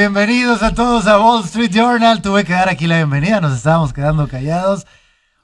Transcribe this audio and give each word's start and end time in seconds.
bienvenidos 0.00 0.62
a 0.62 0.74
todos 0.74 1.06
a 1.06 1.18
Wall 1.18 1.44
Street 1.44 1.72
Journal. 1.72 2.22
Tuve 2.22 2.44
que 2.44 2.52
dar 2.52 2.68
aquí 2.68 2.86
la 2.86 2.96
bienvenida, 2.96 3.40
nos 3.40 3.56
estábamos 3.56 3.92
quedando 3.92 4.26
callados. 4.26 4.86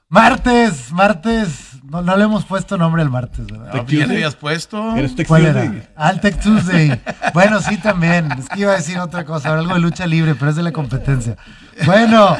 Martes, 0.09 0.91
martes, 0.91 1.66
no, 1.89 2.17
le 2.17 2.23
hemos 2.23 2.43
puesto 2.43 2.77
nombre 2.77 3.01
al 3.01 3.09
martes, 3.09 3.47
¿verdad? 3.47 3.85
¿Qué 3.85 4.05
le 4.05 4.15
habías 4.15 4.35
puesto? 4.35 4.93
¿Cuál 5.27 5.45
era? 5.45 5.73
Al 5.95 6.19
Tech 6.19 6.39
Tuesday. 6.41 7.01
bueno, 7.33 7.61
sí, 7.61 7.77
también. 7.77 8.31
Es 8.33 8.49
que 8.49 8.61
iba 8.61 8.73
a 8.73 8.75
decir 8.75 8.99
otra 8.99 9.23
cosa, 9.23 9.53
algo 9.53 9.73
de 9.73 9.79
lucha 9.79 10.05
libre, 10.05 10.35
pero 10.35 10.51
es 10.51 10.57
de 10.57 10.63
la 10.63 10.73
competencia. 10.73 11.37
Bueno, 11.85 12.35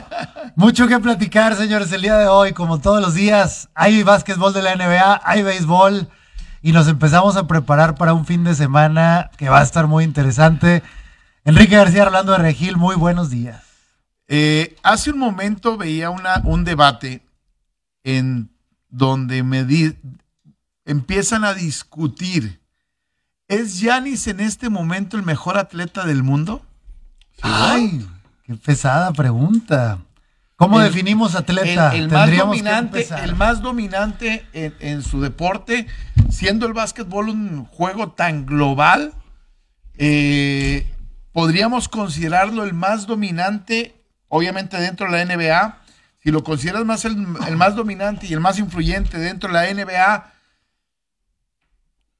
mucho 0.55 0.87
que 0.87 0.99
platicar, 0.99 1.55
señores, 1.55 1.91
el 1.93 2.01
día 2.01 2.17
de 2.17 2.27
hoy, 2.27 2.51
como 2.51 2.79
todos 2.79 3.01
los 3.01 3.13
días. 3.13 3.69
Hay 3.73 4.03
básquetbol 4.03 4.53
de 4.53 4.61
la 4.63 4.75
NBA, 4.75 5.21
hay 5.23 5.43
béisbol, 5.43 6.09
y 6.61 6.73
nos 6.73 6.87
empezamos 6.89 7.37
a 7.37 7.47
preparar 7.47 7.95
para 7.95 8.13
un 8.13 8.25
fin 8.25 8.43
de 8.43 8.53
semana 8.53 9.31
que 9.37 9.47
va 9.47 9.59
a 9.59 9.63
estar 9.63 9.87
muy 9.87 10.03
interesante. 10.03 10.83
Enrique 11.45 11.77
García 11.77 12.03
hablando 12.03 12.33
de 12.33 12.39
Regil, 12.39 12.75
muy 12.75 12.95
buenos 12.95 13.29
días. 13.29 13.63
Eh, 14.27 14.75
hace 14.83 15.11
un 15.11 15.19
momento 15.19 15.77
veía 15.77 16.09
una, 16.09 16.41
un 16.43 16.65
debate 16.65 17.21
en 18.03 18.49
donde 18.89 19.43
me 19.43 19.65
empiezan 20.85 21.43
a 21.43 21.53
discutir, 21.53 22.59
¿es 23.47 23.79
Yanis 23.79 24.27
en 24.27 24.39
este 24.39 24.69
momento 24.69 25.17
el 25.17 25.23
mejor 25.23 25.57
atleta 25.57 26.05
del 26.05 26.23
mundo? 26.23 26.65
Ay, 27.41 28.05
qué 28.43 28.55
pesada 28.55 29.11
pregunta. 29.13 29.99
¿Cómo 30.55 30.79
definimos 30.79 31.35
atleta? 31.35 31.95
El, 31.95 32.09
más 32.09 32.35
dominante, 32.35 33.07
el 33.23 33.35
más 33.35 33.61
dominante 33.61 34.47
en, 34.53 34.73
en, 34.79 35.03
su 35.03 35.21
deporte, 35.21 35.85
siendo 36.31 36.65
el 36.65 36.73
básquetbol 36.73 37.29
un 37.29 37.65
juego 37.65 38.11
tan 38.13 38.47
global, 38.47 39.13
eh, 39.99 40.91
podríamos 41.31 41.87
considerarlo 41.89 42.63
el 42.63 42.73
más 42.73 43.05
dominante, 43.05 43.95
obviamente 44.27 44.79
dentro 44.79 45.11
de 45.11 45.25
la 45.25 45.35
NBA. 45.35 45.77
Si 46.27 46.31
lo 46.33 46.43
consideras 46.43 46.83
más 46.83 47.05
el, 47.05 47.15
más 47.15 47.77
dominante 47.77 48.27
y 48.27 48.33
el 48.33 48.41
más 48.41 48.59
influyente 48.59 49.17
dentro 49.17 49.47
de 49.47 49.53
la 49.53 49.73
NBA, 49.73 50.33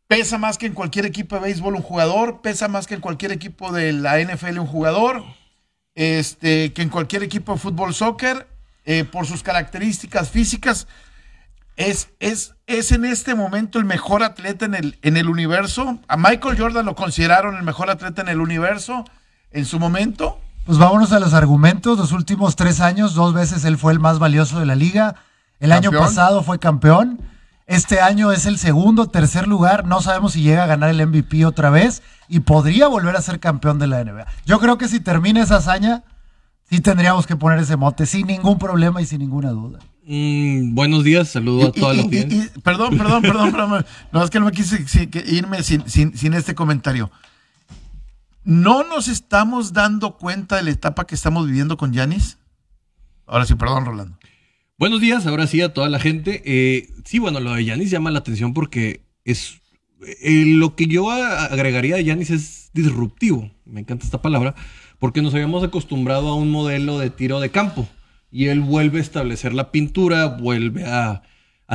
pesa 0.07 0.37
más 0.37 0.57
que 0.57 0.65
en 0.65 0.73
cualquier 0.73 1.05
equipo 1.05 1.35
de 1.35 1.41
béisbol 1.41 1.75
un 1.75 1.81
jugador, 1.81 2.39
pesa 2.41 2.69
más 2.69 2.87
que 2.87 2.95
en 2.95 3.01
cualquier 3.01 3.33
equipo 3.33 3.73
de 3.73 3.91
la 3.91 4.17
NFL 4.17 4.59
un 4.59 4.65
jugador, 4.65 5.25
este, 5.93 6.71
que 6.71 6.83
en 6.83 6.87
cualquier 6.87 7.21
equipo 7.23 7.51
de 7.51 7.59
fútbol, 7.59 7.93
soccer, 7.93 8.47
eh, 8.85 9.03
por 9.03 9.27
sus 9.27 9.43
características 9.43 10.29
físicas. 10.29 10.87
Es, 11.75 12.07
es, 12.21 12.55
es, 12.65 12.93
en 12.93 13.03
este 13.03 13.35
momento 13.35 13.77
el 13.77 13.83
mejor 13.83 14.23
atleta 14.23 14.63
en 14.63 14.75
el, 14.75 14.97
en 15.01 15.17
el 15.17 15.27
universo. 15.27 15.99
A 16.07 16.15
Michael 16.15 16.57
Jordan 16.57 16.85
lo 16.85 16.95
consideraron 16.95 17.57
el 17.57 17.63
mejor 17.63 17.89
atleta 17.89 18.21
en 18.21 18.29
el 18.29 18.39
universo 18.39 19.03
en 19.51 19.65
su 19.65 19.79
momento. 19.79 20.39
Pues 20.67 20.77
vámonos 20.77 21.13
a 21.13 21.21
los 21.21 21.33
argumentos. 21.33 21.97
Los 21.97 22.11
últimos 22.11 22.57
tres 22.57 22.81
años, 22.81 23.15
dos 23.15 23.33
veces 23.33 23.63
él 23.63 23.77
fue 23.77 23.93
el 23.93 23.99
más 23.99 24.19
valioso 24.19 24.59
de 24.59 24.65
la 24.65 24.75
liga. 24.75 25.15
El 25.61 25.71
año 25.71 25.91
pasado 25.91 26.43
fue 26.43 26.59
campeón. 26.59 27.21
Este 27.67 28.01
año 28.01 28.33
es 28.33 28.45
el 28.45 28.57
segundo, 28.57 29.07
tercer 29.07 29.47
lugar. 29.47 29.87
No 29.87 30.01
sabemos 30.01 30.33
si 30.33 30.41
llega 30.41 30.65
a 30.65 30.67
ganar 30.67 30.89
el 30.89 31.07
MVP 31.07 31.45
otra 31.45 31.69
vez 31.69 32.03
y 32.27 32.41
podría 32.41 32.87
volver 32.87 33.15
a 33.15 33.21
ser 33.21 33.39
campeón 33.39 33.79
de 33.79 33.87
la 33.87 34.03
NBA. 34.03 34.27
Yo 34.45 34.59
creo 34.59 34.77
que 34.77 34.89
si 34.89 34.99
termina 34.99 35.41
esa 35.41 35.55
hazaña, 35.55 36.03
sí 36.69 36.81
tendríamos 36.81 37.25
que 37.27 37.37
poner 37.37 37.59
ese 37.59 37.77
mote 37.77 38.05
sin 38.05 38.27
ningún 38.27 38.59
problema 38.59 39.01
y 39.01 39.05
sin 39.05 39.19
ninguna 39.19 39.51
duda. 39.51 39.79
Mm, 40.05 40.75
buenos 40.75 41.05
días, 41.05 41.29
saludo 41.29 41.67
a 41.67 41.71
toda 41.71 41.93
la 41.93 42.03
audiencia. 42.03 42.49
Perdón, 42.61 42.97
perdón, 42.97 43.21
perdón, 43.21 43.51
perdón, 43.53 43.85
no 44.11 44.21
es 44.21 44.29
que 44.29 44.39
no 44.41 44.47
me 44.47 44.51
quise 44.51 44.85
irme 45.27 45.63
sin, 45.63 45.87
sin, 45.89 46.33
este 46.33 46.55
comentario. 46.55 47.09
¿No 48.47 48.85
nos 48.85 49.09
estamos 49.09 49.73
dando 49.73 50.15
cuenta 50.15 50.55
de 50.55 50.63
la 50.63 50.69
etapa 50.69 51.05
que 51.05 51.15
estamos 51.15 51.47
viviendo 51.47 51.75
con 51.75 51.91
Yanis? 51.91 52.37
Ahora 53.25 53.45
sí, 53.45 53.55
perdón, 53.55 53.83
Rolando. 53.83 54.17
Buenos 54.77 55.01
días, 55.01 55.27
ahora 55.27 55.47
sí 55.47 55.59
a 55.59 55.73
toda 55.73 55.89
la 55.89 55.99
gente. 55.99 56.43
Eh, 56.45 56.87
sí, 57.03 57.19
bueno, 57.19 57.41
lo 57.41 57.53
de 57.53 57.65
Yanis 57.65 57.91
llama 57.91 58.09
la 58.09 58.19
atención 58.19 58.53
porque 58.53 59.01
es 59.25 59.59
eh, 60.21 60.45
lo 60.45 60.77
que 60.77 60.87
yo 60.87 61.11
agregaría 61.11 61.97
de 61.97 62.05
Yanis 62.05 62.29
es 62.29 62.69
disruptivo. 62.73 63.51
Me 63.65 63.81
encanta 63.81 64.05
esta 64.05 64.21
palabra 64.21 64.55
porque 64.97 65.21
nos 65.21 65.33
habíamos 65.33 65.61
acostumbrado 65.65 66.29
a 66.29 66.35
un 66.35 66.49
modelo 66.49 66.99
de 66.99 67.09
tiro 67.09 67.41
de 67.41 67.51
campo 67.51 67.85
y 68.31 68.45
él 68.45 68.61
vuelve 68.61 68.99
a 68.99 69.01
establecer 69.01 69.53
la 69.53 69.71
pintura, 69.71 70.25
vuelve 70.25 70.85
a, 70.85 71.21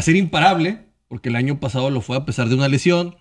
ser 0.00 0.16
imparable, 0.16 0.87
porque 1.09 1.28
el 1.28 1.37
año 1.37 1.60
pasado 1.60 1.91
lo 1.91 2.00
fue 2.00 2.16
a 2.16 2.25
pesar 2.25 2.49
de 2.49 2.54
una 2.54 2.69
lesión. 2.69 3.16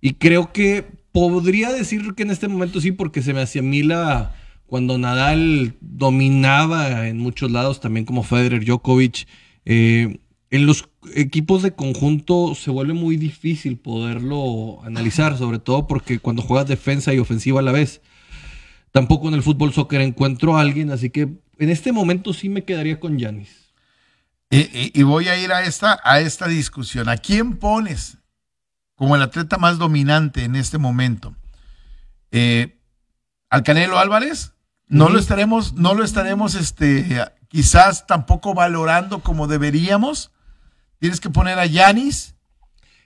Y 0.00 0.14
creo 0.14 0.50
que 0.50 1.04
podría 1.16 1.72
decir 1.72 2.14
que 2.14 2.24
en 2.24 2.30
este 2.30 2.46
momento 2.46 2.78
sí, 2.78 2.92
porque 2.92 3.22
se 3.22 3.32
me 3.32 3.40
asimila 3.40 4.34
cuando 4.66 4.98
Nadal 4.98 5.74
dominaba 5.80 7.08
en 7.08 7.16
muchos 7.16 7.50
lados, 7.50 7.80
también 7.80 8.04
como 8.04 8.22
Federer, 8.22 8.66
Djokovic. 8.66 9.26
Eh, 9.64 10.20
en 10.50 10.66
los 10.66 10.90
equipos 11.14 11.62
de 11.62 11.74
conjunto 11.74 12.54
se 12.54 12.70
vuelve 12.70 12.92
muy 12.92 13.16
difícil 13.16 13.78
poderlo 13.78 14.84
analizar, 14.84 15.38
sobre 15.38 15.58
todo 15.58 15.86
porque 15.86 16.18
cuando 16.18 16.42
juegas 16.42 16.68
defensa 16.68 17.14
y 17.14 17.18
ofensiva 17.18 17.60
a 17.60 17.62
la 17.62 17.72
vez. 17.72 18.02
Tampoco 18.92 19.28
en 19.28 19.34
el 19.34 19.42
fútbol 19.42 19.72
soccer 19.72 20.02
encuentro 20.02 20.54
a 20.54 20.60
alguien, 20.60 20.90
así 20.90 21.08
que 21.08 21.22
en 21.58 21.70
este 21.70 21.92
momento 21.92 22.34
sí 22.34 22.50
me 22.50 22.64
quedaría 22.64 23.00
con 23.00 23.18
Yanis. 23.18 23.72
Y, 24.50 25.02
voy 25.02 25.28
a 25.28 25.42
ir 25.42 25.50
a 25.50 25.64
esta, 25.64 25.98
a 26.04 26.20
esta 26.20 26.46
discusión. 26.46 27.08
¿A 27.08 27.16
quién 27.16 27.56
pones 27.56 28.18
como 28.96 29.14
el 29.14 29.22
atleta 29.22 29.58
más 29.58 29.78
dominante 29.78 30.44
en 30.44 30.56
este 30.56 30.78
momento? 30.78 31.34
Eh, 32.32 32.78
¿Al 33.48 33.62
Canelo 33.62 33.98
Álvarez? 33.98 34.52
No 34.88 35.08
lo 35.08 35.18
estaremos, 35.18 35.74
no 35.74 35.94
lo 35.94 36.04
estaremos 36.04 36.54
este, 36.54 37.24
quizás 37.48 38.06
tampoco 38.06 38.54
valorando 38.54 39.20
como 39.20 39.46
deberíamos. 39.46 40.32
Tienes 40.98 41.20
que 41.20 41.30
poner 41.30 41.58
a 41.58 41.66
Yanis. 41.66 42.34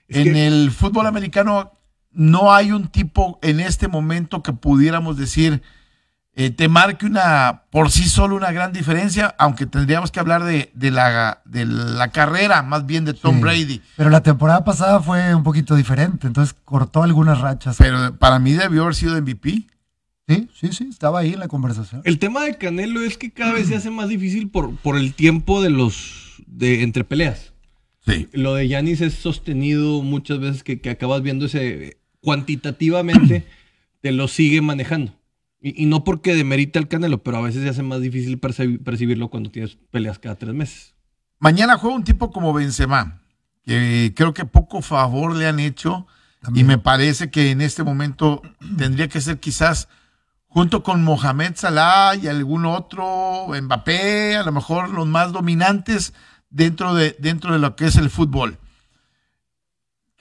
En 0.07 0.35
el 0.35 0.71
fútbol 0.71 1.07
americano 1.07 1.71
no 2.11 2.53
hay 2.53 2.71
un 2.71 2.89
tipo 2.89 3.39
en 3.41 3.59
este 3.59 3.87
momento 3.87 4.43
que 4.43 4.51
pudiéramos 4.51 5.17
decir 5.17 5.61
eh, 6.33 6.49
te 6.49 6.69
marque 6.69 7.05
una 7.05 7.63
por 7.71 7.91
sí 7.91 8.07
solo 8.07 8.37
una 8.37 8.51
gran 8.51 8.71
diferencia, 8.71 9.35
aunque 9.37 9.65
tendríamos 9.65 10.11
que 10.11 10.19
hablar 10.21 10.43
de, 10.45 10.71
la, 10.91 11.41
de 11.45 11.65
la 11.65 12.09
carrera, 12.11 12.63
más 12.63 12.85
bien 12.85 13.03
de 13.03 13.13
Tom 13.13 13.41
Brady. 13.41 13.81
Pero 13.97 14.09
la 14.09 14.23
temporada 14.23 14.63
pasada 14.63 15.01
fue 15.01 15.35
un 15.35 15.43
poquito 15.43 15.75
diferente, 15.75 16.27
entonces 16.27 16.55
cortó 16.63 17.03
algunas 17.03 17.41
rachas. 17.41 17.75
Pero 17.77 18.15
para 18.17 18.39
mí 18.39 18.53
debió 18.53 18.83
haber 18.83 18.95
sido 18.95 19.21
MVP. 19.21 19.67
Sí, 20.27 20.49
sí, 20.53 20.71
sí, 20.71 20.87
estaba 20.89 21.19
ahí 21.19 21.33
en 21.33 21.39
la 21.39 21.49
conversación. 21.49 22.01
El 22.05 22.17
tema 22.17 22.45
de 22.45 22.57
Canelo 22.57 23.01
es 23.01 23.17
que 23.17 23.31
cada 23.31 23.51
vez 23.51 23.67
se 23.67 23.75
hace 23.75 23.89
más 23.89 24.07
difícil 24.07 24.49
por, 24.49 24.73
por 24.77 24.95
el 24.95 25.13
tiempo 25.13 25.61
de 25.61 25.69
los 25.69 26.41
de 26.47 26.83
entre 26.83 27.03
peleas. 27.03 27.51
Sí. 28.05 28.29
Lo 28.31 28.55
de 28.55 28.69
Yanis 28.69 29.01
es 29.01 29.15
sostenido 29.15 30.01
muchas 30.01 30.39
veces 30.39 30.63
que, 30.63 30.79
que 30.79 30.89
acabas 30.89 31.21
viendo 31.21 31.45
ese 31.45 31.97
cuantitativamente 32.21 33.45
te 34.01 34.11
lo 34.11 34.27
sigue 34.27 34.61
manejando. 34.61 35.13
Y, 35.63 35.85
no 35.85 36.03
porque 36.03 36.33
demerite 36.33 36.79
al 36.79 36.87
Canelo, 36.87 37.21
pero 37.21 37.37
a 37.37 37.41
veces 37.41 37.61
se 37.61 37.69
hace 37.69 37.83
más 37.83 38.01
difícil 38.01 38.39
percibirlo 38.39 39.29
cuando 39.29 39.51
tienes 39.51 39.77
peleas 39.91 40.17
cada 40.17 40.35
tres 40.35 40.55
meses. 40.55 40.95
Mañana 41.37 41.77
juega 41.77 41.95
un 41.95 42.03
tipo 42.03 42.31
como 42.31 42.51
Benzema, 42.51 43.21
que 43.63 44.13
creo 44.15 44.33
que 44.33 44.45
poco 44.45 44.81
favor 44.81 45.35
le 45.35 45.47
han 45.47 45.59
hecho 45.59 46.07
y 46.55 46.63
me 46.63 46.79
parece 46.79 47.29
que 47.29 47.51
en 47.51 47.61
este 47.61 47.83
momento 47.83 48.41
tendría 48.75 49.07
que 49.07 49.21
ser 49.21 49.39
quizás 49.39 49.87
junto 50.47 50.81
con 50.81 51.03
Mohamed 51.03 51.53
Salah 51.55 52.15
y 52.15 52.27
algún 52.27 52.65
otro, 52.65 53.47
Mbappé, 53.49 54.37
a 54.37 54.43
lo 54.43 54.51
mejor 54.51 54.89
los 54.89 55.07
más 55.07 55.31
dominantes 55.31 56.13
dentro 56.49 56.95
de, 56.95 57.15
dentro 57.19 57.53
de 57.53 57.59
lo 57.59 57.75
que 57.75 57.85
es 57.85 57.95
el 57.95 58.09
fútbol. 58.09 58.57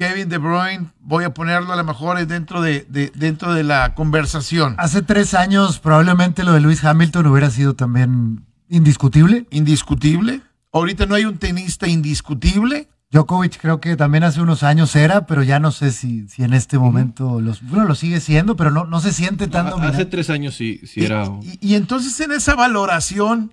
Kevin 0.00 0.30
De 0.30 0.38
Bruyne, 0.38 0.86
voy 0.98 1.24
a 1.24 1.34
ponerlo 1.34 1.74
a 1.74 1.76
lo 1.76 1.84
mejor 1.84 2.26
dentro 2.26 2.62
de, 2.62 2.86
dentro 3.14 3.52
de 3.52 3.64
la 3.64 3.94
conversación. 3.94 4.74
Hace 4.78 5.02
tres 5.02 5.34
años 5.34 5.78
probablemente 5.78 6.42
lo 6.42 6.54
de 6.54 6.60
Luis 6.60 6.82
Hamilton 6.82 7.26
hubiera 7.26 7.50
sido 7.50 7.74
también 7.74 8.46
indiscutible. 8.70 9.46
Indiscutible. 9.50 10.40
Ahorita 10.72 11.04
no 11.04 11.16
hay 11.16 11.26
un 11.26 11.36
tenista 11.36 11.86
indiscutible. 11.86 12.88
Djokovic 13.10 13.60
creo 13.60 13.82
que 13.82 13.94
también 13.94 14.24
hace 14.24 14.40
unos 14.40 14.62
años 14.62 14.96
era, 14.96 15.26
pero 15.26 15.42
ya 15.42 15.60
no 15.60 15.70
sé 15.70 15.92
si, 15.92 16.26
si 16.28 16.44
en 16.44 16.54
este 16.54 16.78
momento 16.78 17.42
los, 17.42 17.60
bueno, 17.60 17.84
lo 17.84 17.94
sigue 17.94 18.20
siendo, 18.20 18.56
pero 18.56 18.70
no, 18.70 18.86
no 18.86 19.00
se 19.00 19.12
siente 19.12 19.48
tan 19.48 19.68
dominante. 19.68 19.98
Hace 19.98 20.06
tres 20.06 20.30
años 20.30 20.54
sí, 20.54 20.80
sí 20.86 21.04
era. 21.04 21.26
Y, 21.42 21.58
y, 21.60 21.74
entonces 21.74 22.18
en 22.20 22.32
esa 22.32 22.54
valoración 22.54 23.52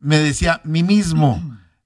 me 0.00 0.18
decía, 0.18 0.62
mí 0.64 0.82
mismo, 0.82 1.40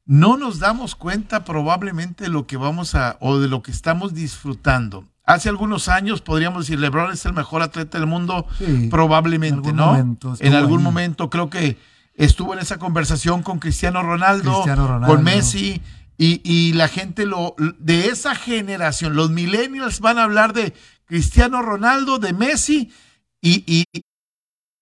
no 0.07 0.37
nos 0.37 0.59
damos 0.59 0.95
cuenta 0.95 1.45
probablemente 1.45 2.25
de 2.25 2.31
lo 2.31 2.47
que 2.47 2.57
vamos 2.57 2.95
a, 2.95 3.17
o 3.21 3.39
de 3.39 3.49
lo 3.49 3.63
que 3.63 3.71
estamos 3.71 4.15
disfrutando. 4.15 5.07
Hace 5.25 5.49
algunos 5.49 5.89
años 5.89 6.21
podríamos 6.21 6.67
decir, 6.67 6.79
LeBron 6.79 7.13
es 7.13 7.25
el 7.25 7.33
mejor 7.33 7.63
atleta 7.63 7.99
del 7.99 8.07
mundo, 8.07 8.47
Sí, 8.59 8.89
probablemente, 8.91 9.71
en 9.71 9.81
algún 9.81 10.19
¿no? 10.21 10.37
en 10.41 10.55
algún 10.55 10.79
ahí. 10.81 10.85
momento 10.85 11.31
creo 11.31 11.49
que 11.49 11.79
estuvo 12.15 12.53
en 12.53 12.61
esa 12.61 12.79
conversación 12.79 13.43
con 13.43 13.59
Cristiano 13.59 14.03
Ronaldo, 14.03 14.53
Cristiano 14.53 14.87
Ronaldo. 14.87 15.07
con 15.15 15.25
Messi, 15.25 15.81
y, 16.19 16.41
y 16.45 16.75
la 16.75 16.89
gente 16.89 17.25
lo, 17.27 17.57
de 17.79 18.07
esa 18.09 18.35
generación, 18.35 19.17
los 19.17 19.31
millennials 19.31 20.01
van 20.01 20.19
a 20.19 20.25
hablar 20.25 20.53
de 20.53 20.75
Cristiano 21.07 21.63
Ronaldo, 21.63 22.19
de 22.19 22.33
Messi 22.35 22.93
y, 23.41 23.65
y, 23.67 23.85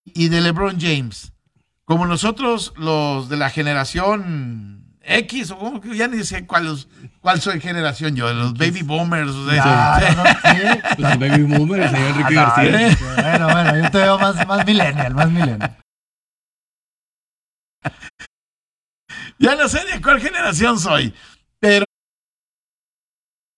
y 0.05 0.29
de 0.29 0.41
LeBron 0.41 0.79
James. 0.81 1.33
Como 1.85 2.07
nosotros, 2.07 2.75
los 2.77 3.29
de 3.29 3.37
la 3.37 3.49
generación 3.51 4.82
X, 5.05 5.51
o 5.51 5.59
como 5.59 5.81
que 5.81 5.97
ya 5.97 6.07
ni 6.09 6.23
sé 6.25 6.47
cuál, 6.47 6.65
los- 6.67 6.89
cuál 7.21 7.41
soy 7.41 7.61
generación 7.61 8.15
yo, 8.17 8.33
los 8.33 8.55
baby 8.55 8.83
boomers. 8.83 9.31
o 9.31 9.49
sea, 9.51 9.99
Ya, 10.01 10.15
no, 10.17 10.25
no, 10.25 10.31
sí. 10.31 11.03
El 11.03 11.19
Baby 11.19 11.43
Boomer, 11.57 11.81
el 11.83 11.91
señor 11.91 12.11
Enrique 12.11 12.39
Ah, 12.39 12.55
García. 12.63 12.89
no, 12.91 13.23
Bueno, 13.23 13.53
bueno, 13.53 13.77
yo 13.85 13.91
te 13.91 13.99
veo 13.99 14.19
más, 14.19 14.47
más 14.47 14.67
millennial, 14.67 15.15
más 15.15 15.31
millennial. 15.31 15.77
Ya 19.39 19.57
no 19.57 19.69
sé 19.69 19.85
de 19.93 20.01
cuál 20.01 20.21
generación 20.21 20.79
soy, 20.79 21.13
pero, 21.59 21.85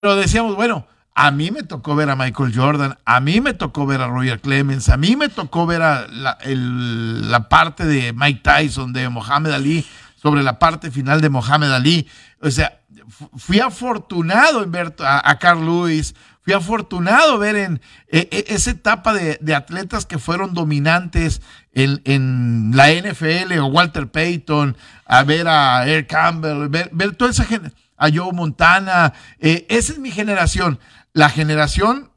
pero 0.00 0.17
decíamos, 0.17 0.56
bueno, 0.56 0.87
a 1.14 1.31
mí 1.31 1.50
me 1.50 1.62
tocó 1.62 1.94
ver 1.94 2.08
a 2.11 2.17
Michael 2.17 2.52
Jordan, 2.56 2.99
a 3.05 3.20
mí 3.20 3.41
me 3.41 3.52
tocó 3.55 3.85
ver 3.87 4.00
a 4.00 4.06
Roger 4.08 4.41
Clemens, 4.41 4.88
a 4.88 4.96
mí 4.96 5.14
me 5.14 5.29
tocó 5.29 5.67
ver 5.67 5.82
a 5.82 6.06
la, 6.08 6.38
el- 6.43 7.31
la 7.31 7.49
parte 7.49 7.85
de 7.85 8.12
Mike 8.14 8.41
Tyson, 8.43 8.93
de 8.93 9.08
Mohamed 9.11 9.52
Ali, 9.52 9.87
sobre 10.24 10.42
la 10.42 10.58
parte 10.58 10.90
final 10.90 11.20
de 11.20 11.28
Mohamed 11.28 11.70
Ali. 11.70 12.08
O 12.40 12.50
sea, 12.50 12.80
fu- 13.10 13.30
fui 13.36 13.60
afortunado 13.60 14.62
en 14.64 14.72
ver 14.72 14.94
a, 15.00 15.38
Carl 15.38 15.62
Lewis, 15.66 16.14
fui 16.40 16.54
afortunado 16.54 17.36
ver 17.38 17.56
en 17.56 17.82
eh, 18.08 18.26
eh, 18.32 18.44
esa 18.48 18.70
etapa 18.70 19.12
de, 19.12 19.54
atletas 19.54 20.06
que 20.06 20.18
fueron 20.18 20.54
dominantes 20.54 21.42
en, 21.72 22.70
la 22.74 22.90
NFL 22.90 23.58
o 23.58 23.66
Walter 23.66 24.10
Payton, 24.10 24.78
a 25.04 25.24
ver 25.24 25.46
a 25.46 25.86
Air 25.86 26.06
Campbell, 26.06 26.68
ver, 26.70 26.88
ver 26.94 27.14
toda 27.16 27.30
esa 27.30 27.44
gente, 27.44 27.72
a 27.98 28.08
Joe 28.10 28.32
Montana. 28.32 29.12
eh, 29.40 29.66
esa 29.68 29.92
es 29.92 29.98
mi 29.98 30.10
generación. 30.10 30.78
La 31.12 31.28
generación 31.28 32.10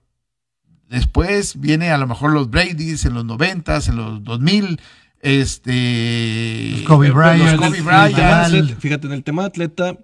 después 0.88 1.59
viene 1.59 1.92
a 1.92 1.98
lo 1.98 2.07
mejor 2.07 2.31
los 2.31 2.50
Brady's 2.50 3.04
en 3.04 3.15
los 3.15 3.25
90 3.25 3.80
en 3.86 3.95
los 3.98 4.24
2000, 4.24 4.80
este 5.22 6.72
Los 6.74 6.81
Kobe 6.84 7.08
Pero 7.08 7.19
Bryant, 7.19 7.60
Kobe 7.60 8.75
Fíjate, 8.80 9.08
en 9.08 9.14
el 9.14 9.24
tema 9.24 9.44
de 9.44 9.48
atleta. 9.48 9.98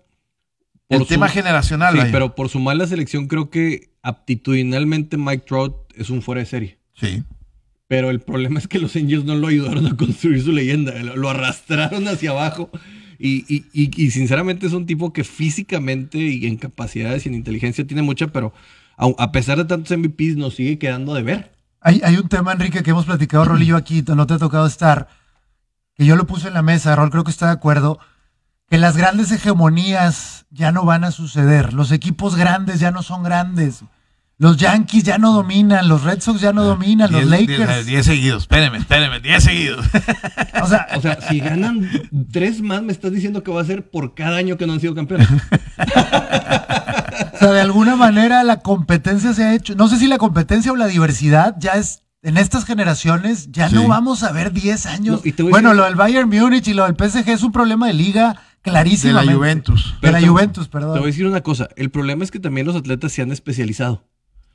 el 0.89 1.05
tema 1.07 1.27
su- 1.27 1.33
generacional. 1.35 1.95
Sí, 1.99 2.07
pero 2.11 2.35
por 2.35 2.49
su 2.49 2.59
mala 2.59 2.87
selección, 2.87 3.27
creo 3.27 3.49
que 3.49 3.89
aptitudinalmente 4.01 5.17
Mike 5.17 5.45
Trout 5.47 5.75
es 5.95 6.09
un 6.09 6.21
fuera 6.21 6.39
de 6.39 6.45
serie. 6.45 6.77
sí. 6.95 7.23
Pero 7.89 8.09
el 8.09 8.21
problema 8.21 8.57
es 8.59 8.67
que 8.67 8.79
los 8.79 8.95
Angels 8.95 9.23
no 9.25 9.35
lo 9.35 9.47
ayudaron 9.47 9.85
a 9.85 9.95
construir 9.97 10.41
su 10.41 10.51
leyenda. 10.51 10.93
Lo, 11.03 11.15
lo 11.15 11.29
arrastraron 11.29 12.07
hacia 12.07 12.31
abajo. 12.31 12.71
Y, 13.19 13.45
y- 13.53 13.65
y- 13.71 13.91
y 14.05 14.09
sinceramente 14.09 14.65
es 14.65 14.73
un 14.73 14.87
tipo 14.87 15.13
que 15.13 15.23
físicamente 15.23 16.17
y 16.17 16.47
en 16.47 16.57
capacidades 16.57 17.25
y 17.25 17.29
en 17.29 17.35
inteligencia 17.35 17.85
tiene 17.85 18.01
mucha, 18.01 18.27
pero 18.27 18.51
a, 18.97 19.05
a 19.19 19.31
pesar 19.31 19.59
de 19.59 19.65
tantos 19.65 19.95
MVPs 19.95 20.37
nos 20.37 20.55
sigue 20.55 20.79
quedando 20.79 21.13
de 21.13 21.21
ver. 21.21 21.51
Hay, 21.83 22.01
hay 22.03 22.15
un 22.17 22.29
tema, 22.29 22.53
Enrique, 22.53 22.81
que 22.83 22.91
hemos 22.91 23.05
platicado, 23.05 23.45
Rol 23.45 23.61
y 23.61 23.65
yo 23.67 23.75
aquí, 23.77 24.03
no 24.07 24.25
te 24.25 24.35
ha 24.35 24.37
tocado 24.37 24.65
estar, 24.65 25.07
que 25.95 26.05
yo 26.05 26.15
lo 26.15 26.25
puse 26.25 26.47
en 26.47 26.53
la 26.53 26.61
mesa, 26.61 26.95
Rol 26.95 27.09
creo 27.11 27.23
que 27.23 27.31
está 27.31 27.47
de 27.47 27.51
acuerdo, 27.53 27.99
que 28.69 28.77
las 28.77 28.95
grandes 28.97 29.31
hegemonías 29.31 30.45
ya 30.49 30.71
no 30.71 30.85
van 30.85 31.03
a 31.03 31.11
suceder, 31.11 31.73
los 31.73 31.91
equipos 31.91 32.35
grandes 32.35 32.79
ya 32.79 32.91
no 32.91 33.03
son 33.03 33.21
grandes, 33.23 33.83
los 34.37 34.57
Yankees 34.57 35.03
ya 35.03 35.17
no 35.19 35.31
dominan, 35.33 35.87
los 35.87 36.03
Red 36.03 36.21
Sox 36.21 36.41
ya 36.41 36.53
no 36.53 36.63
dominan, 36.63 37.11
los 37.11 37.21
Diez- 37.25 37.29
Lakers. 37.47 37.85
diez 37.85 38.05
seguidos, 38.05 38.43
espérenme, 38.43 38.77
espérenme, 38.79 39.19
10 39.19 39.43
segudos. 39.43 39.85
O 40.63 40.67
sea, 40.67 40.87
O 40.95 41.01
sea, 41.01 41.19
si 41.21 41.39
ganan 41.39 41.89
tres 42.31 42.61
más, 42.61 42.81
me 42.81 42.93
estás 42.93 43.11
diciendo 43.11 43.43
que 43.43 43.51
va 43.51 43.61
a 43.61 43.65
ser 43.65 43.89
por 43.89 44.15
cada 44.15 44.37
año 44.37 44.55
que 44.57 44.65
no 44.65 44.73
han 44.73 44.79
sido 44.79 44.95
campeones. 44.95 45.27
O 47.33 47.37
sea, 47.37 47.51
de 47.51 47.61
alguna 47.61 47.95
manera 47.95 48.43
la 48.43 48.59
competencia 48.61 49.33
se 49.33 49.43
ha 49.43 49.53
hecho. 49.55 49.75
No 49.75 49.87
sé 49.87 49.97
si 49.97 50.07
la 50.07 50.17
competencia 50.17 50.71
o 50.71 50.75
la 50.75 50.87
diversidad 50.87 51.55
ya 51.59 51.71
es. 51.73 51.99
En 52.25 52.37
estas 52.37 52.63
generaciones 52.63 53.51
ya 53.51 53.67
Sí. 53.67 53.75
no 53.75 53.87
vamos 53.89 54.23
a 54.23 54.31
ver 54.31 54.53
10 54.53 54.85
años. 54.85 55.21
No, 55.25 55.49
bueno, 55.49 55.69
decir- 55.69 55.75
lo 55.77 55.83
del 55.85 55.95
Bayern 55.95 56.29
Múnich 56.29 56.67
y 56.69 56.73
lo 56.73 56.85
del 56.85 56.95
PSG 56.95 57.29
es 57.33 57.43
un 57.43 57.51
problema 57.51 57.87
de 57.87 57.93
liga 57.93 58.29
De 58.63 58.71
clarísimo. 58.71 59.21
la 59.21 59.29
Juventus. 59.33 59.95
De 60.01 60.09
la 60.09 60.19
te- 60.19 60.27
Juventus, 60.27 60.69
Te 60.69 60.77
voy 60.77 60.83
a 60.85 60.91
perdón. 60.93 61.05
decir 61.05 61.25
una 61.27 61.41
cosa. 61.41 61.67
El 61.75 61.89
problema 61.91 62.23
es 62.23 62.31
que 62.31 62.39
también 62.39 62.65
los 62.65 62.77
atletas 62.77 63.11
se 63.11 63.21
han 63.21 63.33
especializado. 63.33 64.05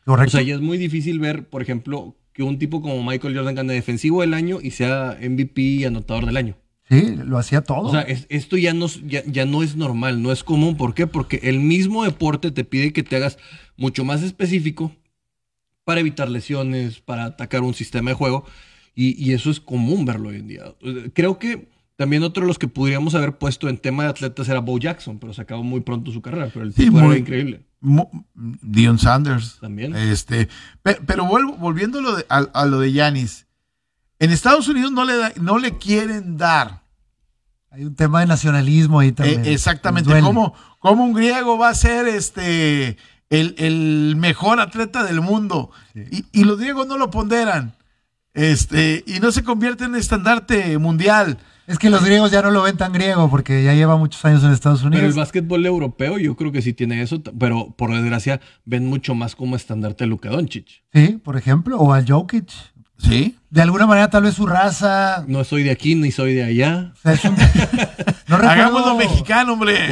O 0.07 0.13
Correcto. 0.13 0.39
sea, 0.39 0.43
ya 0.47 0.55
es 0.55 0.63
muy 0.63 0.79
difícil 0.79 1.19
ver, 1.21 1.47
por 1.51 1.61
ejemplo, 1.61 2.17
que 2.33 2.43
un 2.43 2.59
tipo 2.59 2.81
como 2.81 3.03
Michael 3.03 3.37
Jordan 3.37 3.55
gane 3.55 3.75
defensivo 3.75 4.23
del 4.23 4.33
año 4.33 4.61
y 4.63 4.71
sea 4.71 5.19
MVP 5.21 5.61
y 5.61 5.85
anotador 5.85 6.25
del 6.25 6.39
año. 6.39 6.57
Sí, 6.89 7.17
lo 7.17 7.37
hacía 7.39 7.61
todo. 7.63 7.81
O 7.89 7.91
sea, 7.91 8.01
es- 8.03 8.27
esto 8.31 8.57
ya 8.57 8.73
no, 8.75 8.87
es- 8.87 9.03
ya, 9.07 9.23
ya 9.27 9.45
no 9.45 9.63
es 9.63 9.77
normal, 9.77 10.23
no 10.23 10.33
es 10.33 10.43
común. 10.45 10.77
¿Por 10.77 10.95
qué? 10.95 11.07
Porque 11.07 11.41
el 11.45 11.61
mismo 11.61 12.05
deporte 12.05 12.51
te 12.51 12.65
pide 12.65 12.93
que 12.93 13.03
te 13.03 13.17
hagas 13.17 13.39
mucho 13.77 14.05
más 14.05 14.23
específico 14.23 14.93
para 15.85 16.01
evitar 16.01 16.29
lesiones, 16.31 17.01
para 17.01 17.25
atacar 17.27 17.63
un 17.63 17.75
sistema 17.75 18.11
de 18.11 18.15
juego. 18.15 18.45
Y, 18.95 19.23
y 19.23 19.33
eso 19.33 19.51
es 19.51 19.61
común 19.61 20.05
verlo 20.05 20.31
hoy 20.31 20.37
en 20.37 20.49
día. 20.49 20.63
Creo 21.15 21.39
que 21.39 21.69
también 21.97 22.23
otro 22.23 22.43
de 22.43 22.47
los 22.49 22.59
que 22.59 22.69
podríamos 22.69 23.15
haber 23.15 23.39
puesto 23.39 23.69
en 23.69 23.77
tema 23.79 24.05
de 24.05 24.11
atletas 24.11 24.49
era 24.49 24.61
Bo 24.61 24.79
Jackson, 24.79 25.19
pero 25.19 25.33
se 25.35 25.43
acabó 25.43 25.63
muy 25.63 25.81
pronto 25.81 26.11
su 26.13 26.23
carrera. 26.23 26.49
Pero 26.53 26.65
el 26.65 26.73
Sí, 26.73 26.85
tipo 26.85 26.99
muy- 26.99 27.09
era 27.13 27.19
increíble 27.19 27.61
Dion 28.35 28.99
Sanders. 28.99 29.59
también. 29.61 29.95
Este, 29.95 30.49
pe- 30.83 30.99
pero 31.07 31.27
vuelvo, 31.27 31.57
volviendo 31.57 32.01
a 32.29 32.67
lo 32.67 32.81
de 32.81 32.93
Yanis. 32.93 33.47
En 34.19 34.31
Estados 34.31 34.69
Unidos 34.69 34.93
no 34.93 35.05
le, 35.05 35.17
da- 35.17 35.33
no 35.41 35.59
le 35.59 35.79
quieren 35.79 36.37
dar 36.37 36.83
Hay 37.71 37.85
un 37.85 37.95
tema 37.95 38.21
de 38.21 38.27
nacionalismo 38.27 38.99
ahí 39.01 39.13
también. 39.13 39.45
Eh, 39.45 39.53
exactamente. 39.53 40.21
¿Cómo, 40.21 40.55
cómo 40.81 41.05
un 41.05 41.13
griego 41.15 41.57
va 41.59 41.69
a 41.69 41.75
ser 41.75 42.09
este 42.09 42.97
el, 43.31 43.55
el 43.59 44.15
mejor 44.17 44.59
atleta 44.61 45.05
del 45.05 45.21
mundo? 45.21 45.71
Y, 45.95 46.25
y 46.33 46.45
los 46.45 46.59
griegos 46.59 46.87
no 46.87 46.97
lo 46.99 47.11
ponderan. 47.11 47.75
Este, 48.35 49.03
y 49.07 49.21
no 49.21 49.33
se 49.33 49.43
convierte 49.43 49.85
en 49.85 49.95
estandarte 49.97 50.79
mundial. 50.79 51.39
Es 51.67 51.79
que 51.79 51.91
los 51.91 52.03
griegos 52.05 52.31
ya 52.31 52.41
no 52.41 52.51
lo 52.51 52.63
ven 52.63 52.77
tan 52.79 52.93
griego 52.93 53.29
porque 53.29 53.63
ya 53.63 53.75
lleva 53.75 53.97
muchos 53.99 54.25
años 54.25 54.43
en 54.43 54.53
Estados 54.53 54.81
Pero 54.81 54.95
el 54.95 54.99
Unidos. 55.01 55.17
básquetbol 55.17 55.67
europeo 55.67 56.19
yo 56.19 56.35
creo 56.35 56.51
que 56.51 56.63
sí 56.63 56.73
tiene 56.73 57.03
eso, 57.03 57.21
pero 57.39 57.75
por 57.77 57.93
desgracia 57.93 58.41
ven 58.65 58.87
mucho 58.87 59.15
más 59.15 59.35
como 59.37 59.55
estandarte 59.55 60.05
a 60.05 60.07
Luka 60.07 60.31
Doncic. 60.31 60.67
Sí, 60.95 61.21
por 61.23 61.37
ejemplo, 61.37 61.77
o 61.79 61.93
al 61.93 62.07
Jokic. 62.09 62.51
Sí. 62.99 63.37
De 63.51 63.63
alguna 63.63 63.87
manera, 63.87 64.11
tal 64.11 64.25
vez 64.25 64.35
su 64.35 64.47
raza. 64.47 65.25
No 65.27 65.45
soy 65.45 65.63
de 65.63 65.71
aquí 65.71 65.95
ni 65.95 66.11
soy 66.11 66.35
de 66.35 66.45
allá. 66.45 66.93
o 66.95 67.01
sea, 67.01 67.13
es 67.13 67.25
un- 67.25 67.37
no 68.29 68.37
Hagámoslo 68.37 68.91
recuerdo, 68.91 68.97
mexicano, 68.97 69.53
hombre. 69.55 69.89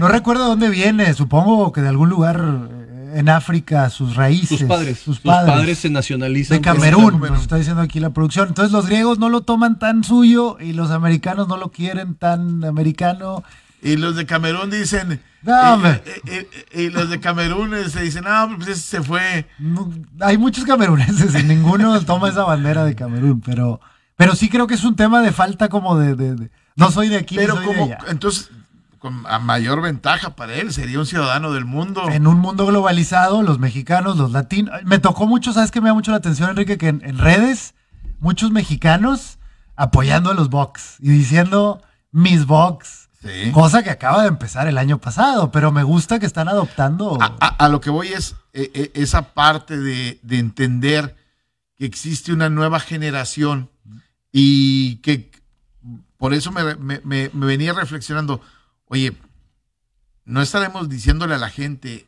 no 0.00 0.08
recuerdo 0.08 0.46
dónde 0.48 0.68
viene. 0.68 1.12
Supongo 1.14 1.72
que 1.72 1.80
de 1.82 1.88
algún 1.88 2.08
lugar 2.08 2.42
eh, 2.70 3.12
en 3.18 3.28
África, 3.28 3.88
sus 3.90 4.16
raíces. 4.16 4.58
Sus 4.60 4.62
padres, 4.68 4.96
Sus 4.98 5.16
sus 5.16 5.20
padres. 5.20 5.78
se 5.78 5.90
nacionalizan. 5.90 6.56
de 6.56 6.60
Camerún. 6.62 7.20
nos 7.20 7.40
está 7.42 7.56
diciendo 7.56 7.82
aquí 7.82 8.00
la 8.00 8.10
producción. 8.10 8.48
Entonces 8.48 8.72
los 8.72 8.86
griegos 8.86 9.18
no 9.18 9.28
lo 9.28 9.42
toman 9.42 9.78
tan 9.78 10.02
suyo 10.02 10.56
y 10.58 10.72
los 10.72 10.90
americanos 10.90 11.46
no 11.48 11.56
lo 11.56 11.70
quieren 11.70 12.14
tan 12.16 12.64
americano. 12.64 13.44
Y 13.82 13.96
los 13.96 14.16
de 14.16 14.26
Camerún 14.26 14.70
dicen. 14.70 15.20
No, 15.42 15.52
y- 15.52 15.72
hombre. 15.72 16.02
y, 16.74 16.90
los 16.90 17.10
de 17.10 17.20
Camerún 17.20 17.72
se 17.90 18.02
dicen, 18.02 18.24
no, 18.24 18.56
pues 18.56 18.68
ese 18.68 18.80
se 18.80 19.02
fue. 19.02 19.46
No, 19.58 19.90
hay 20.20 20.36
muchos 20.36 20.64
cameruneses 20.64 21.34
y 21.40 21.44
ninguno 21.44 22.00
toma 22.04 22.28
esa 22.28 22.42
bandera 22.42 22.84
de 22.84 22.96
Camerún, 22.96 23.40
pero, 23.40 23.80
pero 24.16 24.34
sí 24.34 24.48
creo 24.48 24.66
que 24.66 24.74
es 24.74 24.82
un 24.84 24.96
tema 24.96 25.22
de 25.22 25.30
falta 25.32 25.68
como 25.68 25.96
de... 25.96 26.14
de- 26.16 26.34
de- 26.34 26.50
no 26.74 26.90
soy 26.90 27.08
de 27.08 27.16
aquí, 27.16 27.36
Pero 27.36 27.54
soy 27.56 27.64
como, 27.66 27.86
de 27.86 27.94
allá. 27.94 28.04
entonces, 28.08 28.50
con 28.98 29.24
a 29.28 29.38
mayor 29.38 29.80
ventaja 29.80 30.34
para 30.36 30.54
él, 30.54 30.72
sería 30.72 30.98
un 30.98 31.06
ciudadano 31.06 31.52
del 31.52 31.64
mundo. 31.64 32.08
En 32.10 32.26
un 32.26 32.38
mundo 32.38 32.66
globalizado, 32.66 33.42
los 33.42 33.58
mexicanos, 33.60 34.16
los 34.16 34.32
latinos... 34.32 34.74
Me 34.84 34.98
tocó 34.98 35.26
mucho, 35.28 35.52
¿sabes 35.52 35.70
qué 35.70 35.80
me 35.80 35.88
da 35.88 35.94
mucho 35.94 36.10
la 36.10 36.16
atención, 36.18 36.50
Enrique? 36.50 36.78
Que 36.78 36.88
en, 36.88 37.00
en 37.04 37.18
redes, 37.18 37.74
muchos 38.20 38.50
mexicanos 38.50 39.38
apoyando 39.76 40.30
a 40.30 40.34
los 40.34 40.50
Bucks 40.50 40.96
y 41.00 41.10
diciendo 41.10 41.80
mis 42.10 42.44
Bucks. 42.46 43.07
Sí. 43.20 43.50
Cosa 43.52 43.82
que 43.82 43.90
acaba 43.90 44.22
de 44.22 44.28
empezar 44.28 44.68
el 44.68 44.78
año 44.78 44.98
pasado, 44.98 45.50
pero 45.50 45.72
me 45.72 45.82
gusta 45.82 46.18
que 46.20 46.26
están 46.26 46.48
adoptando... 46.48 47.18
A, 47.20 47.36
a- 47.40 47.64
a 47.64 47.68
lo 47.68 47.80
que 47.80 47.90
voy 47.90 48.08
es 48.08 48.36
eh, 48.52 48.70
eh, 48.74 48.90
esa 48.94 49.34
parte 49.34 49.76
de, 49.76 50.20
de 50.22 50.38
entender 50.38 51.16
que 51.76 51.84
existe 51.84 52.32
una 52.32 52.48
nueva 52.48 52.78
generación 52.80 53.70
y 54.30 54.96
que 54.96 55.30
por 56.16 56.32
eso 56.32 56.52
me, 56.52 56.76
me- 56.76 57.00
me- 57.04 57.30
me 57.32 57.46
venía 57.46 57.72
reflexionando, 57.72 58.40
oye, 58.86 59.16
no 60.24 60.40
estaremos 60.42 60.88
diciéndole 60.88 61.34
a 61.34 61.38
la 61.38 61.50
gente, 61.50 62.06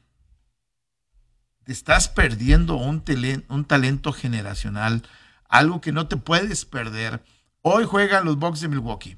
te 1.65 1.73
estás 1.73 2.09
perdiendo 2.09 2.77
un, 2.77 3.03
un 3.49 3.65
talento 3.65 4.13
generacional, 4.13 5.03
algo 5.49 5.81
que 5.81 5.91
no 5.93 6.07
te 6.07 6.17
puedes 6.17 6.65
perder. 6.65 7.23
Hoy 7.63 7.85
juegan 7.85 8.25
los 8.25 8.37
Bucks 8.39 8.61
de 8.61 8.69
Milwaukee. 8.69 9.17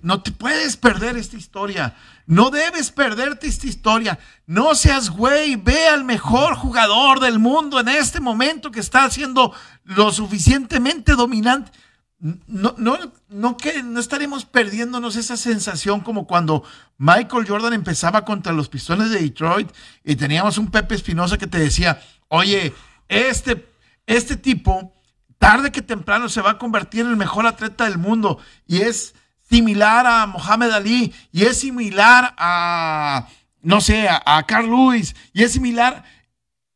No 0.00 0.22
te 0.22 0.32
puedes 0.32 0.76
perder 0.78 1.18
esta 1.18 1.36
historia. 1.36 1.94
No 2.26 2.48
debes 2.50 2.90
perderte 2.90 3.46
esta 3.46 3.66
historia. 3.66 4.18
No 4.46 4.74
seas 4.74 5.10
güey. 5.10 5.56
Ve 5.56 5.88
al 5.88 6.02
mejor 6.04 6.54
jugador 6.54 7.20
del 7.20 7.38
mundo 7.38 7.78
en 7.78 7.88
este 7.88 8.20
momento 8.20 8.70
que 8.70 8.80
está 8.80 9.08
siendo 9.10 9.52
lo 9.84 10.10
suficientemente 10.12 11.12
dominante. 11.12 11.70
No, 12.18 12.74
no, 12.78 12.98
no, 13.28 13.56
que 13.58 13.82
no 13.82 14.00
estaremos 14.00 14.46
perdiéndonos 14.46 15.16
esa 15.16 15.36
sensación 15.36 16.00
como 16.00 16.26
cuando 16.26 16.64
Michael 16.96 17.46
Jordan 17.46 17.74
empezaba 17.74 18.24
contra 18.24 18.54
los 18.54 18.70
pistones 18.70 19.10
de 19.10 19.20
Detroit 19.20 19.70
y 20.02 20.16
teníamos 20.16 20.56
un 20.56 20.70
Pepe 20.70 20.94
Espinosa 20.94 21.36
que 21.36 21.46
te 21.46 21.58
decía, 21.58 22.02
oye, 22.28 22.72
este, 23.08 23.68
este 24.06 24.36
tipo, 24.38 24.94
tarde 25.38 25.70
que 25.70 25.82
temprano 25.82 26.30
se 26.30 26.40
va 26.40 26.52
a 26.52 26.58
convertir 26.58 27.02
en 27.02 27.08
el 27.08 27.16
mejor 27.18 27.46
atleta 27.46 27.84
del 27.84 27.98
mundo 27.98 28.38
y 28.66 28.78
es 28.78 29.14
similar 29.48 30.06
a 30.06 30.26
Mohamed 30.26 30.70
Ali 30.70 31.12
y 31.32 31.42
es 31.42 31.58
similar 31.60 32.34
a, 32.38 33.28
no 33.62 33.80
sé, 33.80 34.08
a, 34.08 34.22
a 34.24 34.46
Carl 34.46 34.66
Lewis 34.68 35.14
y 35.32 35.42
es 35.42 35.52
similar. 35.52 36.04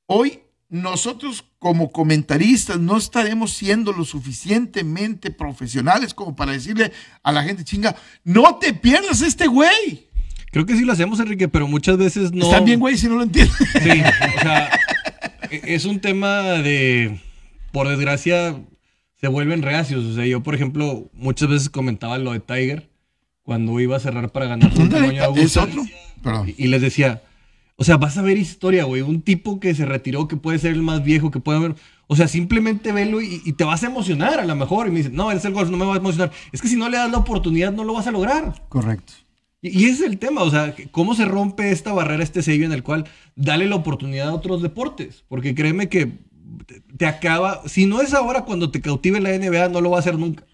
Hoy 0.07 0.41
nosotros 0.69 1.45
como 1.59 1.91
comentaristas 1.93 2.79
no 2.79 2.97
estaremos 2.97 3.53
siendo 3.53 3.93
lo 3.93 4.05
suficientemente 4.05 5.31
profesionales 5.31 6.15
como 6.15 6.35
para 6.37 6.53
decirle 6.53 6.93
a 7.23 7.33
la 7.33 7.43
gente, 7.43 7.65
chinga, 7.65 7.95
no 8.25 8.57
te 8.57 8.73
pierdas 8.73 9.21
este 9.21 9.47
güey. 9.47 10.09
Creo 10.53 10.67
que 10.67 10.77
sí 10.77 10.85
lo 10.85 10.93
hacemos, 10.93 11.21
Enrique, 11.21 11.49
pero 11.49 11.69
muchas 11.69 11.97
veces 11.97 12.33
no. 12.33 12.47
Están 12.47 12.65
bien, 12.65 12.81
güey, 12.81 12.97
si 12.97 13.09
no 13.09 13.15
lo 13.17 13.23
entienden. 13.23 13.55
Sí, 13.83 14.03
o 14.39 14.41
sea, 14.41 14.71
e- 15.51 15.63
es 15.75 15.85
un 15.85 16.01
tema 16.01 16.41
de, 16.43 17.21
por 17.73 17.87
desgracia, 17.89 18.57
se 19.21 19.29
vuelven 19.29 19.63
reacios. 19.63 20.05
O 20.05 20.15
sea, 20.15 20.27
yo, 20.27 20.43
por 20.43 20.55
ejemplo, 20.55 21.11
muchas 21.13 21.49
veces 21.49 21.69
comentaba 21.69 22.19
lo 22.19 22.33
de 22.33 22.41
Tiger 22.41 22.89
cuando 23.43 23.79
iba 23.81 23.97
a 23.97 24.01
cerrar 24.01 24.31
para 24.31 24.47
ganar 24.47 24.73
Augusta. 25.23 25.69
Y, 26.47 26.65
y 26.65 26.69
les 26.69 26.81
decía, 26.81 27.23
o 27.77 27.85
sea, 27.85 27.97
vas 27.97 28.17
a 28.17 28.23
ver 28.23 28.39
historia, 28.39 28.85
güey. 28.85 29.03
Un 29.03 29.23
tipo 29.23 29.61
que 29.61 29.75
se 29.75 29.87
retiró, 29.87 30.29
que 30.29 30.37
puede 30.37 30.59
ser 30.59 30.73
el 30.73 30.83
más 30.83 31.03
viejo, 31.03 31.31
que 31.31 31.41
puede 31.41 31.59
haber. 31.59 31.75
O 32.07 32.17
sea, 32.17 32.29
simplemente 32.29 32.93
velo 32.93 33.21
y, 33.21 33.41
y 33.45 33.53
te 33.53 33.65
vas 33.65 33.83
a 33.83 33.87
emocionar 33.87 34.41
a 34.41 34.45
lo 34.45 34.57
mejor. 34.57 34.87
Y 34.87 34.91
me 34.91 34.99
dice, 34.99 35.11
no, 35.11 35.31
es 35.33 35.45
el 35.45 35.53
golf, 35.53 35.71
no 35.71 35.77
me 35.77 35.87
va 35.87 35.95
a 35.95 35.99
emocionar. 35.99 36.31
Es 36.53 36.61
que 36.63 36.69
si 36.69 36.77
no 36.77 36.89
le 36.89 36.97
das 36.97 37.11
la 37.11 37.19
oportunidad, 37.19 37.73
no 37.73 37.85
lo 37.85 37.95
vas 37.95 38.07
a 38.07 38.11
lograr. 38.11 38.55
Correcto. 38.69 39.13
Y, 39.63 39.79
y 39.79 39.85
ese 39.85 40.05
es 40.05 40.11
el 40.11 40.19
tema, 40.19 40.43
o 40.43 40.51
sea, 40.51 40.75
cómo 40.91 41.15
se 41.15 41.27
rompe 41.27 41.71
esta 41.71 41.93
barrera, 41.93 42.23
este 42.23 42.43
sello 42.43 42.65
en 42.65 42.73
el 42.73 42.83
cual 42.83 43.05
dale 43.37 43.67
la 43.67 43.77
oportunidad 43.77 44.29
a 44.29 44.35
otros 44.35 44.63
deportes. 44.63 45.25
Porque 45.29 45.55
créeme 45.55 45.89
que 45.89 46.19
te, 46.67 46.81
te 46.81 47.07
acaba. 47.07 47.63
Si 47.67 47.87
no 47.87 48.01
es 48.01 48.15
ahora 48.15 48.43
cuando 48.43 48.71
te 48.71 48.81
cautive 48.81 49.21
la 49.21 49.31
NBA, 49.31 49.69
no 49.69 49.81
lo 49.81 49.91
va 49.91 49.99
a 49.99 50.01
hacer 50.01 50.19
nunca. 50.19 50.45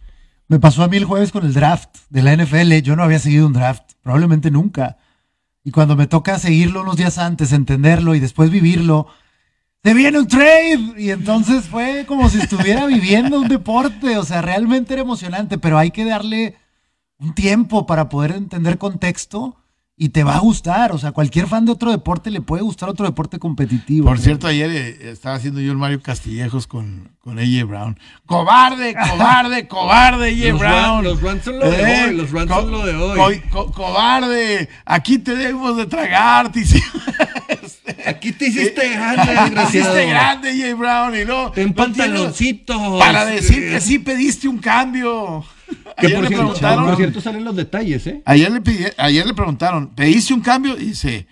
Me 0.49 0.61
pasó 0.61 0.85
a 0.85 0.89
mí 0.89 0.97
el 0.97 1.05
jueves 1.05 1.33
con 1.33 1.45
el 1.45 1.55
draft 1.55 1.97
de 2.09 2.23
la 2.23 2.37
NFL. 2.37 2.73
Yo 2.83 2.95
no 2.95 3.03
había 3.03 3.19
seguido 3.19 3.47
un 3.47 3.53
draft, 3.53 3.95
probablemente 4.03 4.51
nunca. 4.51 4.99
Y 5.65 5.73
cuando 5.73 5.97
me 5.97 6.07
toca 6.07 6.39
seguirlo 6.39 6.83
unos 6.83 6.97
días 6.97 7.19
antes, 7.19 7.53
entenderlo 7.53 8.15
y 8.15 8.21
después 8.21 8.51
vivirlo, 8.51 9.09
se 9.83 9.95
viene 9.95 10.21
un 10.21 10.29
trade. 10.29 10.95
Y 10.97 11.11
entonces 11.11 11.65
fue 11.65 12.05
como 12.07 12.29
si 12.29 12.39
estuviera 12.39 12.87
viviendo 12.87 13.41
un 13.41 13.49
deporte. 13.49 14.19
O 14.19 14.25
sea, 14.25 14.41
realmente 14.43 14.93
era 14.93 15.03
emocionante, 15.03 15.59
pero 15.59 15.79
hay 15.79 15.91
que 15.91 16.05
darle 16.05 16.55
un 17.19 17.35
tiempo 17.35 17.87
para 17.87 18.09
poder 18.09 18.33
entender 18.33 18.79
contexto 18.79 19.57
y 19.99 20.11
te 20.11 20.25
va 20.25 20.37
a 20.37 20.41
gustar. 20.41 20.93
O 20.93 20.99
sea, 20.99 21.13
cualquier 21.13 21.47
fan 21.47 21.65
de 21.65 21.73
otro 21.73 21.91
deporte 21.91 22.31
le 22.31 22.41
puede 22.43 22.63
gustar 22.63 22.89
otro 22.89 23.07
deporte 23.07 23.39
competitivo. 23.39 24.07
Por 24.07 24.19
cierto, 24.19 24.47
ayer 24.47 24.71
eh, 24.71 25.11
estaba 25.11 25.37
haciendo 25.37 25.61
yo 25.61 25.73
el 25.73 25.79
Mario 25.79 26.03
Castillejos 26.03 26.67
con, 26.67 27.11
con 27.21 27.39
AJ 27.39 27.65
Brown. 27.67 27.99
¡Cobarde, 28.27 28.95
cobarde, 28.95 29.67
cobarde, 29.69 30.29
AJ 30.49 30.59
Brown! 30.59 31.05
Los 31.05 31.23
Rams 31.23 31.45
son 31.45 31.59
lo 31.59 31.71
de 31.71 31.81
Eh, 31.81 32.05
hoy, 32.09 32.17
los 32.17 32.31
Rams 32.31 32.51
son 32.51 32.71
lo 32.71 32.85
de 32.87 32.95
hoy. 32.95 33.41
co- 33.51 33.67
co- 33.67 33.73
¡Cobarde! 33.73 34.69
Aquí 34.85 35.19
te 35.19 35.35
debemos 35.35 35.77
de 35.77 35.87
tragar, 35.87 36.53
te 36.53 36.61
hici- 36.61 36.83
Aquí 38.07 38.33
te 38.33 38.49
hiciste 38.49 38.89
grande, 38.91 39.55
te 39.55 39.63
hiciste 39.63 40.07
grande, 40.07 40.51
AJ 40.51 40.75
Brown, 40.79 41.17
y 41.21 41.25
no. 41.25 41.51
Tienes- 41.53 41.75
pantaloncitos. 41.75 42.99
Para 43.01 43.25
decir 43.25 43.57
que 43.57 43.77
Eh, 43.77 43.81
sí 43.81 43.99
pediste 43.99 44.47
un 44.49 44.59
cambio. 44.59 45.45
Que 45.99 46.07
Ayer 46.07 46.15
por 46.17 46.23
le 46.25 46.29
cierto, 46.29 46.45
preguntaron- 46.53 46.87
por 46.87 46.97
cierto 46.97 47.21
salen 47.21 47.45
los 47.45 47.57
detalles, 47.57 48.07
¿eh? 48.07 48.23
Ayer 48.25 48.51
le, 48.53 48.61
pidi- 48.63 48.93
ayer 48.99 49.27
le 49.27 49.35
preguntaron, 49.35 49.95
¿pediste 49.95 50.35
un 50.35 50.41
cambio? 50.41 50.77
Y 50.79 50.87
dice, 50.87 51.27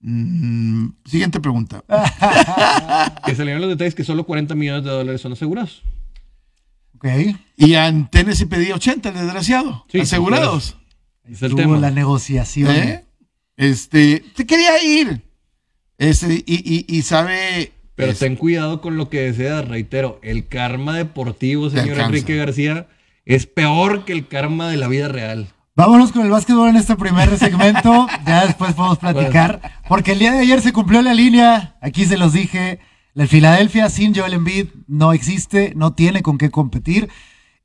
mm, 0.00 0.88
siguiente 1.04 1.40
pregunta. 1.40 1.84
Que 3.24 3.34
salieron 3.34 3.60
los 3.60 3.70
detalles 3.70 3.94
que 3.94 4.04
solo 4.04 4.24
40 4.24 4.54
millones 4.54 4.84
de 4.84 4.90
dólares 4.90 5.20
son 5.20 5.32
asegurados. 5.32 5.82
Ok. 6.96 7.06
Y 7.56 7.74
en 7.74 8.08
Tennessee 8.08 8.46
pedí 8.46 8.72
80, 8.72 9.08
el 9.10 9.14
desgraciado. 9.14 9.84
Sí, 9.90 10.00
asegurados. 10.00 10.76
Es 11.30 11.42
el 11.42 11.54
tema. 11.54 11.78
la 11.78 11.90
negociación. 11.90 12.70
¿Eh? 12.74 13.04
Este, 13.56 14.24
te 14.34 14.46
quería 14.46 14.82
ir. 14.82 15.22
Este, 15.98 16.42
y, 16.46 16.86
y, 16.88 16.96
y 16.96 17.02
sabe. 17.02 17.72
Pero 17.94 18.12
es- 18.12 18.18
ten 18.18 18.36
cuidado 18.36 18.80
con 18.80 18.96
lo 18.96 19.10
que 19.10 19.20
deseas, 19.20 19.66
reitero. 19.68 20.18
El 20.22 20.46
karma 20.48 20.96
deportivo, 20.96 21.68
señor. 21.70 21.98
Enrique 22.00 22.36
García, 22.36 22.86
es 23.28 23.46
peor 23.46 24.06
que 24.06 24.14
el 24.14 24.26
karma 24.26 24.68
de 24.68 24.78
la 24.78 24.88
vida 24.88 25.06
real. 25.06 25.48
Vámonos 25.76 26.12
con 26.12 26.22
el 26.22 26.30
básquetbol 26.30 26.70
en 26.70 26.76
este 26.76 26.96
primer 26.96 27.38
segmento. 27.38 28.08
ya 28.26 28.46
después 28.46 28.72
podemos 28.72 28.98
platicar. 28.98 29.60
Porque 29.86 30.12
el 30.12 30.18
día 30.18 30.32
de 30.32 30.38
ayer 30.40 30.62
se 30.62 30.72
cumplió 30.72 31.02
la 31.02 31.12
línea. 31.12 31.76
Aquí 31.82 32.06
se 32.06 32.16
los 32.16 32.32
dije. 32.32 32.80
El 33.14 33.28
Philadelphia 33.28 33.90
sin 33.90 34.14
Joel 34.14 34.32
Embiid 34.32 34.68
no 34.86 35.12
existe, 35.12 35.74
no 35.76 35.92
tiene 35.92 36.22
con 36.22 36.38
qué 36.38 36.50
competir. 36.50 37.10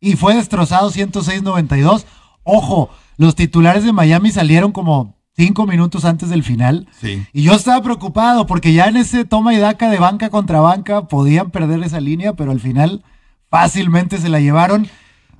Y 0.01 0.17
fue 0.17 0.35
destrozado 0.35 0.91
106-92. 0.91 2.05
Ojo, 2.43 2.89
los 3.15 3.35
titulares 3.35 3.85
de 3.85 3.93
Miami 3.93 4.31
salieron 4.31 4.73
como 4.73 5.17
cinco 5.33 5.65
minutos 5.65 6.03
antes 6.03 6.29
del 6.29 6.43
final. 6.43 6.89
Sí. 6.99 7.25
Y 7.31 7.43
yo 7.43 7.53
estaba 7.53 7.81
preocupado 7.81 8.47
porque 8.47 8.73
ya 8.73 8.87
en 8.87 8.97
ese 8.97 9.23
toma 9.23 9.53
y 9.53 9.59
daca 9.59 9.89
de 9.89 9.97
banca 9.97 10.29
contra 10.29 10.59
banca 10.59 11.07
podían 11.07 11.51
perder 11.51 11.81
esa 11.83 12.01
línea, 12.01 12.33
pero 12.33 12.51
al 12.51 12.59
final 12.59 13.01
fácilmente 13.49 14.17
se 14.17 14.27
la 14.27 14.41
llevaron. 14.41 14.89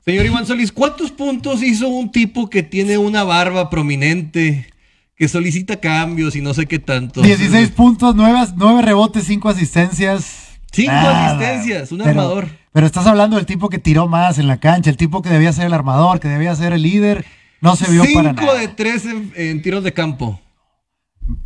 Señor 0.06 0.26
Iván 0.26 0.46
Solís, 0.46 0.72
¿cuántos 0.72 1.12
puntos 1.12 1.64
hizo 1.64 1.88
un 1.88 2.12
tipo 2.12 2.50
que 2.50 2.62
tiene 2.62 2.98
una 2.98 3.24
barba 3.24 3.70
prominente, 3.70 4.68
que 5.16 5.30
solicita 5.30 5.78
cambios 5.80 6.36
y 6.36 6.42
no 6.42 6.54
sé 6.54 6.66
qué 6.66 6.78
tanto? 6.80 7.22
16 7.22 7.70
puntos, 7.70 8.14
9, 8.16 8.82
rebotes, 8.82 9.24
5 9.26 9.48
asistencias. 9.50 10.50
Cinco 10.72 10.92
asistencias, 10.92 11.92
un 11.92 12.02
armador. 12.02 12.50
Pero 12.74 12.86
estás 12.86 13.06
hablando 13.08 13.38
del 13.38 13.46
tipo 13.46 13.70
que 13.70 13.78
tiró 13.78 14.08
más 14.08 14.40
en 14.40 14.48
la 14.48 14.58
cancha, 14.58 14.90
el 14.90 14.98
tipo 14.98 15.22
que 15.22 15.30
debía 15.30 15.54
ser 15.54 15.68
el 15.68 15.74
armador, 15.74 16.20
que 16.20 16.28
debía 16.28 16.54
ser 16.56 16.74
el 16.74 16.82
líder. 16.82 17.24
No 17.62 17.76
se 17.78 17.90
vio 17.90 18.02
para 18.02 18.32
Cinco 18.32 18.42
nada. 18.46 18.60
de 18.60 18.68
tres 18.68 19.06
en, 19.06 19.32
en 19.36 19.62
tiros 19.62 19.84
de 19.84 19.94
campo. 19.94 20.42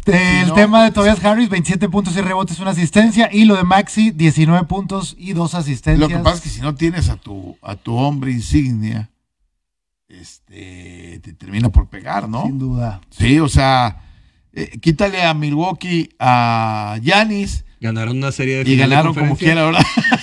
El 0.05 0.47
no, 0.47 0.53
tema 0.53 0.83
de 0.83 0.91
Tobias 0.91 1.23
Harris, 1.23 1.49
27 1.49 1.89
puntos 1.89 2.15
y 2.15 2.21
rebotes, 2.21 2.59
una 2.59 2.71
asistencia. 2.71 3.29
Y 3.31 3.45
lo 3.45 3.55
de 3.55 3.63
Maxi, 3.63 4.11
19 4.11 4.65
puntos 4.65 5.15
y 5.17 5.33
dos 5.33 5.53
asistencias. 5.53 5.99
Lo 5.99 6.07
que 6.07 6.23
pasa 6.23 6.37
es 6.37 6.41
que 6.41 6.49
si 6.49 6.61
no 6.61 6.75
tienes 6.75 7.09
a 7.09 7.17
tu, 7.17 7.57
a 7.61 7.75
tu 7.75 7.95
hombre 7.95 8.31
insignia, 8.31 9.09
este, 10.07 11.19
te 11.21 11.33
termina 11.33 11.69
por 11.69 11.87
pegar, 11.89 12.27
¿no? 12.27 12.43
Sin 12.43 12.57
duda. 12.57 13.01
Sí, 13.09 13.39
o 13.39 13.49
sea, 13.49 14.01
eh, 14.53 14.79
quítale 14.79 15.23
a 15.23 15.33
Milwaukee 15.33 16.09
a 16.19 16.97
Yanis 17.01 17.65
Ganaron 17.79 18.17
una 18.17 18.31
serie 18.31 18.63
de 18.63 18.71
y 18.71 18.75
de 18.75 18.81
ganaron 18.87 19.13
como 19.13 19.37
quiera, 19.37 19.65
¿verdad? 19.65 19.81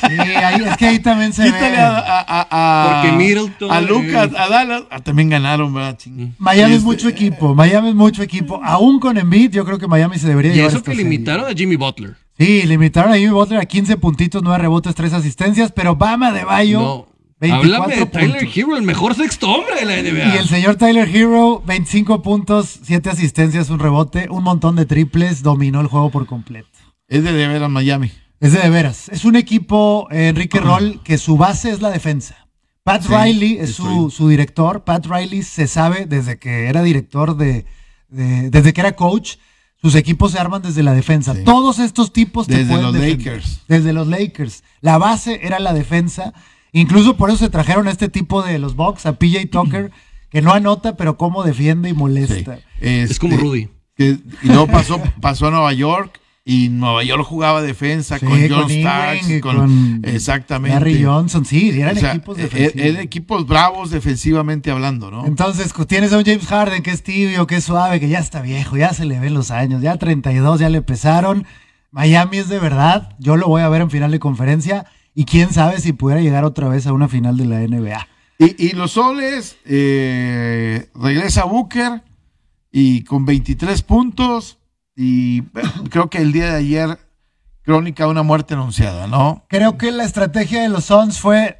Sí, 0.08 0.18
ahí, 0.18 0.60
es 0.66 0.76
que 0.76 0.86
ahí 0.86 0.98
también 0.98 1.32
se 1.32 1.44
Quítale 1.44 1.70
ve. 1.70 1.76
a, 1.78 1.98
a, 1.98 2.20
a- 2.20 2.46
a- 2.50 3.02
Porque 3.02 3.16
Middleton, 3.16 3.70
a 3.70 3.80
Lucas, 3.80 4.30
eh, 4.32 4.36
a 4.36 4.48
Dallas, 4.48 4.82
ah, 4.90 4.98
también 5.00 5.28
ganaron, 5.30 5.72
¿verdad? 5.72 5.96
Ching. 5.96 6.34
Miami 6.38 6.72
es 6.72 6.78
Este, 6.78 6.84
mucho 6.86 7.08
equipo, 7.08 7.54
Miami 7.54 7.90
es 7.90 7.94
mucho 7.94 8.22
equipo. 8.24 8.60
Aún 8.64 8.98
con 8.98 9.16
Embiid, 9.18 9.52
yo 9.52 9.64
creo 9.64 9.78
que 9.78 9.86
Miami 9.86 10.18
se 10.18 10.26
debería 10.26 10.50
Y 10.50 10.56
llevar 10.56 10.70
eso 10.70 10.78
esta 10.78 10.90
que 10.90 10.96
serie. 10.96 11.10
limitaron 11.10 11.46
a 11.48 11.54
Jimmy 11.54 11.76
Butler. 11.76 12.16
Sí, 12.36 12.62
limitaron 12.64 13.12
a 13.12 13.16
Jimmy 13.16 13.30
Butler 13.30 13.60
a 13.60 13.64
15 13.66 13.96
puntitos, 13.98 14.42
9 14.42 14.58
rebotes, 14.58 14.92
3 14.96 15.12
asistencias, 15.12 15.70
pero 15.70 15.94
Bama 15.94 16.32
de 16.32 16.44
Bayo, 16.44 16.80
No. 16.80 17.06
24 17.40 17.74
Háblame 17.84 17.96
de 18.00 18.06
Tyler 18.06 18.38
puntos. 18.40 18.56
Hero, 18.56 18.76
el 18.76 18.82
mejor 18.82 19.14
sexto 19.14 19.50
hombre 19.52 19.76
de 19.76 19.84
la 19.84 19.96
NBA. 20.02 20.34
Y 20.34 20.38
el 20.38 20.48
señor 20.48 20.74
Tyler 20.74 21.08
Hero, 21.08 21.62
25 21.64 22.20
puntos, 22.22 22.80
7 22.82 23.10
asistencias, 23.10 23.70
un 23.70 23.78
rebote, 23.78 24.28
un 24.28 24.42
montón 24.42 24.74
de 24.74 24.86
triples, 24.86 25.42
dominó 25.44 25.80
el 25.80 25.86
juego 25.86 26.10
por 26.10 26.26
completo. 26.26 26.68
Es 27.08 27.22
de 27.22 27.32
de 27.32 27.48
veras 27.48 27.70
Miami. 27.70 28.10
Es 28.40 28.52
de, 28.52 28.60
de 28.60 28.70
veras. 28.70 29.08
Es 29.10 29.24
un 29.24 29.36
equipo, 29.36 30.08
eh, 30.10 30.28
Enrique 30.28 30.60
Roll, 30.60 31.00
que 31.02 31.18
su 31.18 31.36
base 31.36 31.70
es 31.70 31.80
la 31.80 31.90
defensa. 31.90 32.36
Pat 32.82 33.02
Sí, 33.02 33.08
Riley 33.14 33.58
es 33.58 33.74
su, 33.74 34.28
director. 34.28 34.84
Pat 34.84 35.06
Riley 35.06 35.42
se 35.42 35.66
sabe 35.68 36.06
desde 36.06 36.38
que 36.38 36.66
era 36.66 36.82
director 36.82 37.36
de, 37.36 37.64
de- 38.08 38.50
desde 38.50 38.72
que 38.72 38.80
era 38.80 38.92
coach. 38.96 39.36
Sus 39.80 39.94
equipos 39.94 40.32
se 40.32 40.38
arman 40.38 40.62
desde 40.62 40.82
la 40.82 40.92
defensa. 40.94 41.34
Sí. 41.34 41.44
Todos 41.44 41.78
estos 41.78 42.12
tipos 42.12 42.46
te 42.46 42.56
Desde 42.56 42.68
pueden 42.70 42.84
los 42.86 42.94
defender. 42.94 43.18
Lakers. 43.36 43.60
Desde 43.68 43.92
los 43.92 44.06
Lakers. 44.08 44.64
La 44.80 44.96
base 44.98 45.40
era 45.42 45.58
la 45.58 45.72
defensa. 45.74 46.32
Incluso 46.72 47.16
por 47.16 47.28
eso 47.30 47.38
se 47.38 47.50
trajeron 47.50 47.86
a 47.88 47.90
este 47.90 48.08
tipo 48.08 48.42
de 48.42 48.58
los 48.58 48.76
Bucks, 48.76 49.06
a 49.06 49.18
PJ 49.18 49.46
Tucker, 49.50 49.90
que 50.30 50.42
no 50.42 50.52
anota, 50.52 50.96
pero 50.96 51.16
cómo 51.18 51.42
defiende 51.42 51.88
y 51.90 51.92
Sí. 51.92 51.98
molesta. 51.98 52.58
Es 52.80 53.18
como 53.18 53.34
Este, 53.34 53.44
Rudy. 53.44 53.68
que- 53.96 54.18
y 54.42 54.46
luego 54.48 54.66
pasó, 54.66 55.00
pasó 55.20 55.46
a 55.48 55.50
Nueva 55.50 55.72
York 55.74 56.18
y 56.46 56.68
Nueva 56.68 57.02
York 57.02 57.24
jugaba 57.24 57.62
defensa 57.62 58.18
Sí, 58.18 58.26
con 58.26 58.38
John 58.48 58.60
con 58.62 58.70
Starks, 58.70 59.40
con, 59.40 59.56
con 59.56 60.00
exactamente. 60.04 60.74
Larry 60.78 61.02
Johnson, 61.02 61.44
sí, 61.46 61.70
eran 61.80 61.96
O 61.96 62.00
sea, 62.00 62.10
equipos 62.10 62.38
e- 62.38 62.42
defensivos. 62.42 62.86
Eran 62.86 63.00
equipos 63.02 63.46
bravos 63.46 63.90
defensivamente 63.90 64.70
hablando, 64.70 65.10
¿no? 65.10 65.24
Entonces, 65.26 65.72
tienes 65.88 66.12
a 66.12 66.18
un 66.18 66.24
James 66.24 66.46
Harden 66.46 66.82
que 66.82 66.90
es 66.90 67.02
tibio, 67.02 67.46
que 67.46 67.56
es 67.56 67.64
suave, 67.64 67.98
que 67.98 68.10
ya 68.10 68.18
está 68.18 68.42
viejo, 68.42 68.76
ya 68.76 68.92
se 68.92 69.06
le 69.06 69.18
ven 69.18 69.32
los 69.32 69.50
años, 69.50 69.80
ya 69.80 69.96
32, 69.96 70.60
ya 70.60 70.68
le 70.68 70.82
pesaron. 70.82 71.46
Miami 71.90 72.38
es 72.38 72.48
de 72.48 72.58
verdad, 72.58 73.16
yo 73.18 73.36
lo 73.36 73.46
voy 73.48 73.62
a 73.62 73.68
ver 73.70 73.80
en 73.80 73.90
final 73.90 74.10
de 74.10 74.18
conferencia 74.18 74.84
y 75.14 75.24
quién 75.24 75.50
sabe 75.52 75.80
si 75.80 75.92
pudiera 75.94 76.20
llegar 76.20 76.44
otra 76.44 76.68
vez 76.68 76.86
a 76.86 76.92
una 76.92 77.08
final 77.08 77.38
de 77.38 77.46
la 77.46 77.60
NBA. 77.60 78.06
Y, 78.38 78.66
y 78.66 78.72
los 78.72 78.90
soles, 78.92 79.56
eh, 79.64 80.90
regresa 80.94 81.44
Booker 81.44 82.02
y 82.72 83.04
con 83.04 83.24
23 83.24 83.80
puntos 83.82 84.58
y 84.96 85.40
bueno, 85.42 85.70
creo 85.90 86.10
que 86.10 86.18
el 86.18 86.32
día 86.32 86.50
de 86.52 86.56
ayer, 86.58 86.98
crónica 87.62 88.04
de 88.04 88.10
una 88.10 88.22
muerte 88.22 88.54
anunciada, 88.54 89.06
¿no? 89.06 89.44
Creo 89.48 89.78
que 89.78 89.90
la 89.90 90.04
estrategia 90.04 90.62
de 90.62 90.68
los 90.68 90.84
Suns 90.86 91.18
fue, 91.18 91.58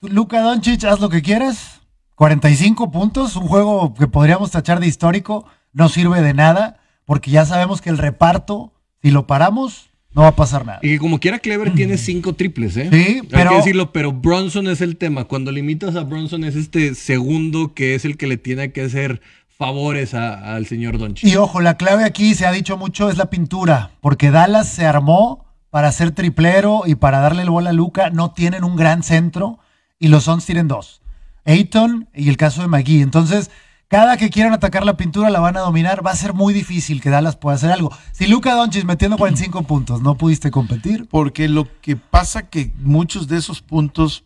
Luka 0.00 0.40
Doncic, 0.40 0.84
haz 0.84 1.00
lo 1.00 1.08
que 1.08 1.22
quieras, 1.22 1.80
45 2.16 2.90
puntos, 2.90 3.36
un 3.36 3.46
juego 3.48 3.94
que 3.94 4.06
podríamos 4.08 4.50
tachar 4.50 4.80
de 4.80 4.86
histórico, 4.86 5.46
no 5.72 5.88
sirve 5.88 6.20
de 6.20 6.34
nada, 6.34 6.80
porque 7.04 7.30
ya 7.30 7.44
sabemos 7.46 7.80
que 7.80 7.90
el 7.90 7.98
reparto, 7.98 8.72
si 9.02 9.10
lo 9.10 9.26
paramos, 9.26 9.88
no 10.14 10.22
va 10.22 10.28
a 10.28 10.36
pasar 10.36 10.66
nada. 10.66 10.78
Y 10.82 10.98
como 10.98 11.18
quiera, 11.18 11.38
Clever 11.38 11.72
tiene 11.72 11.96
cinco 11.96 12.34
triples, 12.34 12.76
¿eh? 12.76 12.88
Sí, 12.92 12.96
Hay 13.22 13.28
pero- 13.30 13.50
que 13.50 13.56
decirlo, 13.56 13.92
pero 13.92 14.12
Bronson 14.12 14.66
es 14.68 14.82
el 14.82 14.98
tema. 14.98 15.24
Cuando 15.24 15.50
limitas 15.50 15.96
a 15.96 16.02
Bronson 16.04 16.44
es 16.44 16.54
este 16.54 16.94
segundo 16.94 17.72
que 17.74 17.94
es 17.94 18.04
el 18.04 18.18
que 18.18 18.26
le 18.26 18.36
tiene 18.36 18.72
que 18.72 18.82
hacer 18.82 19.22
favores 19.66 20.12
a- 20.14 20.54
al 20.56 20.66
señor 20.66 20.98
Doncic. 20.98 21.28
Y 21.28 21.36
ojo, 21.36 21.60
la 21.60 21.76
clave 21.76 22.04
aquí 22.04 22.34
se 22.34 22.46
ha 22.46 22.50
dicho 22.52 22.76
mucho 22.76 23.08
es 23.10 23.16
la 23.16 23.26
pintura, 23.30 23.90
porque 24.00 24.30
Dallas 24.32 24.68
se 24.68 24.86
armó 24.86 25.44
para 25.70 25.92
ser 25.92 26.10
triplero 26.10 26.82
y 26.84 26.96
para 26.96 27.20
darle 27.20 27.42
el 27.42 27.50
bola 27.50 27.70
a 27.70 27.72
Luca, 27.72 28.10
no 28.10 28.32
tienen 28.32 28.64
un 28.64 28.74
gran 28.76 29.02
centro 29.04 29.58
y 30.00 30.08
los 30.08 30.24
Suns 30.24 30.44
tienen 30.44 30.66
dos, 30.66 31.00
Ayton 31.44 32.08
y 32.14 32.28
el 32.28 32.36
caso 32.36 32.62
de 32.62 32.68
McGee. 32.68 33.02
Entonces, 33.02 33.50
cada 33.88 34.16
que 34.16 34.30
quieran 34.30 34.52
atacar 34.52 34.84
la 34.84 34.96
pintura 34.96 35.30
la 35.30 35.38
van 35.40 35.56
a 35.56 35.60
dominar, 35.60 36.04
va 36.04 36.10
a 36.10 36.16
ser 36.16 36.32
muy 36.34 36.52
difícil 36.54 37.00
que 37.00 37.10
Dallas 37.10 37.36
pueda 37.36 37.54
hacer 37.56 37.70
algo. 37.70 37.92
Si 38.12 38.26
Luca 38.26 38.54
Doncic 38.54 38.84
metiendo 38.84 39.16
45 39.16 39.62
puntos 39.62 40.02
no 40.02 40.16
pudiste 40.16 40.50
competir, 40.50 41.06
Porque 41.10 41.48
lo 41.48 41.68
que 41.80 41.94
pasa 41.96 42.48
que 42.48 42.72
muchos 42.82 43.28
de 43.28 43.36
esos 43.38 43.60
puntos, 43.62 44.24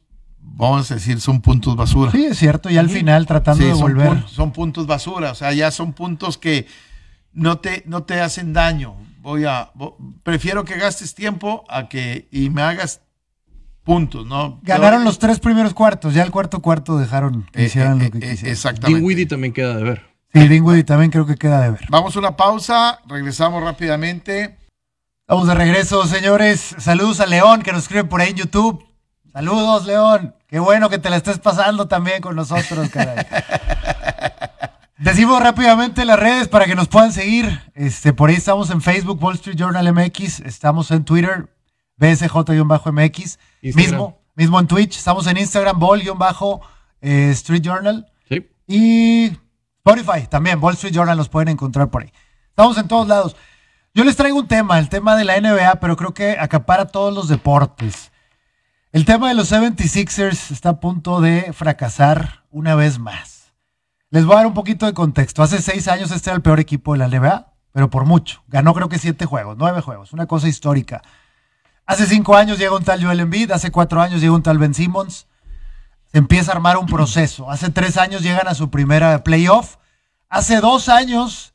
vamos 0.56 0.90
a 0.90 0.94
decir, 0.94 1.20
son 1.20 1.40
puntos 1.40 1.76
basura. 1.76 2.10
sí 2.10 2.24
es 2.24 2.38
cierto, 2.38 2.70
y 2.70 2.78
al 2.78 2.88
final 2.90 3.26
tratando 3.26 3.62
Sí, 3.62 3.68
de 3.68 3.74
son, 3.74 3.80
volver. 3.82 4.24
son 4.28 4.52
puntos 4.52 4.86
basura, 4.86 5.30
o 5.32 5.34
sea, 5.34 5.52
ya 5.52 5.70
son 5.70 5.92
puntos 5.92 6.38
que 6.38 6.66
no 7.32 7.58
te, 7.58 7.82
no 7.86 8.02
te 8.04 8.20
hacen 8.20 8.52
daño. 8.52 8.96
Voy 9.20 9.44
a, 9.44 9.70
prefiero 10.22 10.64
que 10.64 10.76
gastes 10.76 11.14
tiempo 11.14 11.64
a 11.68 11.88
que 11.88 12.28
y 12.30 12.48
me 12.50 12.62
hagas 12.62 13.00
puntos, 13.82 14.26
¿no? 14.26 14.58
Ganaron 14.62 15.00
Pero- 15.00 15.04
los 15.04 15.18
tres 15.18 15.38
primeros 15.40 15.74
cuartos, 15.74 16.14
ya 16.14 16.22
el 16.22 16.30
cuarto 16.30 16.60
cuarto 16.62 16.96
dejaron 16.98 17.46
que 17.52 17.62
Eh, 17.62 17.66
hicieran 17.66 18.00
eh, 18.00 18.04
lo 18.06 18.10
que 18.12 18.18
eh, 18.18 18.30
quisieran. 18.30 18.52
Exactamente. 18.52 18.98
Dinwiddie 19.00 19.26
también 19.26 19.52
queda 19.52 19.76
de 19.76 19.82
ver. 19.82 20.02
Sí, 20.32 20.48
Dinwiddie 20.48 20.84
también 20.84 21.10
creo 21.10 21.26
que 21.26 21.36
queda 21.36 21.60
de 21.62 21.70
ver. 21.72 21.86
Vamos 21.88 22.14
a 22.16 22.18
una 22.18 22.36
pausa, 22.36 23.00
regresamos 23.06 23.62
rápidamente. 23.62 24.58
Estamos 25.22 25.48
de 25.48 25.54
regreso, 25.54 26.06
señores. 26.06 26.74
Saludos 26.78 27.18
a 27.20 27.26
León, 27.26 27.62
que 27.62 27.72
nos 27.72 27.82
escribe 27.82 28.04
por 28.04 28.20
ahí 28.20 28.30
en 28.30 28.36
YouTube. 28.36 28.84
Saludos, 29.32 29.84
León. 29.86 30.35
Qué 30.48 30.58
bueno 30.60 30.88
que 30.88 30.98
te 30.98 31.10
la 31.10 31.16
estés 31.16 31.38
pasando 31.38 31.88
también 31.88 32.20
con 32.20 32.36
nosotros, 32.36 32.88
caray. 32.90 33.26
Decimos 34.98 35.42
rápidamente 35.42 36.04
las 36.04 36.18
redes 36.18 36.48
para 36.48 36.66
que 36.66 36.74
nos 36.74 36.88
puedan 36.88 37.12
seguir. 37.12 37.60
Este, 37.74 38.12
por 38.12 38.30
ahí 38.30 38.36
estamos 38.36 38.70
en 38.70 38.80
Facebook, 38.80 39.22
Wall 39.22 39.34
Street 39.34 39.56
Journal 39.56 39.92
MX. 39.92 40.40
Estamos 40.40 40.90
en 40.90 41.04
Twitter, 41.04 41.48
BSJ-MX. 41.98 43.38
Mismo, 43.74 44.18
mismo 44.34 44.60
en 44.60 44.66
Twitch. 44.66 44.96
Estamos 44.96 45.26
en 45.26 45.36
Instagram, 45.36 45.78
Ball-Street 45.78 47.62
Journal. 47.62 48.10
Sí. 48.28 48.48
Y 48.66 49.32
Spotify 49.84 50.26
también, 50.28 50.62
Wall 50.62 50.74
Street 50.74 50.94
Journal 50.94 51.16
los 51.16 51.28
pueden 51.28 51.48
encontrar 51.48 51.90
por 51.90 52.02
ahí. 52.02 52.12
Estamos 52.48 52.78
en 52.78 52.88
todos 52.88 53.06
lados. 53.06 53.36
Yo 53.94 54.02
les 54.02 54.16
traigo 54.16 54.38
un 54.38 54.48
tema, 54.48 54.78
el 54.78 54.88
tema 54.88 55.14
de 55.16 55.24
la 55.24 55.40
NBA, 55.40 55.80
pero 55.80 55.96
creo 55.96 56.14
que 56.14 56.38
acapara 56.38 56.86
todos 56.86 57.14
los 57.14 57.28
deportes. 57.28 58.12
El 58.96 59.04
tema 59.04 59.28
de 59.28 59.34
los 59.34 59.52
76ers 59.52 60.52
está 60.52 60.70
a 60.70 60.80
punto 60.80 61.20
de 61.20 61.52
fracasar 61.52 62.44
una 62.50 62.74
vez 62.74 62.98
más. 62.98 63.52
Les 64.08 64.24
voy 64.24 64.32
a 64.32 64.36
dar 64.38 64.46
un 64.46 64.54
poquito 64.54 64.86
de 64.86 64.94
contexto. 64.94 65.42
Hace 65.42 65.60
seis 65.60 65.86
años 65.86 66.10
este 66.12 66.30
era 66.30 66.36
el 66.36 66.40
peor 66.40 66.60
equipo 66.60 66.94
de 66.94 67.00
la 67.00 67.08
NBA, 67.08 67.52
pero 67.72 67.90
por 67.90 68.06
mucho. 68.06 68.42
Ganó 68.48 68.72
creo 68.72 68.88
que 68.88 68.98
siete 68.98 69.26
juegos, 69.26 69.58
nueve 69.58 69.82
juegos, 69.82 70.14
una 70.14 70.24
cosa 70.24 70.48
histórica. 70.48 71.02
Hace 71.84 72.06
cinco 72.06 72.36
años 72.38 72.58
llega 72.58 72.74
un 72.74 72.84
tal 72.84 73.04
Joel 73.04 73.20
Embiid, 73.20 73.50
hace 73.50 73.70
cuatro 73.70 74.00
años 74.00 74.22
llega 74.22 74.32
un 74.32 74.42
tal 74.42 74.56
Ben 74.56 74.72
Simmons. 74.72 75.26
Se 76.10 76.16
empieza 76.16 76.52
a 76.52 76.54
armar 76.54 76.78
un 76.78 76.86
proceso. 76.86 77.50
Hace 77.50 77.68
tres 77.68 77.98
años 77.98 78.22
llegan 78.22 78.48
a 78.48 78.54
su 78.54 78.70
primera 78.70 79.22
playoff. 79.22 79.76
Hace 80.30 80.62
dos 80.62 80.88
años 80.88 81.52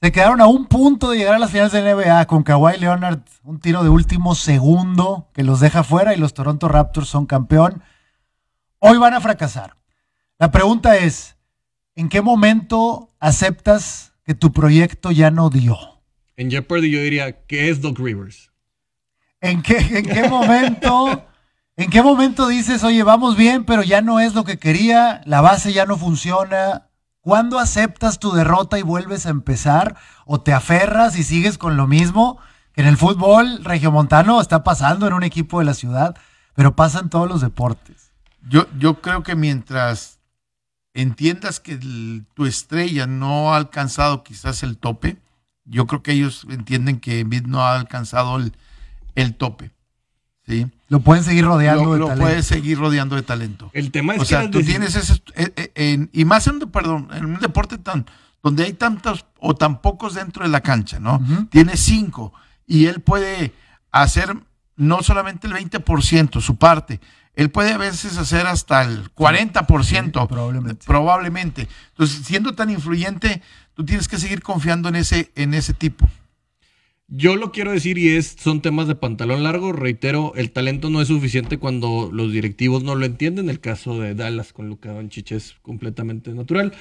se 0.00 0.12
quedaron 0.12 0.40
a 0.40 0.46
un 0.46 0.66
punto 0.66 1.10
de 1.10 1.18
llegar 1.18 1.34
a 1.34 1.38
las 1.40 1.50
finales 1.50 1.72
de 1.72 1.82
NBA 1.82 2.26
con 2.26 2.44
Kawhi 2.44 2.78
Leonard, 2.78 3.20
un 3.42 3.58
tiro 3.58 3.82
de 3.82 3.88
último 3.88 4.36
segundo 4.36 5.28
que 5.34 5.42
los 5.42 5.58
deja 5.58 5.82
fuera 5.82 6.14
y 6.14 6.18
los 6.18 6.34
Toronto 6.34 6.68
Raptors 6.68 7.08
son 7.08 7.26
campeón. 7.26 7.82
Hoy 8.78 8.96
van 8.98 9.14
a 9.14 9.20
fracasar. 9.20 9.76
La 10.38 10.52
pregunta 10.52 10.96
es, 10.96 11.36
¿en 11.96 12.08
qué 12.08 12.22
momento 12.22 13.10
aceptas 13.18 14.12
que 14.24 14.34
tu 14.34 14.52
proyecto 14.52 15.10
ya 15.10 15.32
no 15.32 15.50
dio? 15.50 15.76
En 16.36 16.48
Jeopardy 16.48 16.92
yo 16.92 17.00
diría 17.00 17.44
que 17.46 17.68
es 17.68 17.80
Doc 17.80 17.98
Rivers. 17.98 18.52
¿En 19.40 19.62
qué, 19.62 19.78
en 19.78 20.06
qué 20.06 20.28
momento, 20.28 21.26
en 21.76 21.90
qué 21.90 22.02
momento 22.02 22.46
dices, 22.46 22.84
oye, 22.84 23.02
vamos 23.02 23.36
bien, 23.36 23.64
pero 23.64 23.82
ya 23.82 24.00
no 24.00 24.20
es 24.20 24.34
lo 24.34 24.44
que 24.44 24.58
quería, 24.58 25.22
la 25.24 25.40
base 25.40 25.72
ya 25.72 25.86
no 25.86 25.96
funciona? 25.96 26.87
¿Cuándo 27.28 27.58
aceptas 27.58 28.18
tu 28.18 28.32
derrota 28.32 28.78
y 28.78 28.82
vuelves 28.82 29.26
a 29.26 29.28
empezar? 29.28 29.96
¿O 30.24 30.40
te 30.40 30.54
aferras 30.54 31.14
y 31.18 31.22
sigues 31.22 31.58
con 31.58 31.76
lo 31.76 31.86
mismo? 31.86 32.38
Que 32.72 32.80
en 32.80 32.86
el 32.86 32.96
fútbol 32.96 33.62
regiomontano 33.62 34.40
está 34.40 34.64
pasando 34.64 35.06
en 35.06 35.12
un 35.12 35.22
equipo 35.22 35.58
de 35.58 35.66
la 35.66 35.74
ciudad, 35.74 36.16
pero 36.54 36.74
pasa 36.74 37.00
en 37.00 37.10
todos 37.10 37.28
los 37.28 37.42
deportes. 37.42 38.12
Yo, 38.48 38.66
yo 38.78 39.02
creo 39.02 39.24
que 39.24 39.36
mientras 39.36 40.20
entiendas 40.94 41.60
que 41.60 41.76
tu 42.32 42.46
estrella 42.46 43.06
no 43.06 43.52
ha 43.52 43.58
alcanzado 43.58 44.24
quizás 44.24 44.62
el 44.62 44.78
tope, 44.78 45.18
yo 45.66 45.86
creo 45.86 46.02
que 46.02 46.12
ellos 46.12 46.46
entienden 46.48 46.98
que 46.98 47.26
no 47.46 47.60
ha 47.60 47.78
alcanzado 47.78 48.38
el, 48.38 48.56
el 49.16 49.34
tope. 49.34 49.70
¿Sí? 50.48 50.66
Lo 50.88 51.00
pueden 51.00 51.22
seguir 51.22 51.44
rodeando 51.44 51.84
Lo, 51.84 51.92
de 51.92 51.98
lo 51.98 52.06
talento. 52.06 52.24
puedes 52.26 52.46
seguir 52.46 52.78
rodeando 52.78 53.14
de 53.14 53.22
talento. 53.22 53.70
El 53.74 53.90
tema 53.92 54.14
es 54.14 54.20
O 54.20 54.22
que 54.22 54.28
sea, 54.28 54.50
tú 54.50 54.62
tienes 54.62 54.96
ese, 54.96 55.22
eh, 55.36 55.52
eh, 55.56 55.70
en- 55.74 56.08
y 56.12 56.24
más 56.24 56.46
en, 56.46 56.54
un- 56.62 56.70
perdón, 56.70 57.08
en 57.12 57.26
un 57.26 57.38
deporte 57.40 57.76
tan, 57.78 58.06
donde 58.42 58.64
hay 58.64 58.72
tantos 58.72 59.26
o 59.38 59.54
tan 59.54 59.82
pocos 59.82 60.14
dentro 60.14 60.44
de 60.44 60.48
la 60.50 60.62
cancha, 60.62 60.98
¿no? 60.98 61.16
Ujú. 61.16 61.44
Tiene 61.46 61.76
cinco 61.76 62.32
y 62.66 62.86
él 62.86 63.00
puede 63.02 63.52
hacer 63.92 64.34
no 64.76 65.02
solamente 65.02 65.46
el 65.46 65.52
20%, 65.54 66.40
su 66.40 66.56
parte, 66.56 67.00
él 67.34 67.50
puede 67.50 67.72
a 67.74 67.78
veces 67.78 68.16
hacer 68.16 68.46
hasta 68.46 68.82
el 68.82 69.10
40%, 69.14 70.20
Sí, 70.22 70.26
probablemente. 70.28 70.86
probablemente. 70.86 71.68
Entonces, 71.90 72.24
siendo 72.26 72.54
tan 72.54 72.70
influyente, 72.70 73.42
tú 73.74 73.84
tienes 73.84 74.08
que 74.08 74.18
seguir 74.18 74.40
confiando 74.42 74.88
en 74.88 74.96
ese, 74.96 75.30
en 75.36 75.52
ese 75.54 75.74
tipo. 75.74 76.08
Yo 77.10 77.36
lo 77.36 77.52
quiero 77.52 77.72
decir 77.72 77.96
y 77.96 78.10
es, 78.10 78.36
son 78.38 78.60
temas 78.60 78.86
de 78.86 78.94
pantalón 78.94 79.42
largo. 79.42 79.72
Reitero, 79.72 80.34
el 80.36 80.50
talento 80.50 80.90
no 80.90 81.00
es 81.00 81.08
suficiente 81.08 81.56
cuando 81.56 82.10
los 82.12 82.32
directivos 82.32 82.84
no 82.84 82.94
lo 82.94 83.06
entienden. 83.06 83.48
El 83.48 83.60
caso 83.60 83.98
de 83.98 84.14
Dallas 84.14 84.52
con 84.52 84.68
Luka 84.68 84.92
Doncic 84.92 85.32
es 85.32 85.56
completamente 85.62 86.32
natural. 86.34 86.74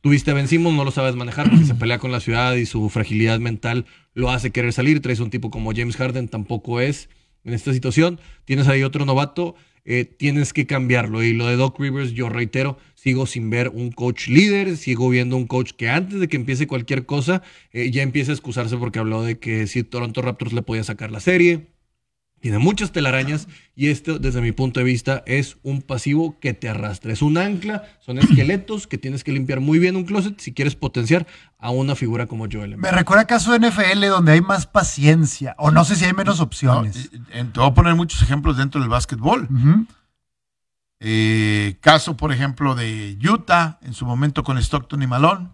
Tuviste 0.00 0.30
a 0.30 0.34
Ben 0.34 0.48
Simmons, 0.48 0.76
no 0.76 0.84
lo 0.84 0.92
sabes 0.92 1.14
manejar 1.14 1.50
porque 1.50 1.66
se 1.66 1.74
pelea 1.78 1.98
con 1.98 2.10
la 2.10 2.20
ciudad 2.20 2.54
y 2.54 2.64
su 2.64 2.88
fragilidad 2.88 3.38
mental 3.38 3.84
lo 4.14 4.30
hace 4.30 4.50
querer 4.50 4.72
salir. 4.72 5.02
Traes 5.02 5.20
un 5.20 5.28
tipo 5.28 5.50
como 5.50 5.72
James 5.74 5.96
Harden, 5.96 6.28
tampoco 6.28 6.80
es 6.80 7.10
en 7.44 7.52
esta 7.52 7.74
situación. 7.74 8.18
Tienes 8.46 8.68
ahí 8.68 8.82
otro 8.82 9.04
novato, 9.04 9.56
eh, 9.84 10.06
tienes 10.06 10.54
que 10.54 10.66
cambiarlo. 10.66 11.22
Y 11.22 11.34
lo 11.34 11.48
de 11.48 11.56
Doc 11.56 11.78
Rivers, 11.78 12.12
yo 12.12 12.30
reitero, 12.30 12.78
sigo 13.06 13.24
sin 13.26 13.50
ver 13.50 13.68
un 13.68 13.92
coach 13.92 14.26
líder, 14.26 14.76
sigo 14.76 15.08
viendo 15.08 15.36
un 15.36 15.46
coach 15.46 15.74
que 15.74 15.88
antes 15.88 16.18
de 16.18 16.26
que 16.26 16.34
empiece 16.34 16.66
cualquier 16.66 17.06
cosa, 17.06 17.40
eh, 17.70 17.92
ya 17.92 18.02
empieza 18.02 18.32
a 18.32 18.34
excusarse 18.34 18.76
porque 18.78 18.98
habló 18.98 19.22
de 19.22 19.38
que 19.38 19.68
si 19.68 19.84
Toronto 19.84 20.22
Raptors 20.22 20.52
le 20.52 20.62
podía 20.62 20.82
sacar 20.82 21.12
la 21.12 21.20
serie. 21.20 21.68
Tiene 22.40 22.58
muchas 22.58 22.90
telarañas 22.90 23.46
y 23.76 23.90
esto, 23.90 24.18
desde 24.18 24.40
mi 24.40 24.50
punto 24.50 24.80
de 24.80 24.84
vista, 24.84 25.22
es 25.24 25.56
un 25.62 25.82
pasivo 25.82 26.40
que 26.40 26.52
te 26.52 26.68
arrastra. 26.68 27.12
Es 27.12 27.22
un 27.22 27.38
ancla, 27.38 27.84
son 28.00 28.18
esqueletos 28.18 28.88
que 28.88 28.98
tienes 28.98 29.22
que 29.22 29.30
limpiar 29.30 29.60
muy 29.60 29.78
bien 29.78 29.94
un 29.94 30.04
closet 30.04 30.40
si 30.40 30.52
quieres 30.52 30.74
potenciar 30.74 31.28
a 31.58 31.70
una 31.70 31.94
figura 31.94 32.26
como 32.26 32.46
Joel 32.50 32.72
Embiid. 32.72 32.90
Me 32.90 32.90
recuerda 32.90 33.24
caso 33.26 33.56
de 33.56 33.70
NFL 33.70 34.04
donde 34.08 34.32
hay 34.32 34.40
más 34.40 34.66
paciencia, 34.66 35.54
o 35.58 35.70
no 35.70 35.84
sé 35.84 35.94
si 35.94 36.06
hay 36.06 36.12
menos 36.12 36.38
¿no? 36.38 36.44
opciones. 36.44 37.08
Te 37.12 37.60
voy 37.60 37.68
a 37.68 37.74
poner 37.74 37.94
muchos 37.94 38.20
ejemplos 38.20 38.56
dentro 38.56 38.80
del 38.80 38.90
básquetbol. 38.90 39.48
Eh, 40.98 41.55
caso, 41.80 42.16
por 42.16 42.32
ejemplo, 42.32 42.74
de 42.74 43.18
Utah, 43.28 43.78
en 43.82 43.94
su 43.94 44.04
momento 44.06 44.42
con 44.44 44.58
Stockton 44.58 45.02
y 45.02 45.06
Malone. 45.06 45.48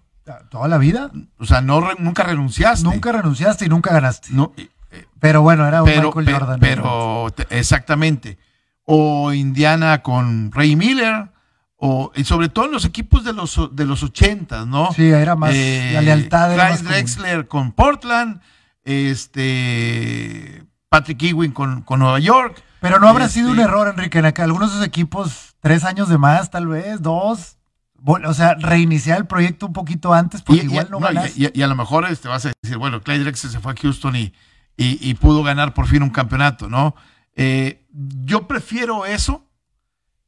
Toda 0.50 0.68
la 0.68 0.78
vida. 0.78 1.10
O 1.38 1.44
sea, 1.46 1.60
no 1.60 1.80
re- 1.80 1.96
nunca 1.98 2.22
renunciaste. 2.22 2.84
Nunca 2.84 3.10
renunciaste 3.12 3.64
y 3.66 3.68
nunca 3.68 3.92
ganaste. 3.92 4.28
No, 4.30 4.52
eh, 4.56 4.68
eh, 4.92 5.06
Pero 5.18 5.42
bueno, 5.42 5.66
era 5.66 5.82
un 5.82 5.88
pero, 5.88 6.08
Michael 6.08 6.24
pe- 6.26 6.32
Jordan. 6.32 6.60
pero, 6.60 7.26
te- 7.34 7.58
exactamente. 7.58 8.38
O 8.84 9.32
Indiana 9.32 10.02
con 10.02 10.50
Ray 10.52 10.76
Miller. 10.76 11.28
O, 11.76 12.12
y 12.14 12.22
sobre 12.22 12.48
todo 12.48 12.66
en 12.66 12.70
los 12.72 12.84
equipos 12.84 13.24
de 13.24 13.32
los, 13.32 13.58
de 13.74 13.84
los 13.84 14.04
80, 14.04 14.64
¿no? 14.66 14.92
Sí, 14.92 15.08
era 15.10 15.34
más. 15.34 15.50
la 15.52 16.00
lealtad 16.00 16.52
era 16.52 16.66
Clyde 16.66 16.70
más 16.70 16.78
común. 16.78 16.92
Drexler 16.92 17.48
con 17.48 17.72
Portland. 17.72 18.40
Este. 18.84 20.64
Patrick 20.88 21.22
Ewing 21.22 21.52
con, 21.52 21.82
con 21.82 22.00
Nueva 22.00 22.18
York. 22.18 22.62
Pero 22.82 22.98
no 22.98 23.08
habrá 23.08 23.24
Este- 23.24 23.40
sido 23.40 23.52
un 23.52 23.60
error, 23.60 23.88
Enrique, 23.88 24.18
en 24.18 24.26
acá 24.26 24.44
algunos 24.44 24.70
de 24.70 24.76
esos 24.76 24.86
equipos, 24.86 25.54
tres 25.60 25.84
años 25.84 26.08
de 26.10 26.18
más, 26.18 26.50
tal 26.50 26.66
vez, 26.66 27.00
dos. 27.00 27.56
O 28.04 28.34
sea, 28.34 28.54
reiniciar 28.56 29.16
el 29.18 29.26
proyecto 29.26 29.66
un 29.66 29.72
poquito 29.72 30.12
antes, 30.12 30.42
porque 30.42 30.62
Y, 30.62 30.64
igual 30.66 30.88
no 30.90 30.98
ganas. 30.98 31.36
y- 31.38 31.48
y 31.54 31.62
a 31.62 31.66
lo 31.68 31.76
mejor 31.76 32.04
este, 32.10 32.26
vas 32.28 32.44
a 32.44 32.52
decir, 32.60 32.76
bueno, 32.76 33.00
Clyde 33.00 33.20
Drexler 33.20 33.52
se 33.52 33.60
fue 33.60 33.72
a 33.72 33.76
Houston 33.80 34.16
y 34.16 35.14
pudo 35.14 35.42
ganar 35.44 35.72
por 35.72 35.86
fin 35.86 36.02
un 36.02 36.10
campeonato, 36.10 36.68
¿no? 36.68 36.96
Eh, 37.36 37.86
yo 38.24 38.46
prefiero 38.48 39.06
eso, 39.06 39.46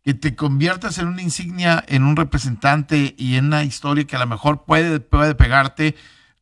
que 0.05 0.15
te 0.15 0.37
conviertas 0.37 0.99
en 0.99 1.09
una 1.09 1.23
insignia, 1.23 1.83
en 1.89 2.05
un 2.05 2.15
representante 2.15 3.15
y 3.19 3.37
en 3.37 3.47
una 3.47 3.65
historia 3.65 4.05
que 4.07 4.15
a 4.17 4.19
lo 4.21 4.27
mejor 4.27 4.65
puede, 4.65 5.01
puede 5.01 5.35
pegarte. 5.35 5.97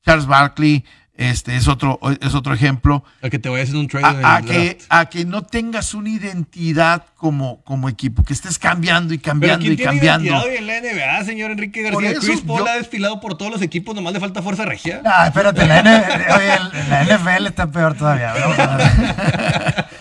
Charles 0.05 0.27
Barkley 0.27 0.85
este, 1.31 1.57
es, 1.57 1.69
otro, 1.69 1.99
es 2.21 2.35
otro 2.35 2.55
ejemplo. 2.55 3.05
A 3.23 3.31
que 3.31 3.39
te 3.39 3.49
vayas 3.49 3.71
en 3.71 3.77
un 3.77 3.89
trade 3.89 4.25
A, 4.25 4.37
a 4.37 4.43
que, 4.43 4.79
a 4.89 5.07
que 5.07 5.25
no 5.25 5.43
tengas 5.43 5.95
una 5.95 6.11
identidad 6.11 7.05
como, 7.17 7.63
como 7.63 7.89
equipo, 7.89 8.25
que 8.25 8.33
estés 8.33 8.59
cambiando 8.59 9.15
y 9.15 9.19
Pero 9.19 9.31
cambiando 9.33 9.61
¿quién 9.61 9.73
y 9.73 9.77
tiene 9.77 9.93
cambiando. 9.93 10.37
hoy 10.39 10.57
en 10.57 10.67
la 10.67 10.81
NBA, 10.81 11.25
señor 11.25 11.51
Enrique 11.53 11.83
García? 11.83 12.11
eso, 12.11 12.21
Chris 12.21 12.41
Paul 12.41 12.61
yo- 12.61 12.67
ha 12.69 12.75
desfilado 12.77 13.21
por 13.21 13.37
todos 13.37 13.51
los 13.53 13.63
equipos, 13.63 13.95
nomás 13.95 14.13
le 14.13 14.21
falta 14.21 14.43
fuerza 14.43 14.65
regia. 14.65 15.01
Ah, 15.05 15.27
espérate, 15.29 15.67
la, 15.67 15.83
la 15.83 17.05
NFL 17.05 17.47
está 17.47 17.71
peor 17.71 17.95
todavía. 17.95 18.35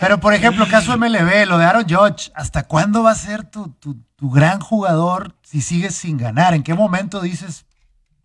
Pero, 0.00 0.18
por 0.18 0.34
ejemplo, 0.34 0.66
caso 0.68 0.96
MLB, 0.98 1.46
lo 1.46 1.58
de 1.58 1.64
Aaron 1.64 1.84
Judge, 1.88 2.30
¿hasta 2.34 2.64
cuándo 2.64 3.02
va 3.02 3.12
a 3.12 3.14
ser 3.14 3.44
tu, 3.44 3.68
tu, 3.68 3.96
tu 4.16 4.30
gran 4.30 4.60
jugador 4.60 5.36
si 5.42 5.60
sigues 5.60 5.94
sin 5.94 6.16
ganar? 6.18 6.54
¿En 6.54 6.62
qué 6.62 6.74
momento 6.74 7.20
dices, 7.20 7.66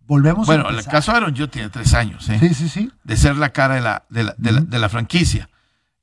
volvemos 0.08 0.46
Bueno, 0.46 0.64
a 0.64 0.68
el 0.70 0.74
empezar? 0.74 0.92
caso 0.92 1.12
de 1.12 1.18
Aaron 1.18 1.34
yo 1.34 1.48
tiene 1.48 1.68
tres 1.68 1.94
años, 1.94 2.28
¿eh? 2.28 2.38
Sí, 2.40 2.54
sí, 2.54 2.68
sí. 2.68 2.90
de 3.04 3.16
ser 3.16 3.36
la 3.36 3.50
cara 3.50 3.76
de 3.76 3.80
la, 3.82 4.04
de 4.10 4.24
la, 4.24 4.34
de 4.36 4.52
la- 4.52 4.60
de 4.62 4.78
la 4.80 4.88
franquicia. 4.88 5.48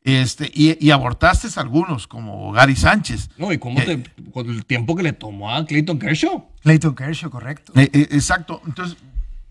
Este, 0.02 0.50
y, 0.54 0.78
y 0.86 0.92
abortaste 0.92 1.48
a 1.58 1.62
algunos, 1.62 2.08
como 2.08 2.52
Gary 2.52 2.76
Sánchez. 2.76 3.32
No, 3.38 3.52
y 3.52 3.58
cómo 3.58 3.80
Eh, 3.82 3.98
te, 4.16 4.32
con 4.32 4.48
el 4.50 4.64
tiempo 4.66 4.96
que 4.96 5.02
le 5.04 5.14
tomó 5.14 5.52
a 5.54 5.66
Clayton 5.66 5.98
Kershaw. 5.98 6.48
Clayton 6.62 6.94
Kershaw, 6.96 7.30
correcto. 7.32 7.74
Eh, 7.76 7.90
eh, 7.92 8.08
exacto. 8.12 8.62
Entonces, 8.68 8.98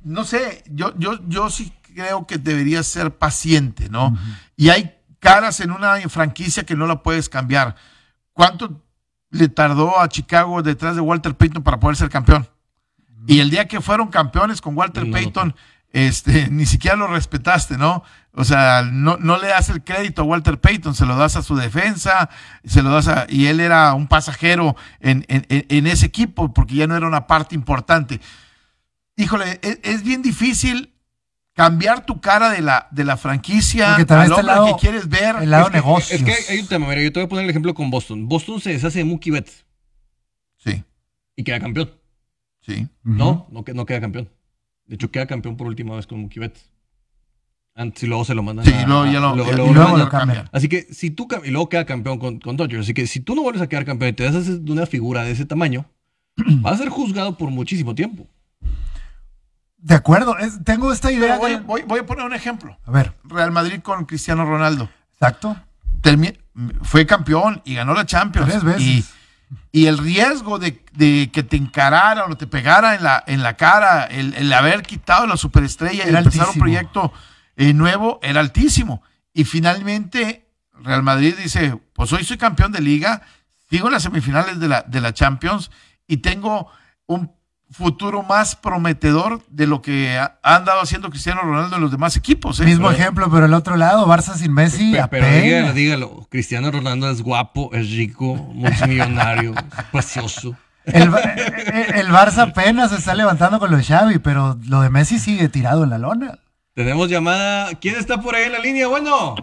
no 0.05 0.23
sé, 0.25 0.63
yo, 0.71 0.95
yo, 0.97 1.19
yo 1.29 1.51
sí 1.51 1.73
creo 1.93 2.27
que 2.27 2.39
deberías 2.39 2.87
ser 2.87 3.11
paciente, 3.19 3.89
¿no? 3.89 4.17
Y 4.57 4.69
hay 4.69 4.95
caras 5.19 5.59
en 5.61 5.73
una 5.73 5.97
franquicia 6.09 6.65
que 6.65 6.77
no 6.77 6.87
la 6.87 7.03
puedes 7.03 7.29
cambiar. 7.29 7.75
¿Cuánto 8.33 8.81
le 9.31 9.49
tardó 9.49 9.99
a 9.99 10.09
Chicago 10.09 10.63
detrás 10.63 10.95
de 10.95 11.01
Walter 11.01 11.35
Payton 11.35 11.65
para 11.65 11.81
poder 11.81 11.97
ser 11.97 12.11
campeón? 12.11 12.47
Y 13.27 13.41
el 13.41 13.51
día 13.51 13.67
que 13.69 13.81
fueron 13.81 14.09
campeones 14.09 14.61
con 14.61 14.77
Walter 14.77 15.07
No, 15.07 15.13
Payton, 15.13 15.55
este, 15.93 16.49
ni 16.51 16.67
siquiera 16.67 16.97
lo 16.97 17.07
respetaste, 17.07 17.77
¿no? 17.79 18.03
O 18.37 18.43
sea, 18.45 18.83
no, 18.91 19.17
no 19.19 19.39
le 19.39 19.47
das 19.49 19.69
el 19.69 19.85
crédito 19.85 20.23
a 20.23 20.25
Walter 20.25 20.59
Payton, 20.61 20.95
se 20.97 21.07
lo 21.07 21.15
das 21.17 21.37
a 21.37 21.43
su 21.43 21.55
defensa, 21.55 22.29
se 22.65 22.83
lo 22.83 22.91
das 22.91 23.07
a, 23.07 23.27
y 23.29 23.47
él 23.47 23.61
era 23.61 23.95
un 23.95 24.09
pasajero 24.09 24.75
en, 24.99 25.25
en- 25.29 25.47
en- 25.49 25.87
ese 25.87 26.07
equipo 26.07 26.53
porque 26.53 26.75
ya 26.75 26.87
no 26.89 26.97
era 26.97 27.07
una 27.07 27.29
parte 27.29 27.55
importante. 27.55 28.21
Híjole, 29.17 29.61
es, 29.63 29.79
es 29.85 30.03
bien 30.03 30.21
difícil 30.23 30.93
cambiar 31.55 32.05
tu 32.05 32.21
cara 32.21 32.51
de 32.51 32.61
la, 32.61 32.89
de 32.91 33.05
la 33.05 33.17
franquicia 33.17 33.95
al 33.95 34.03
hombre 34.33 34.43
lado- 34.43 34.67
que 34.67 34.81
quieres 34.81 35.09
ver. 35.09 35.37
el 35.43 35.51
lado 35.51 35.67
es 35.67 35.71
que, 35.71 35.77
negocios. 35.77 36.21
Es 36.21 36.25
que 36.27 36.33
hay, 36.33 36.43
hay 36.57 36.59
un 36.63 36.67
tema, 36.67 36.89
mira, 36.89 37.01
yo 37.03 37.13
te 37.13 37.21
voy 37.21 37.27
a 37.27 37.29
poner 37.29 37.45
el 37.45 37.51
ejemplo 37.51 37.73
con 37.73 37.91
Boston. 37.91 38.27
Boston 38.29 38.61
se 38.61 38.71
deshace 38.71 38.99
de 38.99 39.05
Mookie 39.05 39.31
Betts 39.31 39.65
Sí, 40.57 40.83
y 41.37 41.45
queda 41.45 41.61
campeón. 41.61 41.93
Sí. 42.67 42.89
No, 43.03 43.47
no, 43.51 43.65
que- 43.65 43.75
no 43.75 43.87
queda 43.87 44.01
campeón. 44.01 44.29
De 44.87 44.97
hecho, 44.97 45.11
queda 45.11 45.27
campeón 45.27 45.57
por 45.57 45.67
última 45.67 45.95
vez 45.97 46.07
con 46.07 46.21
Mookie 46.21 46.41
Betts. 46.41 46.71
Antes 47.77 48.05
y 48.05 48.07
luego 48.07 48.25
se 48.25 48.35
lo 48.35 48.43
mandan 48.45 48.65
Sí, 48.65 48.73
a- 48.73 48.87
luego 48.87 49.07
ya 49.07 49.19
lo, 49.21 49.35
luego- 49.35 49.51
ya- 49.51 49.57
luego 49.57 49.71
y 49.71 49.75
luego 49.75 49.97
lo 49.97 50.09
cambian. 50.09 50.49
Así 50.53 50.69
que 50.69 50.83
si 50.93 51.11
tú 51.11 51.27
y 51.45 51.51
luego 51.51 51.69
queda 51.69 51.85
campeón 51.85 52.19
con, 52.19 52.39
con 52.39 52.57
Dodgers. 52.57 52.83
Así 52.85 52.95
que 52.95 53.07
si 53.07 53.19
tú 53.21 53.35
no 53.35 53.43
vuelves 53.43 53.63
a 53.63 53.69
quedar 53.69 53.85
campeón 53.85 54.11
y 54.11 54.13
te 54.13 54.23
deshaces 54.25 54.65
de 54.65 54.73
una 54.73 54.87
figura 54.87 55.25
de 55.25 55.33
ese 55.33 55.45
tamaño, 55.45 55.85
vas 56.37 56.75
a 56.75 56.79
ser 56.79 56.89
juzgado 56.89 57.37
por 57.37 57.51
muchísimo 57.51 57.95
tiempo. 57.95 58.27
De 59.79 59.95
acuerdo, 59.95 60.39
es- 60.39 60.63
tengo 60.65 60.93
esta 60.93 61.11
idea. 61.13 61.37
Voy, 61.37 61.51
de- 61.53 61.61
voy- 61.61 61.83
voy 61.83 62.01
a 62.01 62.07
poner 62.07 62.25
un 62.25 62.35
ejemplo. 62.35 62.79
A 62.85 62.91
ver, 62.91 63.13
Real 63.25 63.51
Madrid 63.53 63.81
con 63.83 64.05
Cristiano 64.07 64.45
Ronaldo. 64.45 64.89
exacto. 65.15 65.57
Termi- 66.01 66.39
fue 66.83 67.07
campeón 67.07 67.61
y 67.65 67.75
ganó 67.75 67.93
la 67.95 68.07
Champions. 68.07 68.49
Tres 68.49 68.63
veces. 68.65 68.83
Y, 68.83 69.05
y 69.73 69.87
el 69.87 69.99
riesgo 69.99 70.59
de, 70.59 70.83
de 70.93 71.31
que 71.33 71.43
te 71.43 71.57
encarara 71.57 72.27
o 72.27 72.37
te 72.37 72.47
pegara 72.47 72.95
en 72.95 73.03
la, 73.03 73.25
en 73.27 73.43
la 73.43 73.57
cara, 73.57 74.05
el, 74.05 74.35
el 74.35 74.53
haber 74.53 74.83
quitado 74.83 75.27
la 75.27 75.37
superestrella 75.37 76.05
y 76.05 76.09
Era 76.09 76.21
empezar 76.21 76.49
un 76.49 76.59
proyecto 76.59 77.13
eh, 77.57 77.73
nuevo, 77.73 78.19
era 78.23 78.41
altísimo. 78.41 79.03
Y 79.33 79.45
finalmente 79.45 80.47
Real 80.81 81.03
Madrid 81.03 81.35
dice, 81.41 81.79
pues 81.93 82.13
hoy 82.13 82.25
soy 82.25 82.37
campeón 82.37 82.73
de 82.73 82.81
liga, 82.81 83.23
sigo 83.71 83.89
en 83.89 83.93
las 83.93 84.03
semifinales 84.03 84.61
de 84.61 84.69
la, 84.69 84.83
de 84.83 85.01
la 85.01 85.13
Champions 85.13 85.71
y 86.07 86.19
tengo 86.19 86.69
un 87.07 87.33
futuro 87.75 88.23
más 88.23 88.57
prometedor 88.57 89.43
de 89.49 89.67
lo 89.67 89.83
que 89.83 90.17
ha, 90.17 90.39
andado 90.43 90.81
haciendo 90.81 91.11
Cristiano 91.11 91.43
Ronaldo 91.43 91.77
en 91.77 91.83
los 91.83 91.91
demás 91.91 92.17
equipos. 92.17 92.61
¿eh? 92.61 92.65
Mismo 92.65 92.89
Pero- 92.89 93.01
ejemplo, 93.01 93.31
pero 93.31 93.47
el 93.47 93.55
otro 93.55 93.77
lado, 93.77 94.07
Barça 94.07 94.35
sin 94.35 94.53
Messi, 94.55 94.93
Pe- 94.93 95.07
pero 95.11 95.27
apenas. 95.27 95.43
dígalo, 95.43 95.73
dígalo. 95.73 96.27
Cristiano 96.31 96.71
Ronaldo 96.71 97.11
es 97.11 97.21
guapo, 97.23 97.71
es 97.73 97.91
rico, 97.91 98.35
multimillonario, 98.37 99.53
precioso. 99.93 100.57
El, 100.85 101.11
Ba- 101.11 101.21
el- 101.21 101.95
el 101.97 102.09
Barça 102.09 102.49
apenas 102.51 102.91
se 102.91 102.97
está 102.97 103.15
levantando 103.15 103.59
con 103.59 103.71
lo 103.71 103.77
de 103.77 103.85
Xavi, 103.85 104.19
pero 104.19 104.57
lo 104.69 104.81
de 104.83 104.91
Messi 104.91 105.19
sigue 105.19 105.49
tirado 105.49 105.85
en 105.85 105.91
la 105.91 105.99
lona. 105.99 106.39
Tenemos 106.75 107.09
llamada. 107.09 107.75
¿Quién 107.81 107.97
está 107.97 108.21
por 108.21 108.35
ahí 108.35 108.45
en 108.45 108.53
la 108.53 108.59
línea? 108.59 108.87
Bueno. 108.89 109.35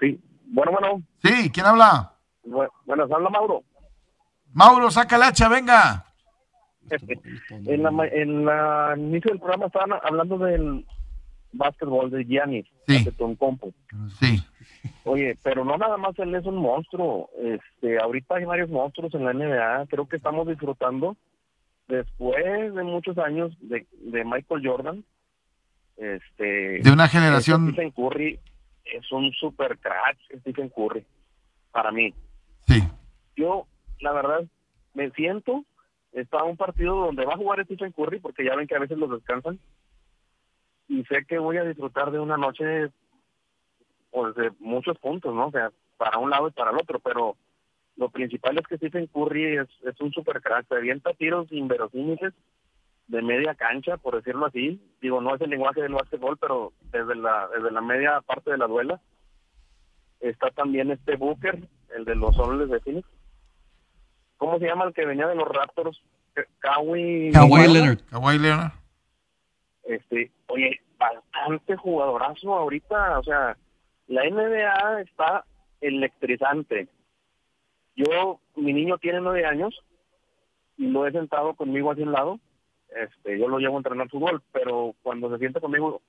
Sí, 0.00 0.20
bueno, 0.46 0.72
bueno, 0.72 1.02
Sí, 1.22 1.50
¿quién 1.50 1.66
habla? 1.66 2.12
bu- 2.44 2.68
buenas, 2.86 3.10
habla 3.10 3.28
Mauro. 3.30 3.62
Mauro, 4.52 4.90
saca 4.90 5.16
el 5.16 5.22
hacha, 5.22 5.48
venga. 5.48 6.06
En 7.66 7.82
la, 7.82 7.90
ma- 7.90 8.06
en 8.06 8.44
la 8.44 8.94
inicio 8.96 9.30
del 9.30 9.40
programa 9.40 9.66
estaban 9.66 9.92
hablando 10.02 10.38
del 10.38 10.84
básquetbol 11.52 12.10
de 12.10 12.24
Giannis, 12.24 12.66
Sí. 12.86 12.96
Antetokounmpo. 12.98 13.72
Sí. 14.20 14.38
Oye, 15.04 15.36
pero 15.42 15.64
no 15.64 15.76
nada 15.76 15.96
más 15.96 16.18
él 16.18 16.34
es 16.34 16.44
un 16.46 16.56
monstruo. 16.56 17.28
Este, 17.38 17.98
ahorita 17.98 18.36
hay 18.36 18.44
varios 18.44 18.70
monstruos 18.70 19.12
en 19.14 19.24
la 19.24 19.32
NBA. 19.32 19.86
Creo 19.86 20.06
que 20.08 20.16
estamos 20.16 20.46
disfrutando 20.46 21.16
después 21.88 22.74
de 22.74 22.82
muchos 22.84 23.18
años 23.18 23.52
de, 23.60 23.86
de 24.00 24.24
Michael 24.24 24.62
Jordan. 24.66 25.04
Este, 25.96 26.80
De 26.82 26.92
una 26.92 27.08
generación. 27.08 27.72
Stephen 27.72 27.90
Curry 27.90 28.38
es 28.84 29.10
un 29.12 29.30
super 29.32 29.78
crack, 29.78 30.16
Stephen 30.40 30.70
Curry, 30.70 31.04
para 31.72 31.90
mí. 31.92 32.14
Sí. 32.66 32.80
yo, 33.36 33.66
la 34.00 34.12
verdad, 34.12 34.44
me 34.94 35.10
siento, 35.10 35.64
está 36.12 36.42
un 36.44 36.56
partido 36.56 36.96
donde 36.96 37.24
va 37.24 37.34
a 37.34 37.38
jugar 37.38 37.64
Stephen 37.64 37.92
Curry, 37.92 38.20
porque 38.20 38.44
ya 38.44 38.56
ven 38.56 38.66
que 38.66 38.76
a 38.76 38.80
veces 38.80 38.98
los 38.98 39.10
descansan, 39.10 39.58
y 40.88 41.04
sé 41.04 41.24
que 41.24 41.38
voy 41.38 41.56
a 41.56 41.64
disfrutar 41.64 42.10
de 42.10 42.18
una 42.18 42.36
noche, 42.36 42.90
pues, 44.10 44.34
de 44.34 44.50
muchos 44.58 44.98
puntos, 44.98 45.34
¿no? 45.34 45.46
O 45.46 45.50
sea, 45.50 45.70
para 45.96 46.18
un 46.18 46.30
lado 46.30 46.48
y 46.48 46.52
para 46.52 46.72
el 46.72 46.78
otro, 46.78 46.98
pero 46.98 47.36
lo 47.96 48.08
principal 48.08 48.58
es 48.58 48.66
que 48.66 48.76
Stephen 48.76 49.06
Curry 49.06 49.58
es, 49.58 49.68
es 49.84 50.00
un 50.00 50.10
super 50.12 50.40
crack, 50.40 50.66
se 50.66 50.74
avienta 50.74 51.12
tiros 51.14 51.50
inverosímiles 51.52 52.32
de 53.10 53.22
media 53.22 53.54
cancha, 53.54 53.96
por 53.96 54.16
decirlo 54.16 54.46
así. 54.46 54.80
Digo, 55.00 55.20
no 55.20 55.34
es 55.34 55.40
el 55.40 55.50
lenguaje 55.50 55.82
del 55.82 55.94
básquetbol, 55.94 56.38
pero 56.38 56.72
desde 56.92 57.16
la, 57.16 57.48
desde 57.48 57.70
la 57.72 57.80
media 57.80 58.20
parte 58.20 58.52
de 58.52 58.58
la 58.58 58.66
duela. 58.66 59.00
Está 60.20 60.50
también 60.50 60.90
este 60.90 61.16
Booker, 61.16 61.58
el 61.96 62.04
de 62.04 62.14
los 62.14 62.36
Soles 62.36 62.68
de 62.68 62.80
Phoenix. 62.80 63.08
¿Cómo 64.40 64.58
se 64.58 64.64
llama 64.64 64.86
el 64.86 64.94
que 64.94 65.04
venía 65.04 65.26
de 65.26 65.34
los 65.34 65.46
Raptors? 65.46 66.00
Ka- 66.32 66.46
Kawhi. 66.60 67.30
Kawhi 67.30 67.68
Leonard. 67.70 67.98
Kawhi 68.10 68.38
Leonard. 68.38 68.72
Este, 69.84 70.30
oye, 70.46 70.80
bastante 70.98 71.76
jugadorazo 71.76 72.54
ahorita. 72.54 73.18
O 73.18 73.22
sea, 73.22 73.54
la 74.06 74.24
NBA 74.24 75.02
está 75.02 75.44
electrizante. 75.82 76.88
Yo, 77.96 78.40
mi 78.56 78.72
niño 78.72 78.96
tiene 78.96 79.20
nueve 79.20 79.44
años 79.44 79.78
y 80.78 80.86
lo 80.86 81.06
he 81.06 81.12
sentado 81.12 81.52
conmigo 81.52 81.92
hacia 81.92 82.04
un 82.06 82.12
lado. 82.12 82.40
Este, 82.88 83.38
yo 83.38 83.46
lo 83.46 83.58
llevo 83.58 83.74
a 83.74 83.80
entrenar 83.80 84.08
fútbol, 84.08 84.42
pero 84.52 84.94
cuando 85.02 85.30
se 85.30 85.36
sienta 85.38 85.60
conmigo, 85.60 86.00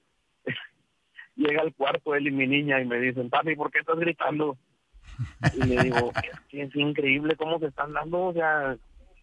llega 1.36 1.62
al 1.64 1.74
cuarto 1.76 2.16
él 2.16 2.28
y 2.28 2.32
mi 2.32 2.48
niña 2.48 2.80
y 2.80 2.86
me 2.86 2.98
dicen, 2.98 3.30
papi, 3.30 3.58
¿por 3.58 3.72
qué 3.72 3.80
estás 3.80 4.00
gritando? 4.00 4.56
Y 5.56 5.64
le 5.64 5.84
digo, 5.84 6.12
es 6.52 6.76
increíble 6.76 7.36
cómo 7.36 7.60
se 7.60 7.68
están 7.68 7.94
dando, 7.94 8.28
o 8.28 8.34
sea, 8.34 8.76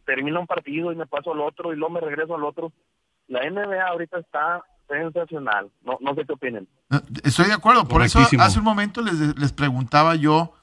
termina 0.04 0.40
un 0.40 0.46
partido 0.46 0.92
y 0.92 0.96
me 0.96 1.06
paso 1.06 1.32
al 1.32 1.40
otro 1.40 1.72
y 1.72 1.76
luego 1.76 1.94
me 1.94 2.00
regreso 2.00 2.34
al 2.34 2.44
otro. 2.44 2.72
la 3.26 3.48
NBA 3.48 3.86
ahorita 3.86 4.18
está 4.18 4.62
sensacional. 4.88 5.70
No, 5.82 5.98
no 6.00 6.14
sé 6.14 6.24
qué 6.24 6.32
opinen. 6.32 6.66
Estoy 7.22 7.46
de 7.46 7.52
acuerdo, 7.52 7.86
por 7.86 8.02
eso 8.02 8.20
hace 8.20 8.58
un 8.58 8.64
momento 8.64 9.02
les, 9.02 9.36
les 9.38 9.52
preguntaba 9.52 10.14
yo 10.14 10.54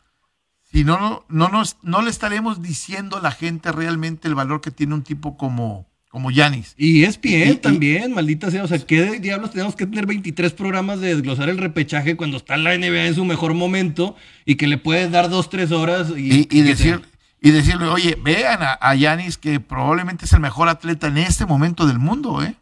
si 0.76 0.84
no, 0.84 1.00
no, 1.00 1.24
no, 1.30 1.48
nos, 1.48 1.78
no 1.84 2.02
le 2.02 2.10
estaremos 2.10 2.62
diciendo 2.62 3.18
a 3.18 3.22
la 3.22 3.32
gente 3.32 3.72
realmente 3.72 4.28
el 4.28 4.36
valor 4.36 4.60
que 4.60 4.72
tiene 4.72 4.96
un 4.96 5.04
tipo 5.04 5.38
como 5.38 5.88
como 6.16 6.32
Yanis. 6.32 6.74
Y 6.78 7.04
E 7.04 7.10
Y- 7.22 7.52
y- 7.52 7.56
también, 7.58 8.14
maldita 8.14 8.50
sea. 8.50 8.64
O 8.64 8.68
sea, 8.68 8.80
¿qué 8.80 9.20
diablos 9.20 9.52
tenemos 9.52 9.76
que 9.76 9.86
tener 9.86 10.06
23 10.06 10.54
programas 10.54 11.02
de 11.02 11.10
desglosar 11.14 11.50
el 11.50 11.58
repechaje 11.58 12.16
cuando 12.16 12.38
está 12.38 12.56
la 12.56 12.74
NBA 12.74 13.06
en 13.08 13.16
su 13.16 13.26
mejor 13.26 13.54
momento 13.54 14.16
y 14.46 14.56
que 14.56 14.66
le 14.68 14.78
puedes 14.78 15.12
dar 15.12 15.30
dos, 15.30 15.50
tres 15.50 15.72
horas 15.74 16.08
y, 16.16 16.22
Y, 16.34 16.40
y 16.40 16.46
que 16.46 16.64
decir, 16.64 17.00
te- 17.42 17.50
y 17.50 17.52
decirle, 17.52 17.88
oye, 17.88 18.18
vean 18.24 18.64
a, 18.64 18.78
a 18.82 18.96
Yanis 18.96 19.38
que 19.38 19.60
probablemente 19.60 20.24
es 20.24 20.32
el 20.32 20.40
mejor 20.40 20.70
atleta 20.70 21.08
en 21.08 21.18
este 21.18 21.46
momento 21.46 21.86
del 21.86 22.00
mundo, 22.00 22.42
¿eh? 22.42 22.56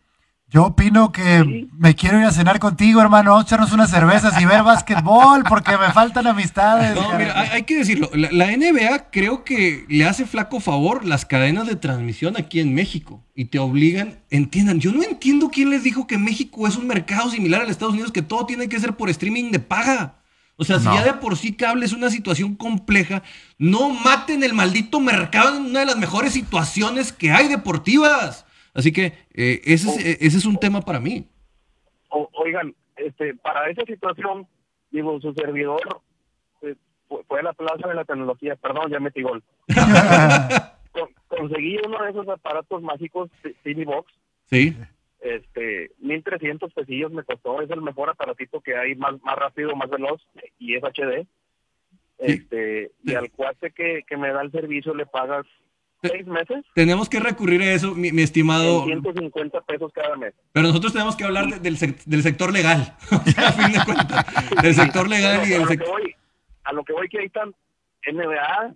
Yo 0.54 0.66
opino 0.66 1.12
que 1.12 1.68
me 1.72 1.96
quiero 1.96 2.20
ir 2.20 2.26
a 2.26 2.32
cenar 2.32 2.60
contigo, 2.60 3.02
hermano. 3.02 3.32
Vamos 3.32 3.46
a 3.46 3.48
echarnos 3.48 3.72
unas 3.72 3.90
cervezas 3.90 4.40
y 4.40 4.46
ver 4.46 4.62
básquetbol 4.62 5.44
porque 5.50 5.76
me 5.80 5.92
faltan 5.92 6.28
amistades. 6.28 6.94
No, 6.94 7.18
mira, 7.18 7.40
hay, 7.40 7.50
hay 7.54 7.64
que 7.64 7.76
decirlo. 7.76 8.08
La, 8.14 8.32
la 8.32 8.56
NBA 8.56 9.10
creo 9.10 9.44
que 9.44 9.84
le 9.90 10.06
hace 10.06 10.28
flaco 10.28 10.60
favor 10.60 11.06
las 11.06 11.26
cadenas 11.26 11.66
de 11.66 11.76
transmisión 11.76 12.38
aquí 12.38 12.60
en 12.60 12.76
México 12.76 13.24
y 13.34 13.46
te 13.46 13.58
obligan, 13.58 14.20
entiendan, 14.30 14.80
yo 14.80 14.92
no 14.92 15.02
entiendo 15.02 15.50
quién 15.50 15.72
les 15.72 15.82
dijo 15.82 16.06
que 16.06 16.20
México 16.20 16.68
es 16.68 16.78
un 16.78 16.86
mercado 16.86 17.32
similar 17.32 17.62
al 17.62 17.72
Estados 17.72 17.96
Unidos, 17.96 18.12
que 18.12 18.22
todo 18.22 18.46
tiene 18.46 18.70
que 18.70 18.80
ser 18.80 18.96
por 18.96 19.10
streaming 19.10 19.50
de 19.50 19.58
paga. 19.58 20.20
O 20.56 20.66
sea, 20.66 20.78
si 20.78 20.86
ya 20.86 21.04
de 21.04 21.14
por 21.14 21.36
sí 21.36 21.54
cable 21.54 21.84
es 21.84 21.94
una 21.94 22.12
situación 22.12 22.54
compleja, 22.54 23.24
no 23.58 23.90
maten 23.90 24.44
el 24.44 24.54
maldito 24.54 25.00
mercado 25.00 25.58
en 25.58 25.64
una 25.66 25.80
de 25.80 25.88
las 25.88 25.98
mejores 25.98 26.34
situaciones 26.34 27.12
que 27.12 27.32
hay 27.32 27.48
deportivas. 27.48 28.46
Así 28.74 28.92
que 28.92 29.06
eh, 29.34 29.62
ese, 29.66 29.90
es, 29.90 30.06
eh, 30.06 30.18
ese 30.22 30.38
es 30.38 30.46
un 30.46 30.58
tema 30.58 30.82
para 30.82 31.00
mí. 31.00 31.28
O- 32.10 32.30
oigan, 32.34 32.74
este, 32.96 33.36
para 33.36 33.70
esa 33.70 33.84
situación, 33.86 34.48
digo, 34.92 35.20
su 35.22 35.34
servidor 35.34 35.82
eh, 36.62 36.76
fue, 37.28 37.40
a 37.40 37.44
la 37.44 37.54
plaza 37.54 37.88
de 37.88 37.94
la 37.96 38.06
tecnología, 38.06 38.56
perdón, 38.56 38.92
ya 38.92 39.00
metí 39.00 39.22
gol. 39.22 39.44
Con- 40.92 41.14
conseguí 41.28 41.78
uno 41.86 42.04
de 42.04 42.12
esos 42.12 42.28
aparatos 42.28 42.82
mágicos, 42.82 43.30
Box, 43.86 44.14
Sí. 44.50 44.76
este, 45.22 45.92
1300 46.00 46.72
pesillos 46.74 47.12
me 47.12 47.24
costó, 47.24 47.62
es 47.62 47.70
el 47.72 47.82
mejor 47.82 48.10
aparatito 48.10 48.62
que 48.62 48.76
hay, 48.76 48.94
más, 48.96 49.20
más 49.24 49.36
rápido, 49.36 49.76
más 49.76 49.90
veloz, 49.90 50.22
y 50.60 50.76
es 50.76 50.84
HD. 50.84 51.26
Este, 52.20 52.92
y 53.04 53.16
al 53.16 53.32
cuate 53.32 53.72
que, 53.72 54.04
que 54.08 54.18
me 54.18 54.32
da 54.32 54.42
el 54.44 54.52
servicio 54.52 54.94
le 54.94 55.06
pagas 55.06 55.46
seis 56.04 56.28
meses 56.28 56.64
Tenemos 56.76 57.10
que 57.10 57.20
recurrir 57.20 57.62
a 57.64 57.72
eso, 57.74 57.96
mi, 57.96 58.12
mi 58.12 58.22
estimado. 58.22 58.84
en 58.90 59.02
150 59.02 59.62
pesos 59.62 59.92
cada 59.94 60.16
mes. 60.16 60.34
Pero 60.52 60.68
nosotros 60.68 60.94
tenemos 60.94 61.16
que 61.16 61.24
hablar 61.24 61.48
de- 61.48 61.60
del, 61.60 61.78
sec- 61.78 62.04
del 62.06 62.22
sector 62.24 62.52
legal, 62.54 62.96
a 63.12 63.52
fin 63.52 63.72
de 63.74 63.86
cuentas. 63.86 64.26
Del 64.62 64.76
sector 64.76 65.10
legal 65.10 65.42
y 65.48 65.50
Pero 65.52 65.56
el 65.56 65.62
a 65.62 65.64
lo 65.64 65.68
que 65.68 65.74
sector... 65.78 65.90
voy, 66.02 66.16
a 66.66 66.74
lo 66.74 66.84
que 66.84 66.94
voy 66.94 67.10
que 67.10 67.20
ahí 67.20 67.26
están 67.26 67.54
NBA, 68.12 68.74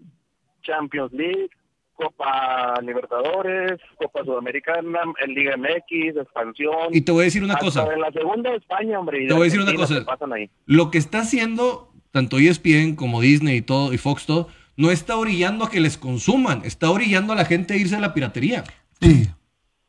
Champions 0.64 1.12
League, 1.14 1.50
Copa 1.96 2.76
Libertadores, 2.82 3.80
Copa 3.98 4.24
Sudamericana, 4.24 5.00
el 5.24 5.34
Liga 5.34 5.58
MX, 5.58 6.18
expansión. 6.22 6.90
Y 6.92 7.02
te 7.02 7.12
voy 7.12 7.22
a 7.22 7.26
decir 7.26 7.44
una 7.44 7.54
Hasta 7.56 7.66
cosa. 7.66 7.86
de 7.90 7.98
la 7.98 8.12
segunda 8.12 8.52
de 8.52 8.58
España, 8.58 9.00
hombre. 9.00 9.24
y 9.24 9.28
Te 9.28 9.34
voy 9.34 9.42
a 9.42 9.46
decir 9.46 9.62
una 9.62 9.74
cosa. 9.74 10.06
pasan 10.06 10.34
ahí. 10.34 10.50
Lo 10.66 10.92
que 10.92 10.98
está 11.00 11.20
haciendo 11.20 11.92
tanto 12.12 12.38
ESPN 12.40 12.96
como 12.96 13.22
Disney 13.22 13.58
y 13.58 13.62
todo, 13.62 13.94
y 13.94 13.98
Fox 13.98 14.26
todo, 14.26 14.48
no 14.78 14.92
está 14.92 15.18
orillando 15.18 15.66
a 15.66 15.70
que 15.70 15.80
les 15.80 15.98
consuman, 15.98 16.62
está 16.64 16.90
orillando 16.90 17.34
a 17.34 17.36
la 17.36 17.46
gente 17.46 17.74
a 17.74 17.78
irse 17.78 17.96
a 17.96 18.00
la 18.00 18.14
piratería. 18.14 18.64
Sí. 19.02 19.28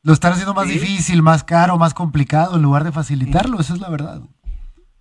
Lo 0.02 0.12
están 0.12 0.32
haciendo 0.32 0.54
más 0.54 0.66
Sí. 0.68 0.74
difícil, 0.74 1.22
más 1.22 1.44
caro, 1.44 1.76
más 1.78 1.92
complicado 1.94 2.56
en 2.56 2.62
lugar 2.62 2.84
de 2.84 2.92
facilitarlo. 2.92 3.60
Esa 3.60 3.74
es 3.74 3.80
la 3.80 3.90
verdad. 3.90 4.20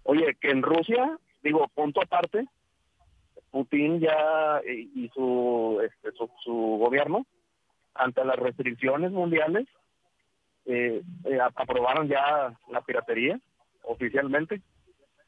Oye, 0.04 0.36
que 0.41 0.50
en 0.52 0.62
Rusia, 0.62 1.17
digo, 1.43 1.67
punto 1.73 2.02
aparte, 2.02 2.45
Putin 3.52 4.00
ya 4.00 4.60
eh, 4.65 4.88
y 4.93 5.10
su, 5.13 5.80
este, 5.86 6.12
su, 6.17 6.30
su 6.43 6.52
gobierno, 6.54 7.26
ante 7.95 8.23
las 8.26 8.36
restricciones 8.38 9.12
mundiales, 9.12 9.67
eh, 10.65 11.02
eh, 11.23 11.39
ap- 11.41 11.58
aprobaron 11.60 12.08
ya 12.08 12.54
la 12.71 12.82
piratería 12.82 13.39
oficialmente. 13.84 14.62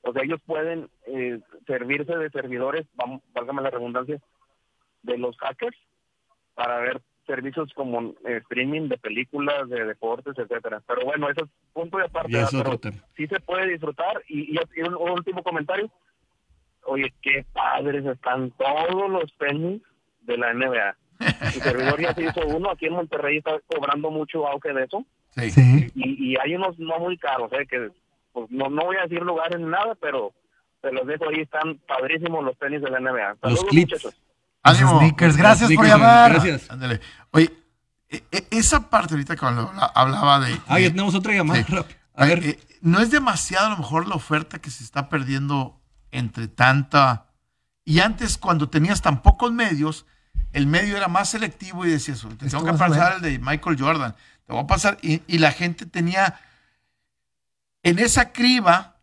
O 0.01 0.11
sea, 0.13 0.23
ellos 0.23 0.41
pueden 0.45 0.89
eh, 1.07 1.39
servirse 1.65 2.15
de 2.15 2.29
servidores, 2.29 2.85
vamos, 2.95 3.21
válgame 3.33 3.61
la 3.61 3.69
redundancia, 3.69 4.19
de 5.03 5.17
los 5.17 5.38
hackers 5.38 5.77
para 6.55 6.79
ver 6.79 7.01
servicios 7.25 7.71
como 7.75 8.15
eh, 8.25 8.38
streaming 8.41 8.89
de 8.89 8.97
películas, 8.97 9.69
de 9.69 9.85
deportes, 9.85 10.33
etcétera. 10.38 10.81
Pero 10.88 11.05
bueno, 11.05 11.29
eso 11.29 11.45
es 11.45 11.49
punto 11.73 11.97
de 11.97 12.05
aparte. 12.05 12.31
Sí 13.15 13.27
se 13.27 13.39
puede 13.39 13.67
disfrutar. 13.71 14.23
Y, 14.27 14.55
y- 14.55 14.59
y 14.75 14.81
un, 14.81 14.95
un 14.95 15.12
último 15.12 15.43
comentario. 15.43 15.89
Oye, 16.85 17.13
qué 17.21 17.45
padres 17.53 18.03
están 18.05 18.51
todos 18.51 19.09
los 19.12 19.31
tenis 19.38 19.81
de 20.21 20.38
la 20.38 20.53
NBA. 20.53 20.95
Mi 21.19 21.25
servidor 21.62 22.01
ya 22.01 22.13
se 22.15 22.23
hizo 22.23 22.41
uno. 22.47 22.71
Aquí 22.71 22.88
en 22.88 22.93
Monterrey 22.93 23.38
está 23.38 23.59
cobrando 23.67 24.09
mucho 24.09 24.47
auge 24.47 24.73
de 24.73 24.83
eso. 24.85 25.05
Sí. 25.31 25.51
Sí. 25.51 25.91
Y, 25.95 26.31
y 26.31 26.35
hay 26.41 26.55
unos 26.55 26.79
no 26.79 26.97
muy 26.99 27.15
caros, 27.17 27.51
¿eh? 27.53 27.67
que 27.67 27.91
pues, 28.33 28.49
no, 28.49 28.69
no 28.69 28.85
voy 28.85 28.95
a 28.97 29.03
decir 29.03 29.21
lugares 29.21 29.59
ni 29.59 29.65
nada, 29.67 29.93
pero 30.01 30.33
se 30.81 30.91
los 30.91 31.05
dejo 31.05 31.29
ahí. 31.29 31.41
Están 31.41 31.77
padrísimos 31.88 32.43
los 32.43 32.57
tenis 32.57 32.81
de 32.81 32.89
la 32.89 32.99
NBA. 32.99 33.35
Saludos, 33.41 33.65
clips. 33.65 33.91
muchachos. 33.91 34.21
Ánimo. 34.63 34.99
sneakers. 34.99 35.37
Gracias 35.37 35.71
por 35.71 35.85
llamar. 35.85 36.33
Gracias. 36.33 36.69
Ándale. 36.69 36.99
Oye, 37.31 37.53
e- 38.09 38.23
e- 38.31 38.47
esa 38.51 38.89
parte 38.89 39.13
ahorita 39.13 39.35
cuando 39.37 39.69
habla- 39.69 39.91
hablaba 39.95 40.39
de... 40.39 40.59
Ah, 40.67 40.79
ya 40.79 40.89
tenemos 40.89 41.15
otra 41.15 41.33
llamada. 41.33 41.63
Sí. 41.63 41.75
A 42.15 42.25
ver, 42.25 42.43
eh, 42.43 42.59
no 42.81 42.99
es 42.99 43.11
demasiado 43.11 43.67
a 43.67 43.69
lo 43.71 43.77
mejor 43.77 44.07
la 44.07 44.15
oferta 44.15 44.59
que 44.59 44.69
se 44.71 44.83
está 44.83 45.09
perdiendo 45.09 45.79
entre 46.11 46.47
tanta... 46.47 47.27
Y 47.85 47.99
antes, 48.01 48.37
cuando 48.37 48.69
tenías 48.69 49.01
tan 49.01 49.21
pocos 49.21 49.51
medios, 49.51 50.05
el 50.51 50.67
medio 50.67 50.97
era 50.97 51.07
más 51.07 51.29
selectivo 51.29 51.85
y 51.85 51.91
decías, 51.91 52.25
te 52.37 52.47
tengo 52.49 52.65
que 52.65 52.73
pasar 52.73 53.15
el 53.15 53.21
de 53.21 53.39
Michael 53.39 53.77
Jordan, 53.79 54.15
te 54.45 54.53
voy 54.53 54.63
a 54.63 54.67
pasar... 54.67 54.97
Y, 55.01 55.21
y 55.27 55.37
la 55.37 55.51
gente 55.51 55.85
tenía... 55.85 56.39
En 57.81 57.97
esa 57.97 58.33
criba 58.33 58.98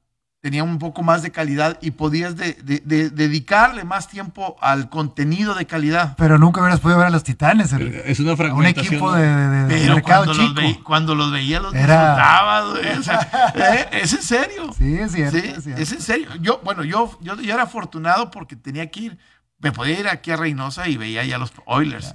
tenía 0.46 0.62
un 0.62 0.78
poco 0.78 1.02
más 1.02 1.22
de 1.24 1.32
calidad 1.32 1.76
y 1.82 1.90
podías 1.90 2.36
de- 2.36 2.52
de- 2.62 2.80
de- 2.84 3.10
dedicarle 3.10 3.82
más 3.82 4.06
tiempo 4.06 4.56
al 4.60 4.88
contenido 4.88 5.56
de 5.56 5.66
calidad. 5.66 6.14
Pero 6.16 6.38
nunca 6.38 6.60
hubieras 6.60 6.78
podido 6.78 6.98
ver 6.98 7.08
a 7.08 7.10
los 7.10 7.24
titanes. 7.24 7.72
el- 7.72 7.92
es 8.04 8.20
una 8.20 8.28
a 8.28 8.32
un 8.34 8.36
fragmentación. 8.36 8.94
equipo 8.94 9.12
de, 9.12 9.26
de- 9.26 9.64
de 9.64 9.74
Pero 9.80 9.94
mercado 9.96 10.24
cuando 10.26 10.34
los, 10.34 10.48
chico. 10.50 10.60
veía, 10.60 10.78
cuando 10.84 11.14
los 11.16 11.32
veía 11.32 11.58
los 11.58 11.74
Era- 11.74 11.82
disfrutaba, 11.82 12.70
güey, 12.70 12.86
o 13.00 13.02
sea, 13.02 13.28
¿eh? 13.56 13.88
es 14.02 14.12
en 14.12 14.22
serio. 14.22 14.72
Sí, 14.78 14.94
es 14.98 15.10
cierto. 15.10 15.36
Sí, 15.40 15.46
es 15.48 15.64
cierto. 15.64 15.82
es 15.82 15.92
en 15.92 16.00
serio. 16.00 16.28
Yo, 16.40 16.60
bueno, 16.62 16.84
yo, 16.84 17.18
yo, 17.22 17.34
yo 17.40 17.52
era 17.52 17.64
afortunado 17.64 18.30
porque 18.30 18.54
tenía 18.54 18.88
que 18.88 19.00
ir, 19.00 19.18
me 19.58 19.72
podía 19.72 19.98
ir 19.98 20.06
aquí 20.06 20.30
a 20.30 20.36
Reynosa 20.36 20.86
y 20.88 20.96
veía 20.96 21.24
ya 21.24 21.38
los 21.38 21.52
Oilers. 21.64 22.14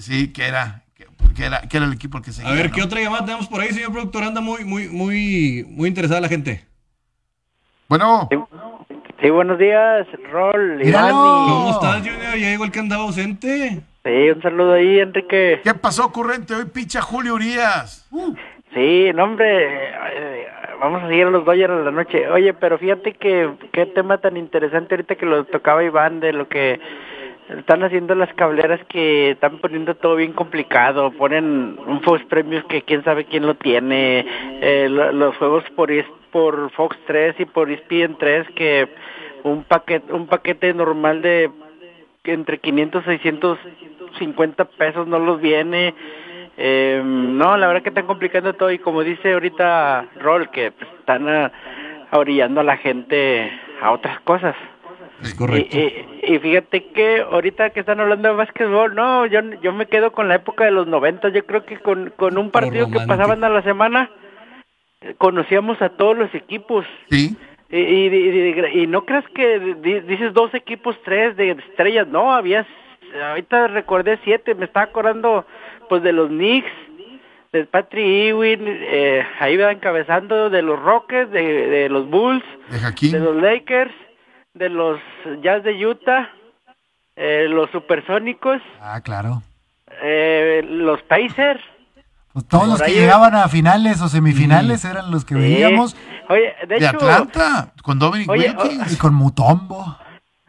Sí, 0.00 0.28
que 0.28 0.46
era, 0.46 0.82
que, 1.34 1.44
era, 1.44 1.60
que 1.60 1.76
era 1.76 1.84
el 1.84 1.92
equipo 1.92 2.22
que 2.22 2.32
seguía. 2.32 2.52
A 2.52 2.54
ver, 2.54 2.70
¿no? 2.70 2.74
¿qué 2.74 2.82
otra 2.82 3.02
llamada 3.02 3.26
tenemos 3.26 3.48
por 3.48 3.60
ahí, 3.60 3.68
señor 3.74 3.92
productor? 3.92 4.24
Anda 4.24 4.40
muy, 4.40 4.64
muy, 4.64 4.88
muy, 4.88 5.66
muy 5.68 5.88
interesada 5.90 6.22
la 6.22 6.28
gente. 6.30 6.64
Bueno, 7.88 8.28
Sí, 9.20 9.30
buenos 9.30 9.58
días, 9.58 10.06
Rol. 10.30 10.80
Iván. 10.84 11.10
¿Cómo 11.10 11.70
estás, 11.70 11.96
Junior? 11.98 12.36
Ya 12.36 12.50
llegó 12.50 12.64
el 12.64 12.70
que 12.72 12.80
andaba 12.80 13.04
ausente. 13.04 13.80
Sí, 14.04 14.30
un 14.30 14.42
saludo 14.42 14.74
ahí, 14.74 14.98
Enrique. 14.98 15.60
¿qué 15.64 15.72
pasó, 15.74 16.12
currente? 16.12 16.54
Hoy 16.54 16.66
picha 16.66 17.00
Julio 17.00 17.34
Urias. 17.34 18.08
Sí, 18.74 19.10
no, 19.14 19.24
hombre, 19.24 19.88
eh, 19.88 20.46
vamos 20.80 21.02
a 21.02 21.08
seguir 21.08 21.26
a 21.26 21.30
los 21.30 21.44
Dodgers 21.46 21.72
a 21.72 21.76
la 21.76 21.90
noche. 21.92 22.28
Oye, 22.28 22.52
pero 22.54 22.76
fíjate 22.78 23.14
que 23.14 23.50
qué 23.72 23.86
tema 23.86 24.18
tan 24.18 24.36
interesante 24.36 24.94
ahorita 24.94 25.14
que 25.14 25.24
lo 25.26 25.44
tocaba 25.44 25.82
Iván 25.82 26.20
de 26.20 26.32
lo 26.34 26.46
que 26.48 26.78
están 27.48 27.82
haciendo 27.84 28.14
las 28.14 28.32
cableras 28.34 28.80
que 28.88 29.30
están 29.30 29.58
poniendo 29.58 29.94
todo 29.94 30.16
bien 30.16 30.32
complicado. 30.32 31.10
Ponen 31.12 31.78
un 31.86 32.00
Fox 32.02 32.24
Premios 32.24 32.64
que 32.64 32.82
quién 32.82 33.04
sabe 33.04 33.24
quién 33.26 33.46
lo 33.46 33.54
tiene. 33.54 34.24
eh, 34.60 34.88
lo- 34.90 35.12
los 35.12 35.36
juegos 35.36 35.64
por 35.76 35.90
es- 35.90 36.06
por 36.32 36.70
Fox 36.72 36.96
3 37.06 37.34
y 37.38 37.44
por 37.44 37.70
E 37.70 37.74
ESPN 37.74 38.16
3 38.18 38.46
que 38.54 38.88
un 39.44 39.62
paquete 39.64 40.12
un 40.12 40.26
paquete 40.26 40.74
normal 40.74 41.22
de 41.22 41.50
entre 42.24 42.58
500 42.58 43.02
y 43.04 43.18
650 43.18 44.64
pesos 44.64 45.06
no 45.06 45.18
los 45.18 45.40
viene. 45.40 45.94
Eh, 46.58 47.00
no, 47.04 47.56
la 47.56 47.66
verdad 47.68 47.82
que 47.82 47.90
están 47.90 48.06
complicando 48.06 48.54
todo 48.54 48.70
y 48.72 48.78
como 48.78 49.02
dice 49.04 49.34
ahorita 49.34 50.06
Rol, 50.20 50.50
que 50.50 50.72
pues, 50.72 50.90
están 50.98 51.28
ah, 51.28 51.52
orillando 52.12 52.60
a 52.60 52.64
la 52.64 52.76
gente 52.78 53.52
a 53.80 53.92
otras 53.92 54.18
cosas. 54.20 54.56
Es 55.22 55.32
Y, 55.32 55.36
correcto. 55.36 55.76
y- 55.76 56.06
y 56.34 56.38
fíjate 56.38 56.84
que 56.88 57.20
ahorita 57.22 57.70
que 57.70 57.80
están 57.80 58.00
hablando 58.00 58.28
de 58.28 58.34
básquetbol, 58.34 58.94
no, 58.94 59.26
yo, 59.26 59.40
yo 59.62 59.72
me 59.72 59.86
quedo 59.86 60.12
con 60.12 60.28
la 60.28 60.34
época 60.36 60.64
de 60.64 60.70
los 60.72 60.86
90, 60.86 61.28
yo 61.30 61.44
creo 61.46 61.64
que 61.64 61.78
con, 61.78 62.12
con 62.16 62.36
un 62.38 62.50
partido 62.50 62.90
que 62.90 62.98
pasaban 63.06 63.42
a 63.44 63.48
la 63.48 63.62
semana, 63.62 64.10
conocíamos 65.18 65.80
a 65.82 65.90
todos 65.90 66.16
los 66.16 66.34
equipos. 66.34 66.84
Sí, 67.10 67.36
Y, 67.68 67.78
y, 67.78 68.86
no 68.86 69.04
creas 69.04 69.24
que 69.34 69.58
di- 69.82 70.00
dices 70.00 70.32
dos 70.32 70.54
equipos, 70.54 70.96
tres 71.04 71.36
de 71.36 71.50
estrellas, 71.50 72.06
no, 72.06 72.32
había, 72.32 72.64
ahorita 73.30 73.66
recordé 73.68 74.18
siete, 74.22 74.54
me 74.54 74.66
estaba 74.66 74.84
acordando 74.86 75.44
pues 75.88 76.02
de 76.02 76.12
los 76.12 76.28
Knicks, 76.28 76.70
de 77.52 77.64
Patrick 77.64 78.04
Ewing, 78.06 78.60
eh, 78.66 79.24
ahí 79.40 79.56
va 79.56 79.72
encabezando 79.72 80.48
de 80.50 80.62
los 80.62 80.80
Rockets, 80.80 81.30
de, 81.32 81.42
de 81.68 81.88
los 81.88 82.08
Bulls, 82.08 82.44
de 82.70 83.18
los 83.18 83.36
Lakers, 83.36 83.92
de 84.56 84.68
los 84.70 84.98
Jazz 85.42 85.62
de 85.62 85.86
Utah, 85.86 86.30
eh, 87.14 87.46
los 87.48 87.70
Supersónicos, 87.70 88.60
Ah, 88.80 89.00
claro. 89.02 89.42
eh, 90.02 90.62
los 90.66 91.02
Pacers. 91.02 91.60
Pues 92.32 92.46
todos 92.48 92.64
Por 92.64 92.70
los 92.72 92.82
que 92.82 92.90
ahí- 92.90 92.94
llegaban 92.98 93.34
a 93.34 93.48
finales 93.48 94.00
o 94.02 94.08
semifinales 94.08 94.84
eran 94.84 95.10
los 95.10 95.24
que 95.24 95.34
Sí. 95.34 95.40
veíamos. 95.40 95.96
Oye, 96.28 96.54
de, 96.62 96.66
De 96.66 96.76
hecho, 96.76 96.96
Atlanta, 96.96 97.72
con 97.82 97.98
Dominic 97.98 98.28
Oye, 98.28 98.50
Wilkins. 98.58 98.92
Y 98.92 98.96
con 98.96 99.14
Mutombo. 99.14 99.96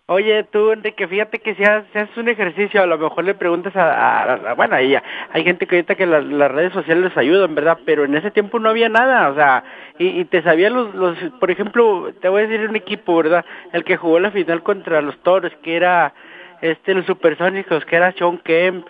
Oye, 0.09 0.45
tú, 0.45 0.71
Enrique, 0.71 1.05
fíjate 1.05 1.39
que 1.39 1.53
si 1.55 1.63
haces 1.65 2.07
un 2.15 2.29
ejercicio, 2.29 2.81
a 2.81 2.85
lo 2.85 2.97
mejor 2.97 3.25
le 3.25 3.33
preguntas 3.35 3.75
a... 3.75 3.83
a- 3.91 4.33
a- 4.51 4.53
bueno, 4.53 4.75
ahí 4.75 4.91
ya- 4.91 5.03
hay 5.33 5.43
gente 5.43 5.67
que 5.67 5.75
ahorita 5.75 5.95
que 5.95 6.05
las, 6.05 6.23
las 6.23 6.49
redes 6.49 6.71
sociales 6.71 7.03
les 7.03 7.17
ayudan, 7.17 7.53
¿verdad? 7.55 7.77
Pero 7.85 8.05
en 8.05 8.15
ese 8.15 8.31
tiempo 8.31 8.57
no 8.57 8.69
había 8.69 8.87
nada, 8.87 9.27
o 9.29 9.35
sea, 9.35 9.65
y, 9.99 10.07
y 10.21 10.23
te 10.25 10.41
sabían 10.43 10.73
los, 10.75 10.95
los... 10.95 11.17
Por 11.41 11.51
ejemplo, 11.51 12.13
te 12.21 12.29
voy 12.29 12.43
a 12.43 12.47
decir 12.47 12.69
un 12.69 12.77
equipo, 12.77 13.17
¿verdad? 13.17 13.43
El 13.73 13.83
que 13.83 13.97
jugó 13.97 14.17
la 14.21 14.31
final 14.31 14.63
contra 14.63 15.01
los 15.01 15.17
Toros, 15.23 15.51
que 15.61 15.75
era 15.75 16.13
este 16.61 16.93
los 16.93 17.05
Supersónicos, 17.05 17.83
que 17.83 17.97
era 17.97 18.13
Sean 18.13 18.37
Kemp, 18.37 18.87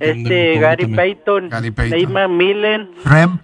este 0.00 0.58
Gary. 0.58 0.86
Payton, 0.86 1.50
Gary 1.50 1.70
Payton. 1.72 1.98
Neymar 1.98 2.28
Millen, 2.28 2.88
Shrimp. 3.04 3.42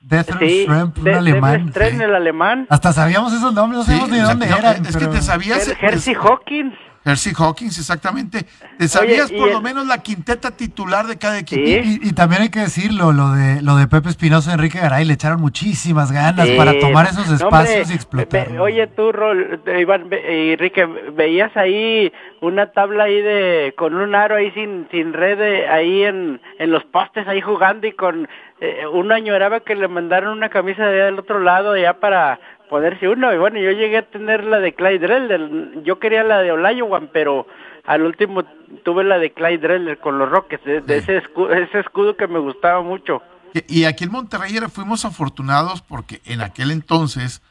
Death 0.00 0.30
sí, 0.38 0.64
Shrimp, 0.66 0.98
un 0.98 1.04
de- 1.04 1.14
alemán. 1.14 1.72
Sí. 1.74 2.02
el 2.02 2.14
alemán, 2.14 2.66
Hasta 2.70 2.92
sabíamos 2.92 3.32
esos 3.32 3.52
nombres, 3.52 3.78
no 3.80 3.84
Sí, 3.84 3.90
sabíamos 3.90 4.10
ni 4.10 4.16
o 4.16 4.20
sea, 4.20 4.28
dónde 4.28 4.46
eran. 4.46 4.86
es 4.86 4.92
que 4.96 4.98
pero- 5.00 5.10
te 5.10 5.22
sabías. 5.22 5.68
Her- 5.68 5.76
Hersey 5.80 6.14
Hawkins. 6.14 6.74
Hersey 7.04 7.32
Hawkins, 7.38 7.78
exactamente. 7.78 8.44
Te 8.78 8.88
sabías 8.88 9.30
y 9.30 9.36
por 9.36 9.48
el- 9.48 9.54
lo 9.54 9.60
menos 9.62 9.86
la 9.86 9.98
quinteta 10.02 10.50
titular 10.50 11.06
de 11.06 11.16
cada 11.16 11.38
equipo. 11.38 11.62
Sí. 11.64 12.00
Y, 12.02 12.08
y 12.08 12.12
también 12.12 12.42
hay 12.42 12.50
que 12.50 12.60
decirlo, 12.60 13.12
lo 13.12 13.32
de 13.32 13.62
lo 13.62 13.76
de 13.76 13.86
Pepe 13.86 14.08
Espinosa 14.10 14.50
y 14.50 14.54
Enrique 14.54 14.78
Garay, 14.80 15.04
le 15.04 15.14
echaron 15.14 15.40
muchísimas 15.40 16.12
ganas 16.12 16.46
Sí. 16.48 16.56
para 16.56 16.78
tomar 16.78 17.06
esos 17.06 17.30
espacios 17.30 17.80
hombre, 17.80 17.92
y 17.92 17.94
explotar. 17.96 18.60
oye, 18.60 18.86
tú, 18.88 19.12
Rol, 19.12 19.60
eh, 19.66 19.80
Iván, 19.80 20.08
ve- 20.08 20.22
eh, 20.24 20.52
Enrique, 20.52 20.84
veías 21.14 21.56
ahí 21.56 22.12
una 22.40 22.72
tabla 22.72 23.04
ahí 23.04 23.20
de, 23.22 23.74
con 23.76 23.94
un 23.94 24.14
aro 24.14 24.36
ahí 24.36 24.50
sin, 24.52 24.86
sin 24.90 25.12
red 25.12 25.40
eh, 25.40 25.68
ahí 25.68 26.02
en, 26.02 26.40
en 26.58 26.70
los 26.70 26.84
postes 26.84 27.26
ahí 27.26 27.40
jugando 27.40 27.86
y 27.86 27.92
con, 27.92 28.28
eh, 28.60 28.86
un 28.92 29.12
año 29.12 29.34
era 29.34 29.60
que 29.60 29.74
le 29.74 29.88
mandaron 29.88 30.36
una 30.36 30.48
camisa 30.48 30.84
de 30.84 30.94
allá 30.96 31.04
del 31.06 31.18
otro 31.18 31.38
lado 31.40 31.76
ya 31.76 31.94
para 32.00 32.38
ponerse 32.68 33.08
uno. 33.08 33.32
Y 33.34 33.38
bueno, 33.38 33.58
yo 33.58 33.70
llegué 33.72 33.98
a 33.98 34.02
tener 34.02 34.44
la 34.44 34.58
de 34.60 34.74
Clyde 34.74 34.98
Drell, 34.98 35.82
yo 35.84 35.98
quería 35.98 36.22
la 36.24 36.38
de 36.38 36.52
Olajuwon, 36.52 37.10
pero 37.12 37.46
al 37.84 38.02
último 38.02 38.44
tuve 38.84 39.04
la 39.04 39.18
de 39.18 39.32
Clyde 39.32 39.58
Drell 39.58 39.98
con 39.98 40.18
los 40.18 40.28
Rockets, 40.28 40.64
de, 40.64 40.80
de 40.82 40.98
ese, 40.98 41.16
escudo, 41.18 41.52
ese 41.52 41.80
escudo 41.80 42.16
que 42.16 42.26
me 42.26 42.38
gustaba 42.38 42.82
mucho. 42.82 43.22
Y 43.66 43.84
aquí 43.84 44.04
en 44.04 44.12
Monterrey 44.12 44.58
fuimos 44.70 45.04
afortunados 45.04 45.80
porque 45.82 46.20
en 46.26 46.42
aquel 46.42 46.70
entonces 46.70 47.42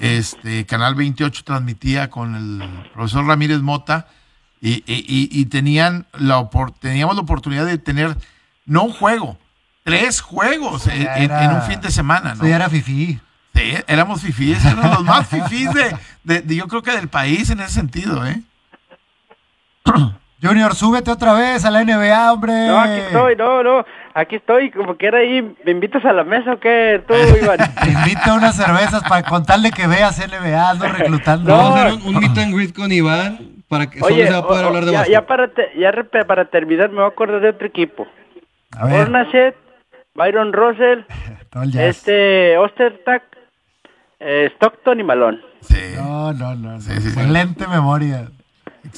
este 0.00 0.64
Canal 0.66 0.94
28 0.94 1.42
transmitía 1.44 2.08
con 2.08 2.34
el 2.34 2.90
profesor 2.94 3.26
Ramírez 3.26 3.60
Mota 3.60 4.08
y, 4.60 4.82
y- 4.86 5.44
tenían 5.46 6.06
la 6.18 6.48
teníamos 6.80 7.16
la 7.16 7.22
oportunidad 7.22 7.66
de 7.66 7.76
tener 7.78 8.16
no 8.64 8.84
un 8.84 8.92
juego, 8.92 9.36
tres 9.84 10.20
juegos 10.22 10.86
en, 10.86 11.02
era- 11.02 11.54
un 11.56 11.62
fin 11.62 11.80
de 11.80 11.90
semana, 11.90 12.34
¿no? 12.34 12.44
Era 12.46 12.70
fifí. 12.70 13.20
Sí, 13.54 13.74
éramos 13.86 14.22
fifís, 14.22 14.64
éramos 14.64 14.90
los 14.98 15.04
más 15.04 15.28
fifís 15.28 15.72
de, 15.74 15.94
de- 16.24 16.40
de- 16.40 16.56
yo 16.56 16.66
creo 16.68 16.82
que 16.82 16.92
del 16.92 17.08
país 17.08 17.50
en 17.50 17.60
ese 17.60 17.70
sentido, 17.74 18.26
¿eh? 18.26 18.40
Junior, 20.42 20.74
súbete 20.74 21.10
otra 21.10 21.34
vez 21.34 21.64
a 21.64 21.70
la 21.70 21.84
NBA, 21.84 22.32
hombre. 22.32 22.52
No, 22.66 22.80
aquí 22.80 22.98
estoy, 22.98 23.36
no, 23.36 23.62
no, 23.62 23.84
aquí 24.12 24.36
estoy, 24.36 24.72
como 24.72 24.96
que 24.96 25.06
era 25.06 25.18
ahí, 25.18 25.40
¿me 25.64 25.70
invitas 25.70 26.04
a 26.04 26.12
la 26.12 26.24
mesa 26.24 26.54
o 26.54 26.58
qué, 26.58 27.00
tú, 27.06 27.14
Iván? 27.42 27.58
Te 27.58 27.90
invito 27.90 28.20
a 28.30 28.34
unas 28.34 28.56
cervezas 28.56 29.02
para 29.08 29.22
contarle 29.22 29.70
que 29.70 29.86
veas 29.86 30.18
NBA, 30.18 30.70
ando 30.70 30.88
reclutando. 30.88 31.56
Vamos 31.56 31.76
a 31.78 31.84
No. 31.84 31.86
hacer 31.90 31.92
un, 32.08 32.16
un 32.16 32.20
meet 32.20 32.38
and 32.38 32.54
greet 32.56 32.74
con 32.74 32.90
Iván 32.90 33.38
para 33.68 33.88
que 33.88 34.00
solo 34.00 34.16
se 34.16 34.30
va 34.32 34.38
a 34.38 34.46
poder 34.48 34.64
o- 34.64 34.68
hablar 34.68 34.84
de 34.84 34.92
ya, 34.92 35.06
ya 35.06 35.26
para 35.26 35.46
te- 35.48 35.78
ya 35.78 35.92
re- 35.92 36.04
para 36.24 36.46
terminar 36.46 36.88
me 36.88 36.96
voy 36.96 37.04
a 37.04 37.08
acordar 37.08 37.40
de 37.40 37.50
otro 37.50 37.66
equipo. 37.68 38.06
A 38.76 38.86
ver, 38.86 39.54
Byron 40.14 40.52
Russell, 40.52 41.04
todo 41.50 41.62
el 41.62 41.70
jazz. 41.70 41.82
este, 41.98 42.58
Ostertag, 42.58 43.22
eh, 44.22 44.50
Stockton 44.54 45.00
y 45.00 45.04
Malone. 45.04 45.40
Sí. 45.60 45.76
No, 45.96 46.32
no, 46.32 46.54
no. 46.54 46.72
no. 46.72 46.80
Sí, 46.80 46.92
sí, 46.94 47.00
sí. 47.00 47.08
Excelente 47.08 47.66
memoria. 47.66 48.30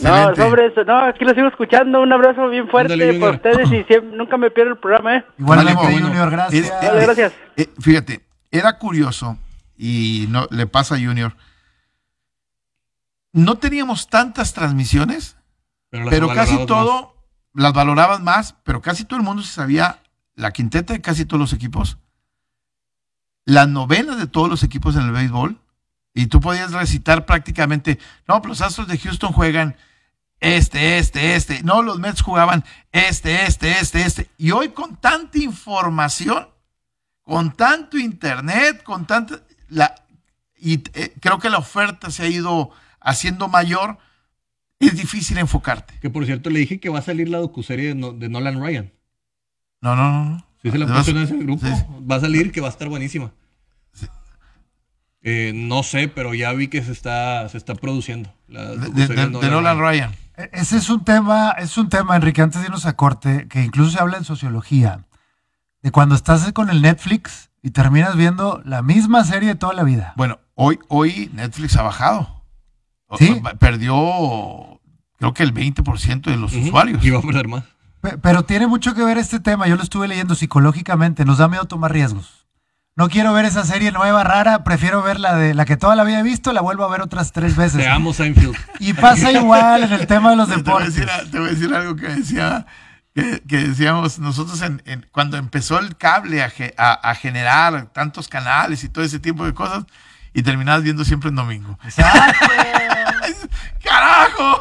No, 0.03 0.31
excelente. 0.31 0.43
sobre 0.43 0.67
eso, 0.67 0.85
no, 0.85 0.99
aquí 0.99 1.25
lo 1.25 1.35
sigo 1.35 1.49
escuchando, 1.49 2.01
un 2.01 2.13
abrazo 2.13 2.49
bien 2.49 2.69
fuerte 2.69 2.95
Ándale, 2.95 3.21
para 3.21 3.33
ustedes 3.33 3.71
y 3.71 3.85
siempre, 3.85 4.17
nunca 4.17 4.39
me 4.39 4.51
pierdo 4.51 4.73
el 4.73 4.79
programa, 4.79 5.17
¿eh? 5.17 5.25
Igualmente, 5.39 5.75
Vale, 5.75 5.93
bueno. 5.93 6.09
Junior, 6.09 6.31
gracias. 6.31 6.73
Gracias. 6.81 7.33
eh, 7.57 7.69
fíjate, 7.81 8.23
era 8.51 8.79
curioso 8.79 9.37
y 9.77 10.27
no 10.31 10.47
le 10.51 10.67
pasa 10.67 10.95
a 10.95 10.99
Junior. 10.99 11.35
No 13.33 13.57
teníamos 13.59 14.09
tantas 14.09 14.55
transmisiones, 14.55 15.37
pero 15.91 16.29
casi 16.29 16.55
más. 16.55 16.67
todo 16.67 17.15
las 17.53 17.73
valoraban 17.73 18.25
más, 18.25 18.57
pero 18.65 18.81
casi 18.81 19.05
todo 19.05 19.19
el 19.19 19.25
mundo 19.25 19.43
se 19.43 19.53
sabía 19.53 19.99
la 20.35 20.53
quinteta 20.53 20.95
de 20.95 21.01
casi 21.01 21.25
todos 21.25 21.41
los 21.41 21.53
equipos, 21.53 21.99
las 23.45 23.69
novenas 23.69 24.19
de 24.19 24.27
todos 24.27 24.49
los 24.49 24.63
equipos 24.63 24.97
en 24.97 25.03
el 25.03 25.13
béisbol, 25.13 25.59
y 26.15 26.27
tú 26.27 26.41
podías 26.41 26.73
recitar 26.73 27.27
prácticamente, 27.27 27.99
no, 28.29 28.41
pero 28.41 28.51
los 28.51 28.61
Astros 28.63 28.87
de 28.89 28.99
Houston 28.99 29.33
juegan 29.33 29.77
este, 30.41 30.99
este, 30.99 31.35
este, 31.37 31.63
no, 31.63 31.83
los 31.83 31.99
Mets 31.99 32.23
jugaban 32.23 32.65
este, 32.93 33.47
este, 33.47 33.73
este, 33.81 34.03
este, 34.03 34.31
y 34.39 34.51
hoy 34.51 34.69
con 34.71 34.97
tanta 34.97 35.39
información, 35.39 36.49
con 37.23 37.53
tanto 37.57 37.99
internet, 37.99 38.83
con 38.83 39.07
tanta, 39.07 39.41
la, 39.69 39.95
y 40.57 40.83
eh, 40.95 41.15
creo 41.21 41.39
que 41.39 41.51
la 41.51 41.59
oferta 41.59 42.11
se 42.11 42.23
ha 42.25 42.29
ido 42.29 42.71
haciendo 43.01 43.49
mayor, 43.49 43.99
es 44.79 44.97
difícil 44.97 45.39
enfocarte. 45.39 45.95
Que 46.01 46.11
por 46.11 46.27
cierto 46.27 46.51
le 46.51 46.59
dije 46.61 46.79
que 46.81 46.91
va 46.91 46.99
a 46.99 47.03
salir 47.03 47.29
la 47.29 47.39
docuserie 47.39 47.89
de, 47.89 47.95
No- 47.95 48.13
de 48.13 48.29
Nolan 48.29 48.61
Ryan. 48.63 48.93
No, 49.81 49.97
no, 49.97 50.25
no, 50.25 50.47
no. 50.65 50.71
Sí, 50.71 50.71
se 50.71 50.79
la 50.79 50.87
Vas- 50.87 50.99
puse 50.99 51.11
en 51.13 51.19
ese 51.19 51.37
grupo. 51.37 51.67
sí. 51.67 51.73
Va 52.11 52.17
a 52.17 52.21
salir 52.21 52.51
que 52.53 52.61
va 52.61 52.69
a 52.69 52.71
estar 52.71 52.89
buenísima. 52.89 53.31
Eh, 55.27 55.53
no 55.55 55.83
sé, 55.83 56.09
pero 56.09 56.35
ya 56.35 56.53
vi 56.53 56.69
que 56.69 56.83
se 56.83 56.93
está, 56.93 57.49
se 57.49 57.57
está 57.57 57.75
produciendo. 57.75 58.31
La 58.47 58.63
De, 58.63 58.77
de- 58.77 58.87
docuserie 58.89 59.27
de- 59.29 59.39
de 59.39 59.51
Nolan 59.51 59.79
Ryan. 59.79 60.13
E- 60.37 60.51
Ese 60.53 60.77
es 60.77 60.91
un 60.91 61.03
tema, 61.05 61.53
es 61.59 61.79
un 61.79 61.89
tema, 61.89 62.17
Enrique, 62.17 62.43
antes 62.43 62.61
de 62.61 62.67
irnos 62.67 62.85
a 62.85 62.95
corte, 62.95 63.47
que 63.49 63.63
incluso 63.63 63.93
se 63.93 64.01
habla 64.01 64.19
en 64.19 64.25
sociología, 64.25 65.07
de 65.83 65.91
cuando 65.93 66.15
estás 66.15 66.53
con 66.53 66.69
el 66.69 66.83
Netflix 66.83 67.51
y 67.63 67.71
terminas 67.71 68.17
viendo 68.17 68.61
la 68.67 68.83
misma 68.83 69.25
serie 69.25 69.49
de 69.51 69.55
toda 69.55 69.73
la 69.73 69.83
vida. 69.85 70.13
Bueno, 70.17 70.41
hoy, 70.55 70.79
hoy 70.89 71.31
Netflix 71.33 71.77
ha 71.77 71.83
bajado. 71.83 72.45
O- 73.07 73.17
¿Sí? 73.17 73.41
o- 73.43 73.59
Perdió, 73.59 74.81
creo 75.19 75.33
que 75.33 75.43
el 75.43 75.53
20% 75.55 76.31
de 76.31 76.37
los 76.37 76.53
usuarios. 76.55 77.03
Y 77.03 77.09
va 77.11 77.21
a 77.21 77.23
perder 77.23 77.49
más. 77.49 77.65
Pe- 78.05 78.19
Pero 78.19 78.45
tiene 78.45 78.67
mucho 78.67 78.95
que 78.95 79.03
ver 79.03 79.17
este 79.19 79.41
tema, 79.41 79.67
yo 79.67 79.77
lo 79.77 79.83
estuve 79.83 80.07
leyendo 80.09 80.35
psicológicamente, 80.35 81.25
nos 81.25 81.39
da 81.39 81.49
miedo 81.49 81.65
tomar 81.65 81.91
riesgos. 81.91 82.47
No 82.97 83.09
quiero 83.09 83.33
ver 83.33 83.45
esa 83.47 83.65
serie 83.65 83.91
nueva, 83.93 84.23
rara, 84.23 84.63
prefiero 84.63 85.03
ver 85.03 85.19
la 85.19 85.35
de 85.35 85.55
la 85.55 85.65
que 85.65 85.77
toda 85.77 85.97
la 85.97 86.05
vida 86.05 86.21
he 86.21 86.23
visto, 86.23 86.53
la 86.53 86.61
vuelvo 86.61 86.85
a 86.85 86.89
ver 86.89 87.01
otras 87.01 87.33
tres 87.33 87.57
veces. 87.57 87.79
Te 87.81 87.89
amo, 87.89 88.13
Seinfeld. 88.13 88.55
Y 88.79 88.93
pasa 88.93 89.33
igual 89.41 89.85
en 89.85 89.93
el 89.95 90.07
tema 90.07 90.31
de 90.31 90.37
los 90.37 90.49
Te 90.49 90.57
voy, 90.57 90.61
a 90.61 90.65
deportes. 90.65 90.95
decir, 90.95 91.31
te 91.33 91.39
voy 91.41 91.49
a 91.49 91.51
decir 91.53 91.75
algo 91.75 91.97
que 91.97 92.09
decía, 92.09 92.67
que, 93.15 93.43
que 93.49 93.57
decíamos 93.69 94.19
nosotros 94.19 94.61
en, 94.63 94.83
en- 94.85 95.07
cuando 95.11 95.39
empezó 95.39 95.79
el 95.81 95.97
cable 95.97 96.43
a, 96.45 96.51
ge- 96.51 96.75
a- 96.79 96.93
a 96.93 97.15
generar 97.15 97.87
tantos 97.87 98.29
canales 98.29 98.85
y 98.85 98.89
todo 98.91 99.03
ese 99.03 99.19
tipo 99.19 99.45
de 99.47 99.55
cosas, 99.55 99.85
y 100.33 100.43
terminabas 100.43 100.83
viendo 100.83 101.05
siempre 101.05 101.31
en 101.31 101.37
domingo. 101.37 101.79
Exacto. 101.85 102.39
¡Carajo! 103.83 104.61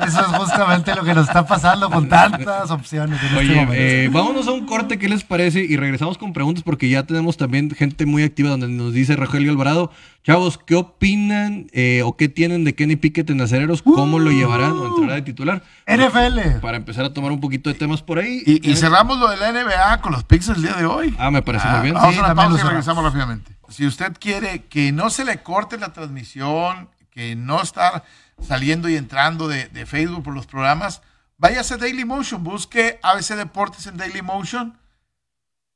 Eso 0.06 0.20
es 0.20 0.26
justamente 0.26 0.94
lo 0.94 1.02
que 1.04 1.14
nos 1.14 1.26
está 1.28 1.46
pasando 1.46 1.90
con 1.90 2.08
tantas 2.08 2.70
opciones 2.70 3.18
en 3.20 3.26
este 3.26 3.38
Oye, 3.38 3.54
momento. 3.54 3.74
eh, 3.74 4.08
vámonos 4.12 4.46
a 4.48 4.52
un 4.52 4.66
corte, 4.66 4.98
¿qué 4.98 5.08
les 5.08 5.24
parece? 5.24 5.60
Y 5.60 5.76
regresamos 5.76 6.18
con 6.18 6.32
preguntas 6.32 6.62
porque 6.62 6.88
ya 6.88 7.02
tenemos 7.04 7.36
también 7.36 7.70
gente 7.70 8.06
muy 8.06 8.22
activa 8.22 8.50
donde 8.50 8.68
nos 8.68 8.92
dice 8.92 9.16
Rogelio 9.16 9.50
Alvarado. 9.50 9.90
Chavos, 10.22 10.58
¿qué 10.58 10.74
opinan 10.74 11.68
eh, 11.72 12.02
o 12.04 12.16
qué 12.16 12.28
tienen 12.28 12.64
de 12.64 12.74
Kenny 12.74 12.96
Pickett 12.96 13.30
en 13.30 13.40
acereros? 13.40 13.82
¿Cómo 13.82 14.18
lo 14.18 14.30
llevarán 14.30 14.72
o 14.72 14.88
entrará 14.88 15.14
de 15.14 15.22
titular? 15.22 15.62
NFL. 15.86 16.60
Para 16.60 16.76
empezar 16.76 17.04
a 17.06 17.12
tomar 17.14 17.32
un 17.32 17.40
poquito 17.40 17.70
de 17.70 17.74
temas 17.74 18.02
por 18.02 18.18
ahí. 18.18 18.42
Y, 18.44 18.70
y 18.70 18.76
cerramos 18.76 19.18
lo 19.18 19.28
de 19.30 19.38
la 19.38 19.50
NBA 19.52 20.00
con 20.02 20.12
los 20.12 20.24
picks 20.24 20.48
del 20.48 20.62
día 20.62 20.74
de 20.74 20.84
hoy. 20.84 21.14
Ah, 21.18 21.30
me 21.30 21.40
parece 21.42 21.66
muy 21.68 21.80
bien. 21.80 21.94
Vamos 21.94 22.12
Sí, 22.12 22.18
a 22.18 22.20
una 22.20 22.28
también 22.28 22.48
pausa 22.50 22.64
y 22.64 22.68
regresamos 22.68 23.04
rápidamente. 23.04 23.52
Si 23.70 23.86
usted 23.86 24.12
quiere 24.20 24.64
que 24.64 24.92
no 24.92 25.08
se 25.10 25.24
le 25.24 25.38
corte 25.42 25.78
la 25.78 25.92
transmisión, 25.92 26.88
que 27.20 27.36
no 27.36 27.60
estar 27.60 28.02
saliendo 28.40 28.88
y 28.88 28.96
entrando 28.96 29.46
de, 29.46 29.68
de 29.68 29.84
Facebook 29.84 30.22
por 30.22 30.34
los 30.34 30.46
programas, 30.46 31.02
váyase 31.36 31.74
a 31.74 31.76
Daily 31.76 32.06
Motion, 32.06 32.42
busque 32.42 32.98
ABC 33.02 33.36
Deportes 33.36 33.86
en 33.86 33.98
Daily 33.98 34.22
Motion, 34.22 34.78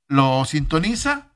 lo 0.08 0.46
sintoniza 0.46 1.26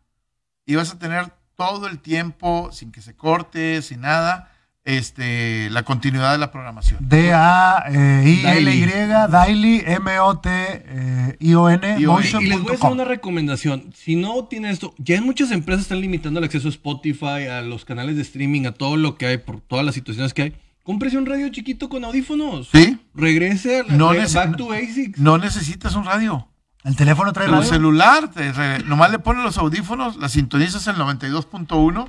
y 0.65 0.77
vas 0.77 0.93
a 0.93 0.99
tener 0.99 1.31
todo 1.57 1.89
el 1.89 1.99
tiempo 1.99 2.71
sin 2.73 2.91
que 2.91 3.03
se 3.03 3.17
corte, 3.17 3.83
sin 3.83 4.01
nada, 4.01 4.51
este, 4.89 5.69
la 5.71 5.83
continuidad 5.83 6.33
de 6.33 6.39
la 6.39 6.51
programación. 6.51 6.99
D-A-I-L-Y, 7.07 8.87
Daily, 9.31 9.83
M-O-T-I-O-N, 9.87 11.37
I-O-N. 11.39 11.97
Y 11.99 12.01
les 12.01 12.09
voy 12.09 12.23
a 12.23 12.25
hacer 12.27 12.41
una 12.41 12.57
motion.com. 12.57 12.99
recomendación. 13.07 13.93
Si 13.95 14.17
no 14.17 14.45
tiene 14.45 14.71
esto, 14.71 14.95
ya 14.99 15.17
en 15.17 15.25
muchas 15.25 15.51
empresas 15.51 15.83
están 15.83 16.01
limitando 16.01 16.39
el 16.39 16.45
acceso 16.45 16.69
a 16.69 16.71
Spotify, 16.71 17.47
a 17.51 17.61
los 17.61 17.85
canales 17.85 18.17
de 18.17 18.23
streaming, 18.23 18.65
a 18.67 18.73
todo 18.73 18.97
lo 18.97 19.17
que 19.17 19.27
hay, 19.27 19.39
por 19.39 19.61
todas 19.61 19.85
las 19.85 19.95
situaciones 19.95 20.33
que 20.33 20.43
hay. 20.43 20.55
Cómprese 20.85 21.19
un 21.19 21.27
radio 21.27 21.51
chiquito 21.51 21.91
con 21.91 22.05
audífonos. 22.05 22.71
Sí. 22.73 22.99
Regrese 23.15 23.81
a 23.81 23.83
la 23.83 23.93
No 23.95 24.07
back 24.07 24.57
to 24.57 24.69
basics. 24.69 25.19
No 25.19 25.37
necesitas 25.37 25.95
un 25.97 26.07
radio. 26.07 26.49
¿El 26.85 26.97
teléfono 26.97 27.33
trae 27.35 27.47
radio? 27.47 27.63
celular, 27.63 28.31
te 28.31 28.53
re- 28.53 28.79
nomás 28.85 29.11
le 29.11 29.19
pones 29.19 29.45
los 29.45 29.59
audífonos, 29.59 30.17
la 30.17 30.31
sintonizas 30.31 30.87
en 30.87 30.97
92.1 30.97 32.09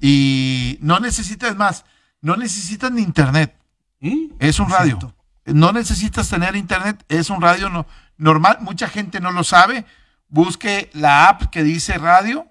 y 0.00 0.78
no 0.80 1.00
necesitas 1.00 1.56
más, 1.56 1.84
no 2.24 2.36
necesitas 2.36 2.90
ni 2.90 3.02
internet, 3.02 3.54
¿Mm? 4.00 4.32
es 4.38 4.58
un 4.58 4.70
radio. 4.70 4.98
Cierto. 4.98 5.14
No 5.46 5.72
necesitas 5.72 6.28
tener 6.30 6.56
internet, 6.56 7.04
es 7.08 7.28
un 7.28 7.40
radio 7.42 7.68
no- 7.68 7.86
normal, 8.16 8.58
mucha 8.62 8.88
gente 8.88 9.20
no 9.20 9.30
lo 9.30 9.44
sabe. 9.44 9.84
Busque 10.28 10.88
la 10.94 11.28
app 11.28 11.42
que 11.50 11.62
dice 11.62 11.98
radio, 11.98 12.46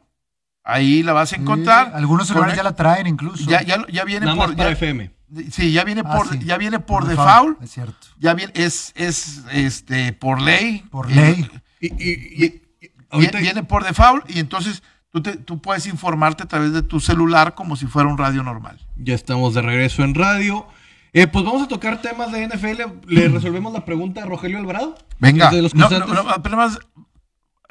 ahí 0.64 1.02
la 1.02 1.14
vas 1.14 1.34
a 1.34 1.38
encontrar. 1.38 1.88
Sí, 1.88 1.94
algunos 1.96 2.28
celulares 2.28 2.56
ya 2.56 2.64
la 2.64 2.76
traen 2.76 3.08
incluso. 3.08 3.50
ya, 3.50 3.64
ya, 3.64 3.84
ya 3.92 4.04
viene 4.06 4.26
Nada 4.28 4.38
más 4.38 4.48
por 4.50 4.58
para 4.58 4.70
ya- 4.70 4.74
FM. 4.74 5.12
sí, 5.52 5.72
ya 5.72 5.84
viene 5.84 6.04
Ah, 6.06 6.16
por 6.16 6.30
sí. 6.30 6.40
ya 6.46 6.58
viene 6.58 6.80
por, 6.80 7.08
default, 7.08 7.62
Es 7.64 7.72
cierto. 7.72 8.08
ya 8.20 8.36
viene 8.36 8.54
es 8.56 8.92
es 8.96 9.42
este 9.52 10.14
por 10.14 10.40
ley. 10.40 10.86
Por 10.92 11.10
ley. 11.12 11.50
Y, 11.80 11.88
y- 11.88 12.46
y- 12.46 12.60
Viene 13.42 13.64
por 13.64 13.84
default 13.84 14.28
y 14.30 14.40
entonces 14.40 14.82
tú, 15.14 15.22
te- 15.22 15.38
tú 15.38 15.62
puedes 15.62 15.86
informarte 15.88 16.44
a 16.44 16.48
través 16.48 16.74
de 16.74 16.82
tu 16.82 17.00
celular 17.00 17.54
como 17.56 17.76
si 17.76 17.86
fuera 17.88 18.10
un 18.10 18.18
radio 18.18 18.44
normal. 18.44 18.80
Ya 18.98 19.14
estamos 19.16 19.54
de 19.54 19.62
regreso 19.62 20.04
en 20.04 20.16
radio. 20.16 20.68
Eh, 21.14 21.28
pues 21.28 21.46
vamos 21.46 21.62
a 21.62 21.68
tocar 21.68 22.02
temas 22.02 22.32
de 22.32 22.48
NFL. 22.48 22.82
Le 23.08 23.28
resolvemos 23.30 23.72
la 23.72 23.86
pregunta 23.86 24.24
a 24.24 24.26
Rogelio 24.26 24.58
Alvarado. 24.58 24.96
Venga, 25.20 25.52
De 25.52 25.62
los 25.62 25.76
no, 25.76 25.88
no, 25.90 26.00
no, 26.08 26.24
pero 26.42 26.58
más, 26.58 26.80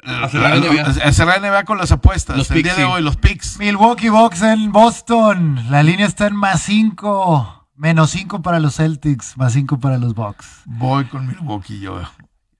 A 0.05 0.29
cerrar 0.29 0.57
la 0.57 1.39
NBA. 1.39 1.51
la 1.51 1.63
con 1.65 1.77
las 1.77 1.91
apuestas. 1.91 2.37
Los 2.37 2.49
el 2.51 2.55
picks, 2.55 2.63
día 2.63 2.75
de 2.75 2.87
sí. 2.89 2.93
hoy, 2.95 3.01
los 3.03 3.17
picks. 3.17 3.59
Milwaukee 3.59 4.07
Bucks 4.09 4.41
en 4.41 4.71
Boston. 4.71 5.59
La 5.69 5.83
línea 5.83 6.05
está 6.05 6.27
en 6.27 6.35
más 6.37 6.61
5. 6.61 7.67
Menos 7.75 8.11
5 8.11 8.41
para 8.41 8.59
los 8.61 8.75
Celtics, 8.75 9.35
más 9.37 9.51
5 9.53 9.79
para 9.79 9.97
los 9.97 10.13
Bucks. 10.15 10.61
Voy 10.65 11.03
con 11.05 11.27
Milwaukee 11.27 11.79
yo. 11.81 11.99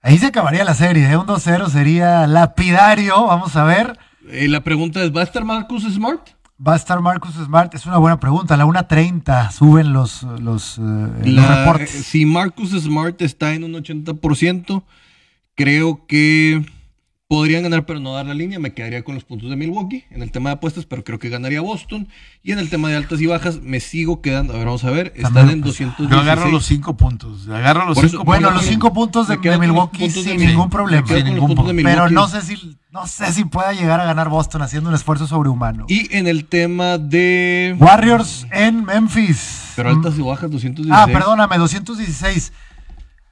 Ahí 0.01 0.17
se 0.17 0.25
acabaría 0.27 0.65
la 0.65 0.73
serie, 0.73 1.09
¿eh? 1.09 1.15
Un 1.15 1.27
2-0 1.27 1.69
sería 1.69 2.27
lapidario. 2.27 3.25
Vamos 3.27 3.55
a 3.55 3.63
ver. 3.63 3.97
Eh, 4.29 4.47
la 4.47 4.63
pregunta 4.63 5.03
es, 5.03 5.15
¿va 5.15 5.21
a 5.21 5.23
estar 5.23 5.43
Marcus 5.43 5.83
Smart? 5.83 6.29
¿Va 6.65 6.73
a 6.73 6.75
estar 6.75 7.01
Marcus 7.01 7.33
Smart? 7.33 7.73
Es 7.73 7.85
una 7.85 7.97
buena 7.97 8.19
pregunta. 8.19 8.53
A 8.53 8.57
la 8.57 8.65
1.30 8.65 9.51
suben 9.51 9.91
los, 9.91 10.23
los, 10.23 10.77
eh, 10.77 10.81
los 11.25 11.47
reportes. 11.47 11.95
eh, 11.95 12.03
si 12.03 12.25
Marcus 12.25 12.71
Smart 12.71 13.21
está 13.21 13.53
en 13.53 13.63
un 13.63 13.73
80%, 13.73 14.83
creo 15.55 16.05
que 16.07 16.65
podrían 17.27 17.63
ganar, 17.63 17.85
pero 17.85 17.99
no 17.99 18.13
dar 18.13 18.25
la 18.25 18.33
línea. 18.33 18.59
Me 18.59 18.73
quedaría 18.73 19.03
con 19.03 19.15
los 19.15 19.23
puntos 19.23 19.49
de 19.49 19.55
Milwaukee 19.55 20.05
en 20.11 20.21
el 20.21 20.31
tema 20.31 20.49
de 20.49 20.55
apuestas, 20.55 20.85
pero 20.85 21.03
creo 21.03 21.19
que 21.19 21.29
ganaría 21.29 21.61
Boston. 21.61 22.07
Y 22.43 22.51
en 22.51 22.59
el 22.59 22.69
tema 22.69 22.89
de 22.89 22.95
altas 22.95 23.21
y 23.21 23.25
bajas, 23.25 23.61
me 23.61 23.79
sigo 23.79 24.21
quedando. 24.21 24.53
A 24.53 24.57
ver, 24.57 24.65
vamos 24.65 24.83
a 24.83 24.91
ver. 24.91 25.13
Están 25.15 25.33
También, 25.33 25.59
en 25.59 25.61
pues, 25.61 25.77
216. 25.79 26.09
Yo 26.09 26.19
agarro 26.19 26.51
los 26.51 26.65
cinco 26.65 26.97
puntos. 26.97 27.47
Agarro 27.47 27.85
los 27.85 27.97
eso- 27.97 28.09
cinco 28.09 28.23
Bueno, 28.23 28.51
los 28.51 28.65
5 28.65 28.93
puntos 28.93 29.27
de, 29.27 29.37
Milwaukee 29.37 29.99
puntos 30.05 30.23
sin 30.23 30.37
ningún 30.37 30.69
problema. 30.69 31.07
Sin 31.07 31.25
ningún 31.25 31.55
Pero 31.83 32.09
no 32.09 32.27
sé 32.27 32.41
si 32.41 32.77
no 32.93 33.07
sé 33.07 33.33
si 33.33 33.43
pueda 33.45 33.73
llegar 33.73 33.99
a 33.99 34.05
ganar 34.05 34.29
Boston 34.29 34.61
haciendo 34.61 34.89
un 34.89 34.95
esfuerzo 34.95 35.25
sobrehumano. 35.25 35.85
Y 35.89 36.15
en 36.15 36.27
el 36.27 36.45
tema 36.45 36.99
de. 36.99 37.75
Warriors 37.79 38.45
en 38.51 38.85
Memphis. 38.85 39.73
Pero 39.75 39.89
altas 39.89 40.15
y 40.19 40.21
bajas, 40.21 40.51
216. 40.51 40.91
Ah, 40.91 41.07
perdóname, 41.11 41.57
216. 41.57 42.53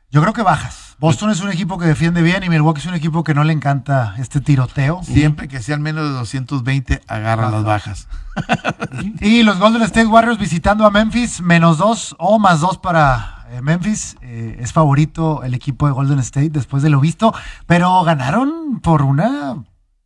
Yo 0.09 0.19
creo 0.21 0.33
que 0.33 0.41
bajas. 0.41 0.90
Boston 1.01 1.31
es 1.31 1.41
un 1.41 1.49
equipo 1.51 1.77
que 1.79 1.85
defiende 1.87 2.21
bien 2.21 2.43
y 2.43 2.49
Milwaukee 2.49 2.79
es 2.79 2.85
un 2.85 2.93
equipo 2.93 3.23
que 3.23 3.33
no 3.33 3.43
le 3.43 3.51
encanta 3.53 4.13
este 4.19 4.39
tiroteo. 4.39 5.01
Siempre 5.03 5.47
que 5.47 5.59
sean 5.61 5.81
menos 5.81 6.03
de 6.07 6.11
220, 6.11 7.01
agarra 7.07 7.49
las 7.49 7.63
bajas. 7.63 8.07
Y 9.19 9.43
los 9.43 9.57
Golden 9.59 9.81
State 9.81 10.05
Warriors 10.05 10.37
visitando 10.39 10.85
a 10.85 10.91
Memphis, 10.91 11.41
menos 11.41 11.77
dos 11.79 12.15
o 12.19 12.37
más 12.39 12.59
dos 12.61 12.77
para 12.77 13.45
eh, 13.49 13.61
Memphis. 13.61 14.15
Eh, 14.21 14.57
es 14.61 14.71
favorito 14.73 15.43
el 15.43 15.53
equipo 15.53 15.87
de 15.87 15.91
Golden 15.93 16.19
State 16.19 16.49
después 16.51 16.83
de 16.83 16.89
lo 16.89 16.99
visto, 16.99 17.33
pero 17.65 18.03
ganaron 18.03 18.79
por 18.81 19.01
una 19.01 19.55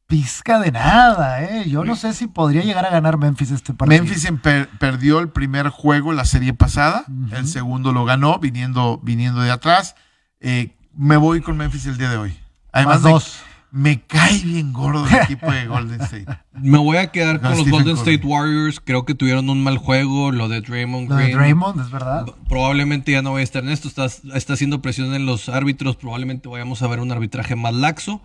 pizca 0.08 0.60
de 0.60 0.72
nada. 0.72 1.44
Eh. 1.44 1.70
Yo 1.70 1.84
no 1.84 1.96
sé 1.96 2.14
si 2.14 2.28
podría 2.28 2.64
llegar 2.64 2.86
a 2.86 2.90
ganar 2.90 3.18
Memphis 3.18 3.52
este 3.52 3.74
partido. 3.74 4.02
Memphis 4.04 4.32
per- 4.42 4.70
perdió 4.80 5.20
el 5.20 5.30
primer 5.30 5.70
juego 5.70 6.14
la 6.14 6.26
serie 6.26 6.54
pasada, 6.54 7.06
el 7.32 7.48
segundo 7.48 7.92
lo 7.92 8.06
ganó 8.06 8.40
viniendo, 8.40 9.00
viniendo 9.04 9.42
de 9.42 9.52
atrás. 9.52 9.96
Eh, 10.42 10.75
me 10.98 11.18
voy 11.18 11.42
con 11.42 11.58
Memphis 11.58 11.86
el 11.86 11.98
día 11.98 12.10
de 12.10 12.18
hoy. 12.18 12.38
Además, 12.72 13.02
Más 13.02 13.12
dos. 13.12 13.40
Me, 13.72 14.02
cae 14.02 14.40
bien 14.40 14.72
gordo 14.72 15.06
el 15.06 15.16
equipo 15.16 15.52
de 15.52 15.68
Golden 15.68 16.00
State. 16.02 16.26
Me 16.54 16.78
voy 16.78 16.96
a 16.96 17.12
quedar 17.12 17.42
con 17.42 17.50
Con 17.50 17.60
los 17.60 17.70
Golden 17.70 17.98
Curry. 17.98 18.14
State 18.14 18.28
Warriors. 18.28 18.80
Creo 18.80 19.04
que 19.04 19.16
tuvieron 19.16 19.50
un 19.50 19.62
mal 19.64 19.78
juego. 19.78 20.32
Lo 20.32 20.48
de 20.48 20.62
Draymond 20.62 21.10
Lo 21.10 21.16
de 21.16 21.24
Green. 21.24 21.38
Draymond, 21.38 21.82
es 21.82 21.92
verdad. 21.92 22.26
Probablemente 22.48 23.12
ya 23.12 23.22
no 23.22 23.32
voy 23.32 23.42
a 23.42 23.44
estar 23.44 23.64
en 23.64 23.72
esto. 23.72 23.90
Está, 23.90 24.06
está 24.06 24.54
haciendo 24.54 24.82
presión 24.82 25.14
en 25.14 25.26
los 25.26 25.50
árbitros. 25.50 25.98
Probablemente 25.98 26.48
vayamos 26.48 26.82
a 26.82 26.88
ver 26.88 27.02
un 27.02 27.12
arbitraje 27.12 27.58
más 27.58 27.74
laxo. 27.74 28.22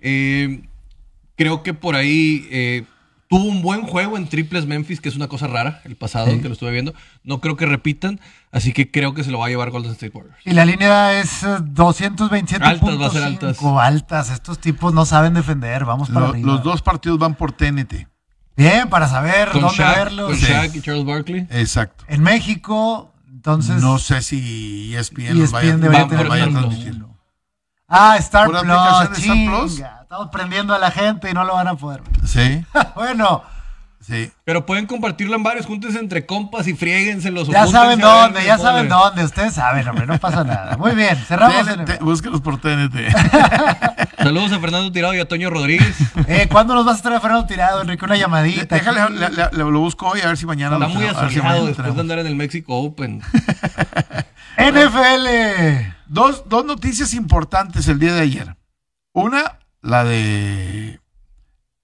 Eh, 0.00 0.62
creo 1.36 1.62
que 1.62 1.74
por 1.74 1.94
ahí 1.94 2.46
eh, 2.50 2.84
tuvo 3.28 3.44
un 3.44 3.60
buen 3.62 3.82
juego 3.82 4.16
en 4.16 4.28
triples 4.28 4.66
Memphis, 4.66 5.00
que 5.00 5.08
es 5.08 5.16
una 5.16 5.26
cosa 5.28 5.46
rara, 5.46 5.80
el 5.84 5.96
pasado 5.96 6.26
que 6.26 6.48
lo 6.48 6.52
estuve 6.52 6.70
viendo. 6.70 6.94
No 7.24 7.40
creo 7.40 7.56
que 7.56 7.66
repitan. 7.66 8.20
Así 8.52 8.72
que 8.72 8.90
creo 8.90 9.14
que 9.14 9.24
se 9.24 9.30
lo 9.30 9.38
va 9.38 9.46
a 9.46 9.48
llevar 9.48 9.70
Golden 9.70 9.92
State 9.92 10.12
Warriors. 10.16 10.38
Y 10.44 10.52
la 10.52 10.64
línea 10.64 11.18
es 11.20 11.42
eh, 11.42 11.46
227.5. 11.58 12.60
Altas, 12.62 13.00
va 13.00 13.06
a 13.06 13.10
ser 13.10 13.22
altas. 13.24 13.58
Altas. 13.62 14.30
Estos 14.30 14.58
tipos 14.60 14.94
no 14.94 15.04
saben 15.04 15.34
defender. 15.34 15.84
Vamos 15.84 16.08
para 16.08 16.20
Lo- 16.26 16.32
arriba. 16.32 16.46
los 16.52 16.62
dos 16.62 16.82
partidos 16.82 17.18
van 17.18 17.34
por 17.34 17.52
TNT. 17.52 18.06
Bien, 18.56 18.88
para 18.88 19.06
saber 19.08 19.50
Con 19.50 19.60
dónde 19.62 19.76
Shaq, 19.76 19.96
verlos. 19.96 20.26
con 20.28 20.36
Sí. 20.38 20.46
Shaq 20.46 20.74
y 20.76 20.80
Charles 20.80 21.04
Barkley. 21.04 21.46
Exacto. 21.50 22.04
En 22.08 22.22
México, 22.22 23.12
entonces. 23.30 23.82
no 23.82 23.98
sé 23.98 24.22
si 24.22 24.94
ESPN, 24.94 25.38
los 25.38 25.50
vaya, 25.50 25.68
ESPN 25.74 25.80
debería 25.82 26.04
vaya 26.06 26.44
a 26.44 26.46
Star 26.48 26.60
transmitir. 26.62 26.94
Plus. 26.94 27.10
Ah, 27.88 28.16
Star 28.18 28.46
¿Pura 28.46 28.60
Plus. 28.62 29.18
Star 29.18 29.36
Plus? 29.46 29.82
Estamos 30.06 30.28
prendiendo 30.30 30.72
a 30.72 30.78
la 30.78 30.92
gente 30.92 31.28
y 31.28 31.34
no 31.34 31.42
lo 31.44 31.54
van 31.54 31.66
a 31.66 31.74
poder. 31.74 32.00
Sí, 32.24 32.64
bueno, 32.94 33.42
sí. 34.00 34.30
Pero 34.44 34.64
pueden 34.64 34.86
compartirlo 34.86 35.34
en 35.34 35.42
varios, 35.42 35.66
júntense 35.66 35.98
entre 35.98 36.24
compas 36.26 36.68
y 36.68 36.74
friéguenselos. 36.74 37.48
o 37.48 37.52
ya 37.52 37.66
saben 37.66 37.98
dónde, 37.98 38.44
ya 38.44 38.56
saben 38.56 38.88
dónde. 38.88 39.24
Ustedes 39.24 39.54
saben, 39.54 39.86
hombre, 39.88 40.06
no 40.06 40.16
pasa 40.18 40.44
nada. 40.44 40.76
Muy 40.76 40.92
bien, 40.94 41.16
cerramos. 41.16 41.66
TNT, 41.66 41.90
en- 41.98 42.04
búsquelos 42.04 42.40
por 42.40 42.60
TNT. 42.60 42.94
Saludos 44.18 44.52
a 44.52 44.60
Fernando 44.60 44.92
Tirado 44.92 45.12
y 45.14 45.18
a 45.18 45.26
Toño 45.26 45.50
Rodríguez. 45.50 45.96
Eh, 46.28 46.46
¿Cuándo 46.50 46.74
nos 46.76 46.84
vas 46.86 47.00
a 47.00 47.02
traer 47.02 47.16
a 47.16 47.20
Fernando 47.20 47.46
Tirado, 47.46 47.82
Enrique? 47.82 48.04
Una 48.04 48.16
llamadita. 48.16 48.76
Déjale, 48.76 49.00
aquí. 49.00 49.12
le- 49.14 49.28
le- 49.30 49.48
le- 49.50 49.70
lo 49.72 49.80
busco 49.80 50.06
hoy 50.08 50.20
a 50.20 50.28
ver 50.28 50.36
si 50.36 50.46
mañana 50.46 50.76
Está 50.76 50.86
lo 50.86 50.94
muy 50.94 51.02
si 51.02 51.08
asoleado 51.08 51.42
mañana 51.42 51.66
después 51.66 51.94
de 51.96 52.00
andar 52.00 52.18
en 52.20 52.26
el 52.28 52.36
México 52.36 52.76
Open. 52.78 53.22
NFL. 54.56 55.26
Dos, 56.06 56.44
dos 56.48 56.64
noticias 56.64 57.12
importantes 57.12 57.88
el 57.88 57.98
día 57.98 58.14
de 58.14 58.20
ayer. 58.20 58.56
Una, 59.12 59.58
la 59.86 60.04
de 60.04 61.00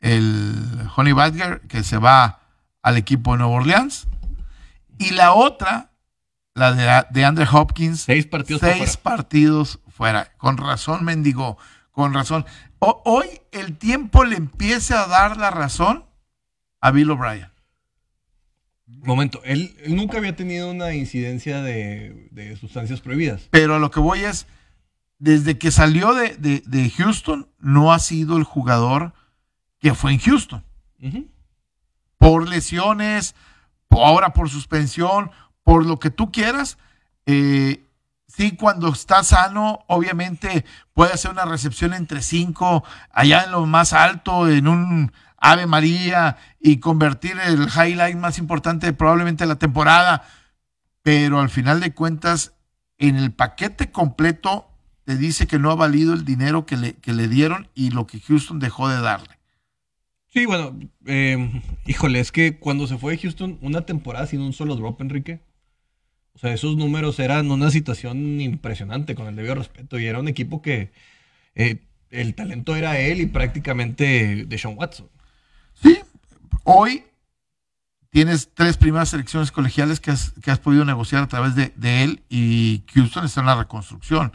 el 0.01 0.89
Honey 0.97 1.13
Badger 1.13 1.61
que 1.69 1.83
se 1.85 1.99
va 1.99 2.41
al 2.83 2.97
equipo 2.97 3.33
de 3.33 3.39
Nueva 3.39 3.55
Orleans. 3.55 4.09
Y 4.99 5.11
la 5.11 5.33
otra, 5.33 5.91
la 6.55 6.73
de, 6.73 7.07
de 7.11 7.25
Andre 7.25 7.47
Hopkins. 7.51 8.03
Seis 8.03 8.27
partidos 8.27 8.61
Seis 8.61 8.99
fuera. 8.99 9.03
partidos 9.03 9.81
fuera. 9.89 10.33
Con 10.37 10.57
razón, 10.57 11.05
mendigo. 11.05 11.57
Con 11.93 12.13
razón. 12.15 12.45
O- 12.79 13.03
hoy 13.05 13.27
el 13.53 13.77
tiempo 13.79 14.25
le 14.25 14.37
empieza 14.37 15.03
a 15.03 15.07
dar 15.07 15.37
la 15.37 15.51
razón 15.51 16.05
a 16.81 16.91
Bill 16.91 17.11
O'Brien. 17.11 17.49
Momento, 18.87 19.41
él, 19.45 19.75
él 19.85 19.97
nunca 19.97 20.19
había 20.19 20.37
tenido 20.37 20.71
una 20.71 20.93
incidencia 20.95 21.63
de, 21.63 22.29
de 22.31 22.57
sustancias 22.57 23.01
prohibidas. 23.01 23.49
Pero 23.51 23.77
a 23.77 23.79
lo 23.79 23.91
que 23.91 24.01
voy 24.01 24.21
es, 24.21 24.47
desde 25.23 25.57
que 25.57 25.71
salió 25.71 26.15
de, 26.15 26.31
de- 26.37 26.65
de 26.67 26.91
Houston, 26.91 27.49
no 27.61 27.93
ha 27.93 28.01
sido 28.01 28.37
el 28.39 28.43
jugador 28.43 29.13
que 29.79 29.95
fue 29.95 30.13
en 30.13 30.19
Houston. 30.19 30.65
Por 32.19 32.49
lesiones, 32.49 33.37
ahora 33.89 34.33
por 34.33 34.51
suspensión, 34.51 35.31
por 35.63 35.87
lo 35.87 36.01
que 36.01 36.11
tú 36.11 36.33
quieras. 36.33 36.77
Eh, 37.27 37.87
sí, 38.27 38.57
cuando 38.57 38.89
está 38.89 39.23
sano, 39.23 39.85
obviamente 39.87 40.65
puede 40.93 41.13
hacer 41.13 41.31
una 41.31 41.45
recepción 41.45 41.95
entre 41.95 42.21
cinco, 42.21 42.83
allá 43.13 43.45
en 43.45 43.53
lo 43.53 43.65
más 43.67 43.93
alto, 43.93 44.49
en 44.49 44.67
un 44.67 45.13
Ave 45.37 45.67
María, 45.67 46.37
y 46.59 46.79
convertir 46.79 47.39
el 47.39 47.69
highlight 47.69 48.17
más 48.17 48.39
importante 48.39 48.93
probablemente 48.93 49.45
de 49.45 49.49
la 49.49 49.59
temporada. 49.61 50.25
Pero 51.03 51.39
al 51.39 51.49
final 51.49 51.79
de 51.79 51.95
cuentas, 51.95 52.55
en 52.99 53.15
el 53.15 53.33
paquete 53.33 53.93
completo, 53.93 54.69
te 55.05 55.17
dice 55.17 55.47
que 55.47 55.59
no 55.59 55.71
ha 55.71 55.75
valido 55.75 56.15
el 56.15 56.25
dinero 56.25 56.67
que 56.67 56.77
le, 56.77 56.95
que 56.95 57.13
le 57.13 57.29
dieron 57.29 57.69
y 57.75 57.91
lo 57.91 58.07
que 58.07 58.21
Houston 58.21 58.61
dejó 58.61 58.89
de 58.89 59.01
darle. 59.01 59.39
Sí, 60.29 60.47
bueno, 60.47 60.79
eh, 61.07 61.63
híjole, 61.87 62.21
es 62.21 62.33
que 62.33 62.59
cuando 62.59 62.87
se 62.87 62.97
fue 62.97 63.13
de 63.13 63.23
Houston, 63.23 63.59
una 63.61 63.85
temporada 63.85 64.27
sin 64.27 64.41
un 64.41 64.55
solo 64.55 64.77
drop, 64.77 65.01
Enrique. 65.03 65.41
O 66.35 66.39
sea, 66.39 66.55
esos 66.55 66.77
números 66.77 67.19
eran 67.19 67.51
una 67.51 67.71
situación 67.71 68.41
impresionante, 68.41 69.15
con 69.15 69.27
el 69.27 69.37
debido 69.37 69.57
respeto. 69.57 69.99
Y 69.99 70.07
era 70.07 70.21
un 70.21 70.29
equipo 70.29 70.63
que 70.63 70.91
eh, 71.55 71.81
el 72.11 72.35
talento 72.35 72.75
era 72.77 72.99
él 72.99 73.21
y 73.21 73.27
prácticamente 73.27 74.47
de 74.47 74.59
Sean 74.59 74.77
Watson. 74.79 75.09
Sí, 75.75 75.99
hoy 76.65 77.05
tienes 78.13 78.51
tres 78.55 78.77
primeras 78.77 79.09
selecciones 79.09 79.51
colegiales 79.51 79.99
que 79.99 80.11
has, 80.11 80.33
que 80.43 80.51
has 80.51 80.59
podido 80.59 80.85
negociar 80.85 81.23
a 81.23 81.29
través 81.29 81.55
de, 81.55 81.73
de 81.77 82.03
él 82.05 82.23
y 82.29 82.85
Houston 82.95 83.25
está 83.25 83.41
en 83.41 83.47
la 83.47 83.55
reconstrucción. 83.57 84.33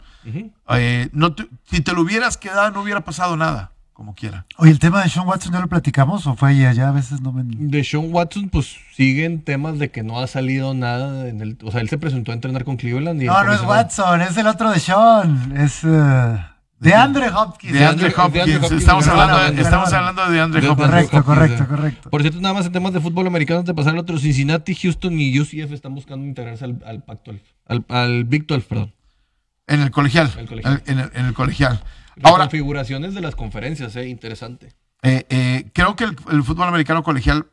Eh, 0.70 1.08
no 1.12 1.32
te- 1.34 1.48
si 1.70 1.80
te 1.80 1.92
lo 1.92 2.02
hubieras 2.02 2.36
quedado, 2.36 2.72
no 2.72 2.82
hubiera 2.82 3.02
pasado 3.04 3.36
nada, 3.36 3.70
como 3.92 4.14
quiera. 4.16 4.46
Oye, 4.56 4.72
el 4.72 4.80
tema 4.80 5.02
de 5.02 5.08
Sean 5.08 5.26
Watson 5.28 5.52
ya 5.52 5.60
lo 5.60 5.68
platicamos 5.68 6.26
o 6.26 6.34
fue 6.34 6.56
ya 6.56 6.88
a 6.88 6.92
veces 6.92 7.20
no 7.20 7.32
me... 7.32 7.42
De 7.46 7.84
Sean 7.84 8.12
Watson, 8.12 8.48
pues 8.48 8.76
siguen 8.94 9.42
temas 9.44 9.78
de 9.78 9.90
que 9.92 10.02
no 10.02 10.18
ha 10.18 10.26
salido 10.26 10.74
nada 10.74 11.28
en 11.28 11.40
el. 11.40 11.56
O 11.62 11.70
sea, 11.70 11.80
él 11.80 11.88
se 11.88 11.98
presentó 11.98 12.32
a 12.32 12.34
entrenar 12.34 12.64
con 12.64 12.76
Cleveland 12.76 13.22
y. 13.22 13.26
No, 13.26 13.44
no 13.44 13.52
es 13.52 13.62
Watson, 13.62 14.20
es 14.22 14.36
el 14.36 14.48
otro 14.48 14.70
de 14.72 14.80
Sean, 14.80 15.56
es 15.56 15.82
eh, 15.84 16.38
de 16.80 16.94
Andre 16.94 17.28
Hopkins. 17.30 17.72
De 17.72 17.84
Andre 17.84 18.12
Hopkins, 18.16 18.70
estamos, 18.72 19.06
hablando, 19.08 19.60
estamos 19.62 19.92
hablando 19.92 20.30
de 20.30 20.40
Andre 20.40 20.68
Hopkins. 20.68 20.88
Correcto, 20.88 21.16
Hopkins, 21.18 21.24
correcto, 21.36 21.66
correcto. 21.68 22.10
Por 22.10 22.22
cierto, 22.22 22.40
nada 22.40 22.54
más 22.54 22.66
en 22.66 22.72
temas 22.72 22.92
de 22.92 23.00
fútbol 23.00 23.26
americano, 23.26 23.60
antes 23.60 23.74
de 23.74 23.76
pasar 23.76 23.94
al 23.94 23.98
otro, 23.98 24.18
Cincinnati, 24.18 24.74
Houston 24.74 25.18
y 25.18 25.38
UCF 25.40 25.72
están 25.72 25.94
buscando 25.94 26.24
integrarse 26.26 26.64
al, 26.64 26.82
al 26.86 27.02
Pac-12. 27.04 27.40
Al, 27.66 27.84
al 27.88 28.24
Big 28.24 28.46
12, 28.46 28.66
perdón. 28.68 28.94
En 29.66 29.80
el 29.80 29.90
colegial. 29.90 30.30
El 30.38 30.46
colegial. 30.46 30.82
En, 30.86 30.98
el, 30.98 31.10
en 31.14 31.26
el 31.26 31.34
colegial. 31.34 31.82
Ahora, 32.22 32.44
configuraciones 32.44 33.14
de 33.14 33.20
las 33.20 33.34
conferencias, 33.34 33.94
eh, 33.96 34.08
interesante. 34.08 34.72
eh, 35.02 35.26
eh, 35.28 35.70
creo 35.74 35.94
que 35.96 36.04
el, 36.04 36.16
el 36.30 36.42
fútbol 36.42 36.68
americano 36.68 37.02
colegial 37.02 37.46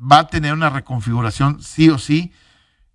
va 0.00 0.20
a 0.20 0.26
tener 0.28 0.52
una 0.52 0.70
reconfiguración 0.70 1.62
sí 1.62 1.88
o 1.88 1.98
sí, 1.98 2.32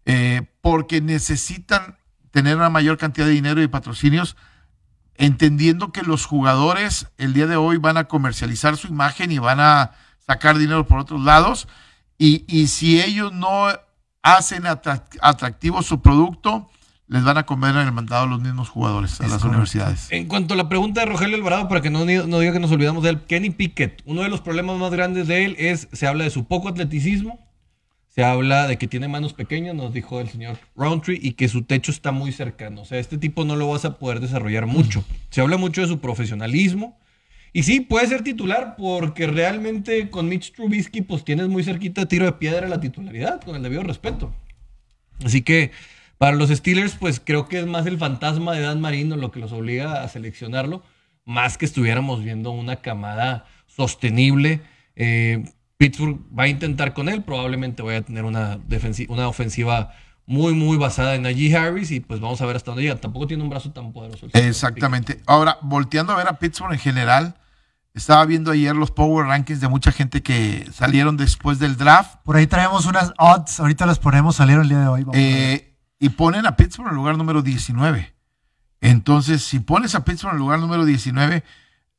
eh, 0.06 0.42
porque 0.62 1.02
necesitan 1.02 1.98
tener 2.32 2.56
una 2.56 2.70
mayor 2.70 2.98
cantidad 2.98 3.26
de 3.28 3.34
dinero 3.34 3.62
y 3.62 3.68
patrocinios, 3.68 4.36
entendiendo 5.18 5.92
que 5.92 6.02
los 6.02 6.26
jugadores 6.26 7.08
el 7.18 7.34
día 7.34 7.48
de 7.48 7.56
hoy 7.56 7.78
van 7.78 7.98
a 7.98 8.06
comercializar 8.06 8.78
su 8.78 8.88
imagen 8.88 9.32
y 9.32 9.40
van 9.40 9.60
a 9.60 9.92
sacar 10.26 10.58
dinero 10.58 10.88
por 10.88 11.00
otros 11.00 11.22
lados, 11.22 11.68
y, 12.18 12.46
y 12.48 12.68
si 12.68 13.02
ellos 13.02 13.34
no 13.34 13.68
hacen 14.22 14.64
atrac- 14.64 15.18
atractivo 15.22 15.82
su 15.82 16.02
producto, 16.02 16.70
les 17.08 17.24
van 17.24 17.38
a 17.38 17.44
comer 17.44 17.76
en 17.76 17.82
el 17.88 17.92
mandado 17.92 18.26
los 18.28 18.42
mismos 18.42 18.70
jugadores 18.70 19.12
a 19.20 19.26
Es 19.26 19.30
las 19.30 19.30
correcto. 19.32 19.48
universidades. 19.50 20.08
En 20.10 20.28
cuanto 20.28 20.54
a 20.54 20.58
la 20.58 20.70
pregunta 20.70 21.02
de 21.02 21.08
Rogelio 21.08 21.36
Alvarado, 21.36 21.68
para 21.68 21.82
que 21.82 21.90
no, 21.90 22.00
no 22.06 22.40
diga 22.40 22.54
que 22.54 22.60
nos 22.60 22.72
olvidamos 22.72 23.04
de 23.04 23.10
él, 23.10 23.22
Kenny 23.24 23.50
Pickett, 23.50 24.02
uno 24.06 24.22
de 24.22 24.30
los 24.30 24.40
problemas 24.42 24.78
más 24.78 24.92
grandes 24.92 25.28
de 25.28 25.46
él 25.46 25.56
es, 25.60 25.90
se 25.92 26.08
habla 26.08 26.24
de 26.24 26.30
su 26.30 26.46
poco 26.46 26.70
atleticismo, 26.70 27.43
se 28.14 28.24
habla 28.24 28.68
de 28.68 28.78
que 28.78 28.88
tiene 28.88 29.08
manos 29.08 29.34
pequeñas, 29.34 29.74
nos 29.74 29.92
dijo 29.92 30.20
el 30.20 30.30
señor 30.30 30.60
Roundtree, 30.76 31.20
y 31.20 31.32
que 31.32 31.48
su 31.48 31.64
techo 31.64 31.92
está 31.92 32.12
muy 32.12 32.32
cercano. 32.32 32.82
O 32.82 32.86
sea, 32.86 33.00
este 33.00 33.18
tipo 33.18 33.44
no 33.44 33.56
lo 33.56 33.68
vas 33.70 33.86
a 33.86 33.98
poder 33.98 34.20
desarrollar 34.20 34.68
mucho. 34.68 35.04
Se 35.32 35.42
habla 35.42 35.58
mucho 35.58 35.82
de 35.82 35.88
su 35.88 36.00
profesionalismo. 36.00 37.00
Y 37.54 37.64
sí, 37.64 37.82
puede 37.82 38.08
ser 38.08 38.24
titular 38.24 38.76
porque 38.78 39.26
realmente 39.26 40.12
con 40.12 40.28
Mitch 40.28 40.54
Trubisky 40.54 41.02
pues 41.02 41.24
tienes 41.24 41.48
muy 41.48 41.64
cerquita 41.64 42.08
tiro 42.08 42.26
de 42.26 42.34
piedra 42.34 42.68
la 42.68 42.80
titularidad, 42.80 43.42
con 43.42 43.56
el 43.56 43.64
debido 43.64 43.82
respeto. 43.82 44.32
Así 45.24 45.42
que 45.42 45.72
para 46.20 46.36
los 46.36 46.50
Steelers, 46.50 46.96
pues 46.96 47.20
creo 47.20 47.48
que 47.48 47.60
es 47.60 47.66
más 47.66 47.88
el 47.88 47.98
fantasma 47.98 48.54
de 48.54 48.62
Dan 48.62 48.80
Marino 48.80 49.16
lo 49.16 49.32
que 49.32 49.40
los 49.40 49.52
obliga 49.52 50.04
a 50.04 50.08
seleccionarlo, 50.08 50.84
más 51.26 51.58
que 51.58 51.66
estuviéramos 51.66 52.24
viendo 52.24 52.52
una 52.52 52.76
camada 52.78 53.46
sostenible. 53.66 54.62
Eh, 54.96 55.44
Pittsburgh 55.84 56.22
va 56.38 56.44
a 56.44 56.48
intentar 56.48 56.94
con 56.94 57.10
él, 57.10 57.24
probablemente 57.24 57.84
vaya 57.84 57.98
a 57.98 58.02
tener 58.04 58.24
una, 58.24 58.58
una 59.10 59.28
ofensiva 59.28 59.92
muy, 60.26 60.54
muy 60.54 60.78
basada 60.78 61.16
en 61.16 61.24
Najee 61.24 61.54
Harris 61.58 61.92
y 61.92 62.00
pues 62.00 62.22
vamos 62.22 62.40
a 62.42 62.46
ver 62.46 62.56
hasta 62.56 62.72
dónde 62.72 62.84
llega. 62.84 62.96
Tampoco 62.96 63.28
tiene 63.28 63.44
un 63.44 63.50
brazo 63.50 63.74
tan 63.74 63.92
poderoso. 63.92 64.28
Exactamente. 64.32 65.22
Ahora, 65.26 65.58
volteando 65.62 66.14
a 66.14 66.16
ver 66.16 66.30
a 66.30 66.40
Pittsburgh 66.40 66.72
en 66.72 66.80
general, 66.80 67.36
estaba 67.94 68.24
viendo 68.24 68.52
ayer 68.52 68.74
los 68.74 68.92
Power 68.92 69.26
Rankings 69.26 69.60
de 69.60 69.68
mucha 69.68 69.92
gente 69.92 70.24
que 70.24 70.66
salieron 70.72 71.18
después 71.18 71.60
del 71.60 71.76
draft 71.76 72.16
Por 72.24 72.38
ahí 72.38 72.48
traemos 72.48 72.86
unas 72.86 73.12
odds, 73.18 73.60
ahorita 73.60 73.86
las 73.86 74.00
ponemos, 74.00 74.38
salieron 74.38 74.64
el 74.64 74.70
día 74.70 74.80
de 74.80 74.88
hoy. 74.88 75.06
eh, 75.12 75.76
y 76.00 76.10
ponen 76.10 76.46
a 76.46 76.56
Pittsburgh 76.56 76.88
en 76.88 76.92
el 76.92 76.96
lugar 76.96 77.18
número 77.18 77.42
19. 77.42 78.14
Entonces, 78.80 79.44
si 79.44 79.60
pones 79.60 79.96
a 79.96 80.06
Pittsburgh 80.06 80.32
en 80.32 80.38
el 80.38 80.40
lugar 80.44 80.60
número 80.60 80.86
19, 80.86 81.44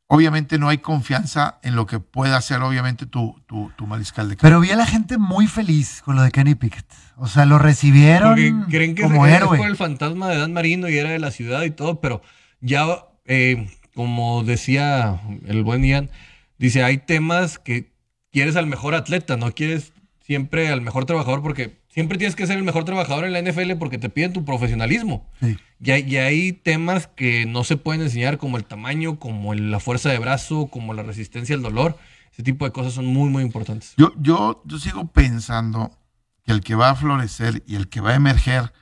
obviamente 0.06 0.58
no 0.58 0.68
hay 0.68 0.78
confianza 0.78 1.58
en 1.62 1.76
lo 1.76 1.86
que 1.86 1.98
pueda 2.00 2.36
hacer, 2.36 2.60
obviamente, 2.62 3.06
tu, 3.06 3.40
tu, 3.46 3.70
tu 3.76 3.86
mariscal 3.86 4.28
de 4.28 4.36
campo. 4.36 4.42
Pero 4.42 4.60
vi 4.60 4.70
a 4.70 4.76
la 4.76 4.86
gente 4.86 5.18
muy 5.18 5.46
feliz 5.46 6.02
con 6.04 6.16
lo 6.16 6.22
de 6.22 6.30
Kenny 6.30 6.54
Pickett. 6.54 6.86
O 7.16 7.26
sea, 7.26 7.44
lo 7.46 7.58
recibieron 7.58 8.30
Porque 8.30 8.52
creen 8.70 8.94
que 8.94 9.02
como 9.02 9.26
héroe. 9.26 9.56
por 9.56 9.66
el 9.68 9.76
fantasma 9.76 10.28
de 10.28 10.38
Dan 10.38 10.52
Marino 10.52 10.88
y 10.88 10.98
era 10.98 11.10
de 11.10 11.18
la 11.18 11.30
ciudad 11.30 11.62
y 11.62 11.70
todo, 11.70 12.00
pero 12.00 12.22
ya, 12.60 12.84
eh, 13.24 13.68
como 13.94 14.42
decía 14.44 15.20
el 15.46 15.62
buen 15.62 15.84
Ian, 15.84 16.10
dice, 16.58 16.82
hay 16.82 16.98
temas 16.98 17.58
que 17.58 17.92
quieres 18.32 18.56
al 18.56 18.66
mejor 18.66 18.94
atleta, 18.94 19.36
no 19.36 19.52
quieres 19.52 19.92
siempre 20.20 20.68
al 20.70 20.80
mejor 20.80 21.04
trabajador 21.04 21.42
porque 21.42 21.78
siempre 21.94 22.18
tienes 22.18 22.34
que 22.36 22.46
ser 22.46 22.58
el 22.58 22.64
mejor 22.64 22.84
trabajador 22.84 23.24
en 23.24 23.32
la 23.32 23.40
NFL 23.40 23.76
porque 23.78 23.98
te 23.98 24.10
piden 24.10 24.32
tu 24.32 24.44
profesionalismo. 24.44 25.30
Sí. 25.40 25.56
Y 25.80 25.90
hay, 25.92 26.02
y 26.12 26.16
hay 26.16 26.52
temas 26.52 27.06
que 27.06 27.46
no 27.46 27.62
se 27.64 27.76
pueden 27.76 28.02
enseñar 28.02 28.36
como 28.36 28.56
el 28.56 28.64
tamaño, 28.64 29.18
como 29.18 29.52
el- 29.52 29.70
la 29.70 29.78
fuerza 29.80 30.10
de 30.10 30.18
brazo, 30.18 30.66
como 30.66 30.92
la 30.92 31.02
resistencia 31.04 31.54
al 31.54 31.62
dolor. 31.62 31.96
Ese 32.32 32.42
tipo 32.42 32.64
de 32.64 32.72
cosas 32.72 32.92
son 32.94 33.06
muy, 33.06 33.30
muy 33.30 33.44
importantes. 33.44 33.94
Yo, 33.96 34.12
yo, 34.18 34.60
yo 34.66 34.78
sigo 34.78 35.06
pensando 35.06 35.96
que 36.44 36.50
el 36.52 36.60
que 36.62 36.74
va 36.74 36.90
a 36.90 36.94
florecer 36.96 37.62
y 37.66 37.76
el 37.76 37.88
que 37.88 38.00
va 38.00 38.10
a 38.10 38.14
emerger 38.16 38.72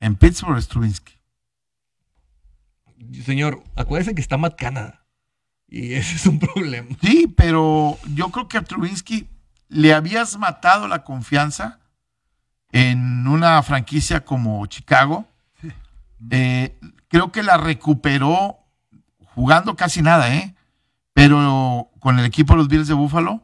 en 0.00 0.16
Pittsburgh 0.16 0.56
es 0.58 0.66
Trubinsky. 0.68 1.12
Señor, 3.24 3.62
acuérdese 3.76 4.14
que 4.14 4.20
está 4.22 4.36
Matt 4.38 4.56
Canada. 4.58 5.04
Y 5.68 5.92
ese 5.94 6.16
es 6.16 6.26
un 6.26 6.38
problema. 6.38 6.88
Sí, 7.02 7.26
pero 7.36 7.98
yo 8.14 8.30
creo 8.30 8.48
que 8.48 8.56
a 8.58 8.62
Trubinsky 8.62 9.28
le 9.68 9.92
habías 9.92 10.38
matado 10.38 10.88
la 10.88 11.02
confianza 11.04 11.80
en 12.72 13.26
una 13.26 13.62
franquicia 13.62 14.24
como 14.24 14.66
Chicago. 14.66 15.26
Eh, 16.30 16.78
creo 17.08 17.32
que 17.32 17.42
la 17.42 17.56
recuperó 17.56 18.58
jugando 19.34 19.76
casi 19.76 20.02
nada, 20.02 20.34
¿eh? 20.34 20.54
Pero 21.12 21.90
con 22.00 22.18
el 22.18 22.24
equipo 22.24 22.54
de 22.54 22.58
los 22.58 22.68
Bills 22.68 22.88
de 22.88 22.94
Buffalo, 22.94 23.42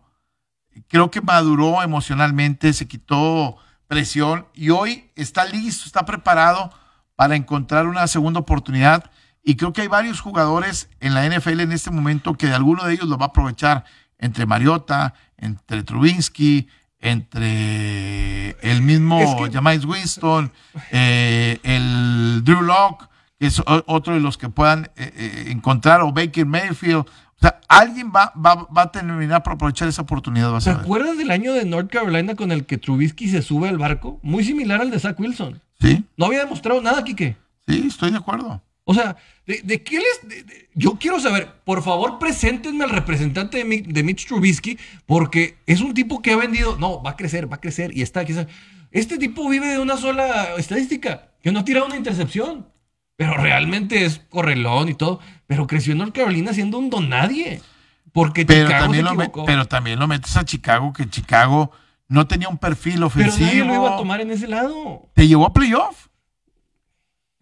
creo 0.89 1.11
que 1.11 1.21
maduró 1.21 1.83
emocionalmente, 1.83 2.73
se 2.73 2.89
quitó 2.89 3.57
presión 3.87 4.47
y 4.55 4.71
hoy 4.71 5.11
está 5.17 5.45
listo, 5.45 5.85
está 5.87 6.05
preparado 6.05 6.73
para 7.15 7.37
encontrar 7.37 7.87
una 7.87 8.07
segunda 8.07 8.41
oportunidad. 8.41 9.11
Y 9.43 9.57
creo 9.57 9.73
que 9.73 9.83
hay 9.83 9.89
varios 9.89 10.21
jugadores 10.21 10.89
en 11.01 11.15
la 11.15 11.27
NFL 11.27 11.61
en 11.61 11.73
este 11.73 11.91
momento 11.91 12.35
que 12.35 12.53
alguno 12.53 12.85
de 12.85 12.95
ellos 12.95 13.09
lo 13.09 13.19
va 13.19 13.27
a 13.27 13.29
aprovechar 13.29 13.85
entre 14.19 14.47
Mariota, 14.47 15.15
entre 15.37 15.83
Trubinsky, 15.83 16.69
entre 17.03 18.51
el 18.63 18.83
mismo 18.83 19.21
Es 19.21 19.35
que- 19.35 19.53
Jameis 19.53 19.85
Winston, 19.85 20.51
eh, 20.91 21.59
el 21.63 22.43
Drew 22.45 22.63
Locke, 22.63 23.07
que 23.39 23.47
es 23.49 23.61
otro 23.67 24.15
de 24.15 24.21
los 24.21 24.39
que 24.39 24.49
puedan 24.49 24.85
eh, 24.97 25.13
eh, 25.17 25.45
encontrar, 25.49 26.01
o 26.03 26.13
Baker 26.13 26.47
Mayfield. 26.47 26.99
O 27.07 27.07
sea, 27.41 27.59
alguien 27.69 28.13
va, 28.15 28.33
va, 28.37 28.55
va 28.77 28.83
a 28.83 28.93
terminar 28.93 29.43
por 29.43 29.55
aprovechar 29.55 29.89
esa 29.89 30.03
oportunidad. 30.03 30.53
Vas 30.53 30.63
¿Se 30.65 30.71
a 30.71 30.75
ver. 30.75 30.83
acuerdan 30.85 31.19
del 31.19 31.31
año 31.33 31.53
de 31.53 31.65
North 31.65 31.91
Carolina 31.91 32.37
con 32.37 32.53
el 32.53 32.65
que 32.67 32.79
Trubisky 32.79 33.29
se 33.29 33.43
sube 33.43 33.69
al 33.69 33.79
barco? 33.79 34.21
Muy 34.23 34.45
similar 34.45 34.81
al 34.81 34.91
de 34.93 35.01
Zach 35.01 35.19
Wilson. 35.19 35.61
Sí, 35.81 36.05
No 36.17 36.27
había 36.27 36.41
demostrado 36.45 36.81
nada, 36.81 37.03
Quique. 37.03 37.37
sí, 37.67 37.85
estoy 37.89 38.13
de 38.13 38.19
acuerdo. 38.19 38.63
O 38.85 38.95
sea, 38.95 39.17
¿de, 39.47 39.61
de 39.63 39.83
qué 39.83 39.97
les...? 39.99 40.29
de- 40.29 40.43
de- 40.43 40.69
yo 40.75 40.97
quiero 40.99 41.21
saber, 41.21 41.53
por 41.65 41.83
favor, 41.83 42.19
preséntenme 42.19 42.85
al 42.85 42.91
representante 42.91 43.59
de, 43.59 43.65
Mi- 43.65 43.81
de 43.83 44.03
Mitch 44.03 44.27
Trubisky, 44.27 44.79
porque 45.07 45.59
es 45.67 45.81
un 45.81 45.95
tipo 45.95 46.21
que 46.23 46.33
ha 46.33 46.37
vendido... 46.37 46.77
No, 46.79 47.03
va 47.03 47.11
a 47.11 47.17
crecer, 47.17 47.51
va 47.51 47.57
a 47.57 47.61
crecer, 47.61 47.97
y 47.97 48.03
está 48.03 48.21
aquí. 48.21 48.35
Este 48.91 49.19
tipo 49.19 49.49
vive 49.49 49.69
de 49.69 49.79
una 49.79 49.97
sola 49.97 50.57
estadística, 50.59 51.29
que 51.43 51.53
no 51.53 51.61
ha 51.61 51.65
tirado 51.65 51.87
una 51.87 51.97
intercepción. 51.97 52.67
Pero 53.17 53.35
realmente 53.35 54.05
es 54.05 54.21
correlón 54.31 54.89
y 54.89 54.95
todo. 54.95 55.21
Pero 55.47 55.67
creció 55.67 55.93
en 55.93 55.99
North 55.99 56.15
Carolina 56.15 56.53
siendo 56.55 56.79
un 56.79 56.91
don 56.91 57.09
nadie. 57.09 57.61
Porque 58.11 58.45
Pero 58.45 58.67
Chicago 58.67 58.85
también, 58.85 59.07
se 59.07 59.15
lo 59.15 59.45
pero 59.45 59.65
también 59.67 59.99
metes 60.09 60.37
a 60.37 60.45
Chicago, 60.45 60.93
que 60.93 61.09
Chicago 61.09 61.71
no 62.09 62.27
tenía 62.27 62.49
un 62.49 62.59
perfil 62.59 62.95
Pero 62.95 63.07
ofensivo. 63.07 63.47
nadie 63.47 63.65
lo 63.65 63.75
iba 63.75 63.95
a 63.95 63.97
tomar 63.97 64.21
en 64.23 64.31
ese 64.31 64.49
lado. 64.49 65.09
Te 65.15 65.29
llevó 65.29 65.47
a 65.47 65.53
playoff. 65.53 66.09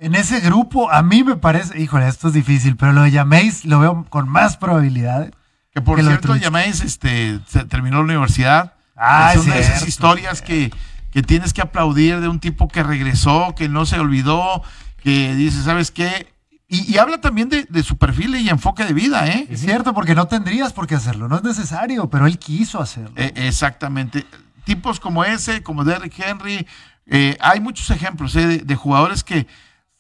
En 0.01 0.15
ese 0.15 0.41
grupo, 0.41 0.91
a 0.91 1.03
mí 1.03 1.23
me 1.23 1.37
parece, 1.37 1.79
híjole, 1.79 2.09
esto 2.09 2.29
es 2.29 2.35
difícil, 2.35 2.75
pero 2.75 2.95
lo 2.95 3.03
de 3.03 3.13
Jameis 3.13 3.67
lo 3.67 3.81
veo 3.81 4.07
con 4.09 4.31
más 4.31 4.57
probabilidades. 4.57 5.31
Que 5.75 5.83
por 5.83 5.99
Que 5.99 6.03
cierto. 6.03 6.35
Yaméis 6.37 6.81
este, 6.81 7.39
se 7.47 7.67
terminó 7.67 7.99
la 7.99 8.05
universidad. 8.05 8.73
Ah, 8.97 9.33
es 9.35 9.45
una 9.45 9.57
de 9.57 9.61
esas 9.61 9.87
historias 9.87 10.41
que, 10.41 10.73
que 11.11 11.23
tienes 11.23 11.53
que 11.53 11.61
aplaudir 11.61 12.21
de 12.21 12.29
un 12.29 12.41
tipo 12.41 12.67
que 12.67 12.83
regresó, 12.83 13.55
que 13.55 13.69
no 13.69 13.85
se 13.85 14.01
olvidó, 14.01 14.63
que 15.03 15.35
dice, 15.35 15.63
¿sabes 15.63 15.91
qué? 15.91 16.33
Y, 16.67 16.91
y 16.91 16.97
habla 16.97 17.21
también 17.21 17.51
de, 17.51 17.67
de 17.69 17.83
su 17.83 17.99
perfil 17.99 18.37
y 18.37 18.49
enfoque 18.49 18.87
de 18.87 18.95
vida, 18.95 19.29
¿eh? 19.29 19.47
Es 19.51 19.61
cierto, 19.61 19.93
porque 19.93 20.15
no 20.15 20.29
tendrías 20.29 20.73
por 20.73 20.87
qué 20.87 20.95
hacerlo, 20.95 21.29
no 21.29 21.37
es 21.37 21.43
necesario, 21.43 22.09
pero 22.09 22.27
él 22.27 22.39
quiso 22.39 22.81
hacerlo. 22.81 23.13
Eh, 23.17 23.33
exactamente. 23.37 24.25
Tipos 24.65 24.99
como 24.99 25.25
ese, 25.25 25.63
como 25.63 25.85
Derrick 25.85 26.19
Henry, 26.19 26.67
eh, 27.07 27.37
hay 27.41 27.61
muchos 27.61 27.91
ejemplos 27.91 28.35
eh, 28.37 28.47
de, 28.47 28.59
de 28.59 28.77
jugadores 28.77 29.25
que 29.25 29.47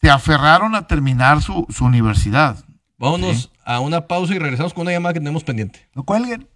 se 0.01 0.11
aferraron 0.11 0.74
a 0.74 0.86
terminar 0.86 1.42
su, 1.42 1.66
su 1.68 1.84
universidad. 1.84 2.64
Vámonos 2.98 3.51
a 3.64 3.80
una 3.80 4.07
pausa 4.07 4.34
y 4.34 4.38
regresamos 4.38 4.74
con 4.74 4.82
una 4.82 4.92
llamada 4.92 5.12
que 5.14 5.20
tenemos 5.20 5.44
pendiente. 5.44 5.88
No 5.94 6.05
cuelguen. 6.05 6.48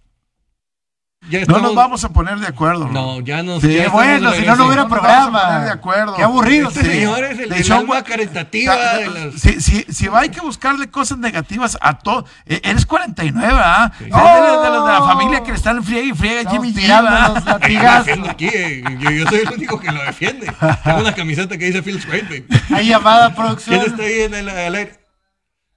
Ya 1.29 1.43
No 1.45 1.59
nos 1.59 1.73
vamos 1.73 2.03
a 2.03 2.09
poner 2.09 2.37
de 2.39 2.47
acuerdo. 2.47 2.87
No, 2.87 3.19
ya 3.21 3.41
nos. 3.41 3.61
Sí, 3.61 3.73
ya 3.75 3.89
bueno, 3.89 4.31
de 4.31 4.39
si 4.41 4.45
no, 4.45 4.55
no 4.55 4.65
hubiera 4.67 4.83
No 4.83 4.89
nos 4.89 5.01
vamos 5.01 5.15
a 5.15 5.29
programa. 5.31 5.41
poner 5.47 5.63
de 5.65 5.71
acuerdo. 5.71 6.15
Qué 6.15 6.23
aburrido. 6.23 6.67
Este 6.69 6.81
sí. 6.83 6.87
señor 6.91 7.23
es 7.23 7.39
el, 7.39 7.49
De 7.49 7.63
show, 7.63 7.79
alma 7.79 8.03
caritativa 8.03 8.75
Ta- 8.75 8.97
de 8.97 9.07
las- 9.09 9.33
Si, 9.41 9.59
si, 9.61 9.85
si 9.89 10.07
va, 10.07 10.19
hay 10.19 10.29
que 10.29 10.41
buscarle 10.41 10.89
cosas 10.89 11.17
negativas 11.17 11.77
a 11.81 11.97
todo. 11.99 12.25
Eh, 12.45 12.61
Eres 12.63 12.85
49, 12.85 13.59
¿ah? 13.63 13.91
Sí. 13.97 14.03
De, 14.05 14.09
los- 14.11 14.63
de 14.63 14.69
los 14.69 14.85
de 14.85 14.91
la 14.91 15.01
familia 15.01 15.43
que 15.43 15.51
le 15.51 15.57
están 15.57 15.83
friega 15.83 16.07
y 16.07 16.13
friega 16.13 16.49
Jimmy 16.51 16.71
G, 16.71 16.75
tirando 16.75 17.11
¿verdad? 17.11 17.33
los 17.35 17.43
Yo 17.45 18.29
aquí, 18.29 18.47
eh. 18.47 18.83
yo, 18.99 19.09
yo 19.11 19.27
soy 19.27 19.39
el 19.39 19.49
único 19.53 19.79
que 19.79 19.91
lo 19.91 20.03
defiende. 20.03 20.51
Tengo 20.83 20.99
una 20.99 21.13
camiseta 21.15 21.57
que 21.57 21.65
dice 21.71 21.81
Great, 21.81 22.29
baby. 22.29 22.45
Hay 22.73 22.87
llamada, 22.87 23.25
¿Quién 23.33 23.35
producción. 23.35 23.81
está 23.81 24.03
ahí 24.03 24.21
en 24.21 24.33
el, 24.35 24.49
aire? 24.49 24.99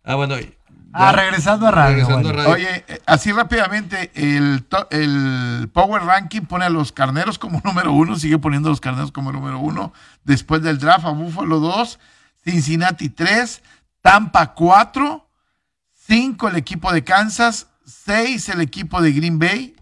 Ah, 0.04 0.14
bueno. 0.14 0.36
Ah, 0.92 1.12
regresando 1.12 1.66
a 1.66 1.70
radio. 1.70 1.96
Regresando 2.06 2.28
a 2.28 2.32
bueno. 2.32 2.50
radio. 2.50 2.54
Oye, 2.54 2.84
eh, 2.88 3.02
así 3.06 3.30
rápidamente, 3.32 4.10
el, 4.14 4.66
el 4.90 5.68
Power 5.72 6.02
Ranking 6.02 6.42
pone 6.42 6.64
a 6.64 6.70
los 6.70 6.92
carneros 6.92 7.38
como 7.38 7.60
número 7.64 7.92
uno, 7.92 8.16
sigue 8.16 8.38
poniendo 8.38 8.68
a 8.68 8.72
los 8.72 8.80
carneros 8.80 9.12
como 9.12 9.30
número 9.32 9.58
uno. 9.58 9.92
Después 10.24 10.62
del 10.62 10.78
draft, 10.78 11.04
a 11.04 11.10
Buffalo 11.10 11.60
2, 11.60 11.98
Cincinnati 12.44 13.10
3, 13.10 13.62
Tampa 14.00 14.54
4, 14.54 15.28
5 16.06 16.48
el 16.48 16.56
equipo 16.56 16.92
de 16.92 17.04
Kansas, 17.04 17.66
6 17.84 18.48
el 18.48 18.60
equipo 18.62 19.02
de 19.02 19.12
Green 19.12 19.38
Bay, 19.38 19.76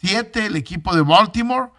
7 0.00 0.46
el 0.46 0.56
equipo 0.56 0.94
de 0.94 1.02
Baltimore, 1.02 1.70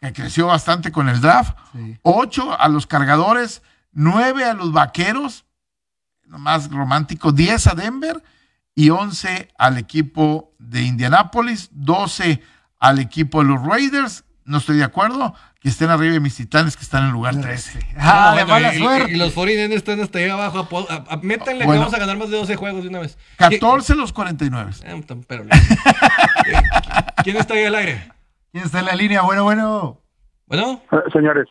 que 0.00 0.12
creció 0.12 0.46
bastante 0.48 0.92
con 0.92 1.08
el 1.08 1.20
draft, 1.20 1.56
Sí. 1.72 1.98
8 2.02 2.60
a 2.60 2.68
los 2.68 2.86
cargadores, 2.86 3.62
9 3.92 4.44
a 4.44 4.52
los 4.54 4.72
vaqueros, 4.72 5.43
más 6.28 6.70
romántico, 6.70 7.32
10 7.32 7.66
a 7.68 7.74
Denver 7.74 8.22
y 8.74 8.90
11 8.90 9.48
al 9.58 9.78
equipo 9.78 10.54
de 10.58 10.82
Indianápolis, 10.82 11.68
12 11.72 12.42
al 12.80 12.98
equipo 12.98 13.42
de 13.42 13.48
los 13.48 13.62
Raiders. 13.64 14.24
No 14.44 14.58
estoy 14.58 14.76
de 14.76 14.84
acuerdo 14.84 15.34
que 15.60 15.70
estén 15.70 15.88
arriba 15.88 16.12
de 16.12 16.20
mis 16.20 16.36
titanes 16.36 16.76
que 16.76 16.82
están 16.82 17.04
en 17.04 17.12
lugar 17.12 17.34
13. 17.40 17.78
Ah, 17.96 18.32
Bueno, 18.34 18.46
de 18.46 18.52
mala 18.52 18.74
y, 18.74 18.78
suerte. 18.78 19.12
y 19.12 19.16
los 19.16 19.32
49 19.32 19.74
están 19.76 20.00
hasta 20.00 20.18
ahí 20.18 20.28
abajo. 20.28 20.68
a- 20.90 21.14
a- 21.14 21.16
métanle 21.22 21.64
que 21.64 21.70
vamos 21.70 21.94
a 21.94 21.98
ganar 21.98 22.18
más 22.18 22.28
de 22.30 22.36
12 22.36 22.56
juegos 22.56 22.82
de 22.82 22.88
una 22.90 22.98
vez. 23.00 23.16
14 23.38 23.94
los 23.94 24.12
49. 24.12 24.72
¿Quién, 24.82 24.98
eh, 24.98 25.24
pero- 25.26 25.44
Eh, 26.46 26.62
¿Quién 27.22 27.36
está 27.38 27.54
ahí 27.54 27.64
al 27.64 27.74
aire? 27.74 28.12
¿Quién 28.52 28.64
está 28.64 28.80
en 28.80 28.84
la 28.86 28.94
línea? 28.94 29.22
Bueno, 29.22 29.44
bueno. 29.44 30.00
Bueno, 30.46 30.82
Eh, 30.92 30.96
Señores, 31.12 31.46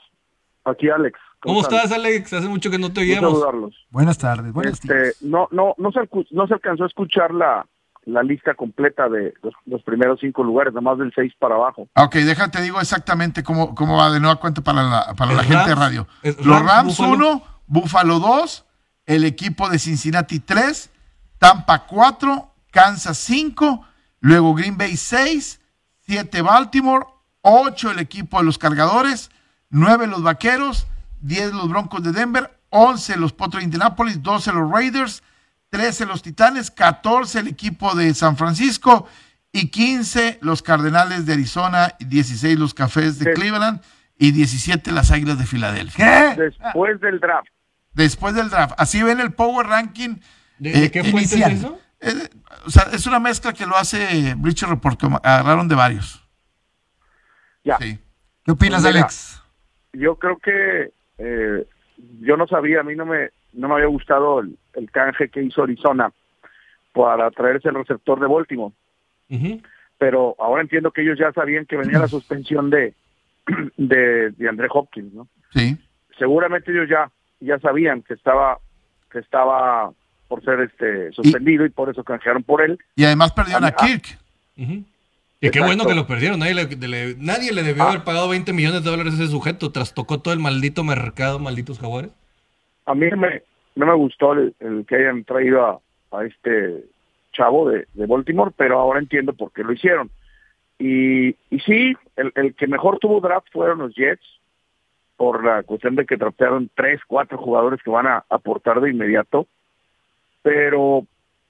aquí 0.65 0.87
Alex. 0.89 1.17
¿Cómo 1.43 1.61
estás, 1.61 1.91
Alex? 1.91 2.33
Hace 2.33 2.47
mucho 2.47 2.71
que 2.71 2.79
no 2.79 2.91
te 2.91 3.01
oíamos. 3.01 3.31
saludarlos. 3.31 3.75
Buenas 3.91 4.17
tardes. 4.17 4.53
Este, 4.63 5.03
días. 5.03 5.21
no, 5.21 5.47
no, 5.51 5.75
no 5.77 5.91
se, 5.91 5.99
no 6.31 6.47
se 6.47 6.53
alcanzó 6.55 6.83
a 6.83 6.87
escuchar 6.87 7.33
la, 7.33 7.65
la 8.05 8.23
lista 8.23 8.55
completa 8.55 9.07
de 9.09 9.33
los, 9.41 9.53
los 9.65 9.83
primeros 9.83 10.19
cinco 10.19 10.43
lugares, 10.43 10.73
nada 10.73 10.81
más 10.81 10.97
del 10.97 11.11
seis 11.15 11.33
para 11.39 11.55
abajo. 11.55 11.87
Ok, 11.95 12.15
déjate, 12.15 12.61
digo 12.61 12.79
exactamente 12.81 13.43
cómo, 13.43 13.75
cómo 13.75 13.97
va 13.97 14.11
de 14.11 14.19
nueva 14.19 14.37
cuenta 14.37 14.61
para 14.61 14.83
la, 14.83 15.13
para 15.17 15.33
la 15.33 15.43
gente 15.43 15.69
de 15.69 15.75
radio. 15.75 16.07
Los 16.23 16.45
Rams, 16.45 16.65
Rams 16.65 16.97
Buffalo. 16.97 17.13
1, 17.15 17.43
Buffalo 17.67 18.19
2, 18.19 18.65
el 19.05 19.25
equipo 19.25 19.69
de 19.69 19.79
Cincinnati 19.79 20.39
3, 20.39 20.91
Tampa 21.39 21.85
4, 21.85 22.51
Kansas 22.71 23.17
5, 23.17 23.85
luego 24.19 24.53
Green 24.53 24.77
Bay 24.77 24.97
6, 24.97 25.61
7 26.05 26.41
Baltimore, 26.41 27.05
8 27.41 27.91
el 27.91 27.99
equipo 27.99 28.37
de 28.39 28.45
los 28.45 28.57
cargadores, 28.57 29.29
9 29.69 30.07
los 30.07 30.23
vaqueros, 30.23 30.87
10 31.23 31.53
los 31.53 31.69
Broncos 31.69 32.03
de 32.03 32.11
Denver, 32.11 32.59
11 32.69 33.17
los 33.17 33.33
Potros 33.33 33.61
de 33.61 33.65
Indianapolis, 33.65 34.21
12 34.21 34.51
los 34.53 34.69
Raiders, 34.71 35.23
13 35.69 36.05
los 36.05 36.21
Titanes, 36.21 36.69
14 36.71 37.39
el 37.39 37.47
equipo 37.47 37.95
de 37.95 38.13
San 38.13 38.37
Francisco 38.37 39.07
y 39.51 39.69
15 39.69 40.39
los 40.41 40.61
Cardenales 40.61 41.25
de 41.25 41.33
Arizona, 41.33 41.95
16 41.99 42.59
los 42.59 42.73
Cafés 42.73 43.19
de 43.19 43.33
Sí. 43.33 43.39
Cleveland 43.39 43.81
y 44.17 44.31
17 44.31 44.91
las 44.91 45.11
Águilas 45.11 45.37
de 45.39 45.45
Filadelfia. 45.45 46.35
¿Qué? 46.35 46.41
Después 46.41 46.99
del 47.01 47.19
draft. 47.19 47.47
Después 47.93 48.35
del 48.35 48.49
draft. 48.49 48.73
Así 48.77 49.01
ven 49.03 49.19
el 49.19 49.33
Power 49.33 49.67
Ranking. 49.67 50.15
¿De, 50.59 50.71
de 50.71 50.85
eh, 50.85 50.91
qué 50.91 51.03
fuente 51.03 51.21
es 51.23 51.31
inicial. 51.33 51.51
eso? 51.53 51.79
Eh, 52.01 52.29
o 52.65 52.69
sea, 52.69 52.83
es 52.91 53.05
una 53.07 53.19
mezcla 53.19 53.53
que 53.53 53.65
lo 53.65 53.77
hace 53.77 54.33
Bleacher 54.35 54.69
Report, 54.69 54.99
que 54.99 55.05
agarraron 55.23 55.67
de 55.67 55.75
varios. 55.75 56.27
Ya. 57.63 57.77
Sí. 57.77 57.99
¿Qué 58.43 58.51
opinas, 58.51 58.81
Pues 58.81 58.93
mira, 58.93 59.05
Alex? 59.05 59.41
Yo 59.93 60.15
creo 60.17 60.37
que 60.39 60.91
eh, 61.17 61.65
yo 62.21 62.37
no 62.37 62.47
sabía, 62.47 62.81
a 62.81 62.83
mí 62.83 62.95
no 62.95 63.05
me, 63.05 63.29
no 63.53 63.67
me 63.67 63.75
había 63.75 63.87
gustado 63.87 64.39
el, 64.39 64.57
el 64.73 64.89
canje 64.91 65.29
que 65.29 65.43
hizo 65.43 65.63
Arizona 65.63 66.11
para 66.93 67.29
traerse 67.31 67.69
el 67.69 67.75
receptor 67.75 68.19
de 68.19 68.27
Baltimore. 68.27 68.73
Pero 69.97 70.35
ahora 70.39 70.61
entiendo 70.61 70.91
que 70.91 71.01
ellos 71.01 71.17
ya 71.17 71.31
sabían 71.31 71.65
que 71.65 71.77
venía 71.77 71.99
la 71.99 72.07
suspensión 72.07 72.69
de 72.69 72.93
de, 73.77 74.31
de 74.31 74.49
André 74.49 74.67
Hopkins, 74.71 75.13
¿no? 75.13 75.27
Sí. 75.53 75.77
Seguramente 76.17 76.71
ellos 76.71 76.87
ya 76.89 77.11
ya 77.39 77.59
sabían 77.59 78.01
que 78.03 78.13
estaba 78.13 78.59
que 79.11 79.19
estaba 79.19 79.91
por 80.27 80.43
ser 80.43 80.61
este 80.61 81.11
suspendido 81.11 81.65
y, 81.65 81.69
por 81.69 81.89
eso 81.89 82.03
canjearon 82.03 82.43
por 82.43 82.61
él. 82.61 82.79
Y 82.95 83.03
además 83.03 83.31
perdieron 83.33 83.65
a 83.65 83.67
Ah, 83.67 83.75
Kirk. 83.75 84.17
Y 85.47 85.51
qué 85.51 85.59
bueno 85.59 85.85
que 85.85 85.93
lo 85.93 86.07
perdieron. 86.07 86.39
Nadie 86.39 86.53
le, 86.55 86.65
le- 86.87 87.15
nadie 87.19 87.51
le 87.53 87.63
debió 87.63 87.83
Ah. 87.83 87.89
haber 87.89 88.03
pagado 88.03 88.29
20 88.29 88.53
millones 88.53 88.83
de 88.83 88.89
dólares 88.89 89.13
a 89.13 89.23
ese 89.23 89.27
sujeto. 89.31 89.71
Trastocó 89.71 90.19
todo 90.21 90.33
el 90.33 90.39
maldito 90.39 90.83
mercado, 90.83 91.39
malditos 91.39 91.79
jaguares. 91.79 92.11
A 92.85 92.95
mí 92.95 93.07
me 93.17 93.41
no 93.75 93.85
me 93.87 93.93
gustó 93.95 94.33
el, 94.33 94.53
el 94.59 94.85
que 94.87 94.95
hayan 94.97 95.23
traído 95.23 95.65
a, 95.65 95.79
a 96.17 96.25
este 96.25 96.83
chavo 97.31 97.69
de, 97.69 97.87
de 97.93 98.05
Baltimore, 98.05 98.51
pero 98.55 98.79
ahora 98.79 98.99
entiendo 98.99 99.33
por 99.33 99.51
qué 99.51 99.63
lo 99.63 99.73
hicieron. 99.73 100.11
Y, 100.79 101.29
y 101.49 101.59
sí, 101.65 101.95
el, 102.15 102.31
el 102.35 102.53
que 102.55 102.67
mejor 102.67 102.99
tuvo 102.99 103.19
draft 103.19 103.47
fueron 103.51 103.79
los 103.79 103.95
Jets, 103.95 104.21
por 105.17 105.43
la 105.43 105.63
cuestión 105.63 105.95
de 105.95 106.05
que 106.05 106.17
draftearon 106.17 106.69
tres, 106.75 107.01
cuatro 107.07 107.37
jugadores 107.37 107.81
que 107.83 107.89
van 107.89 108.07
a 108.07 108.23
aportar 108.29 108.79
de 108.81 108.91
inmediato. 108.91 109.47
Pero 110.41 111.05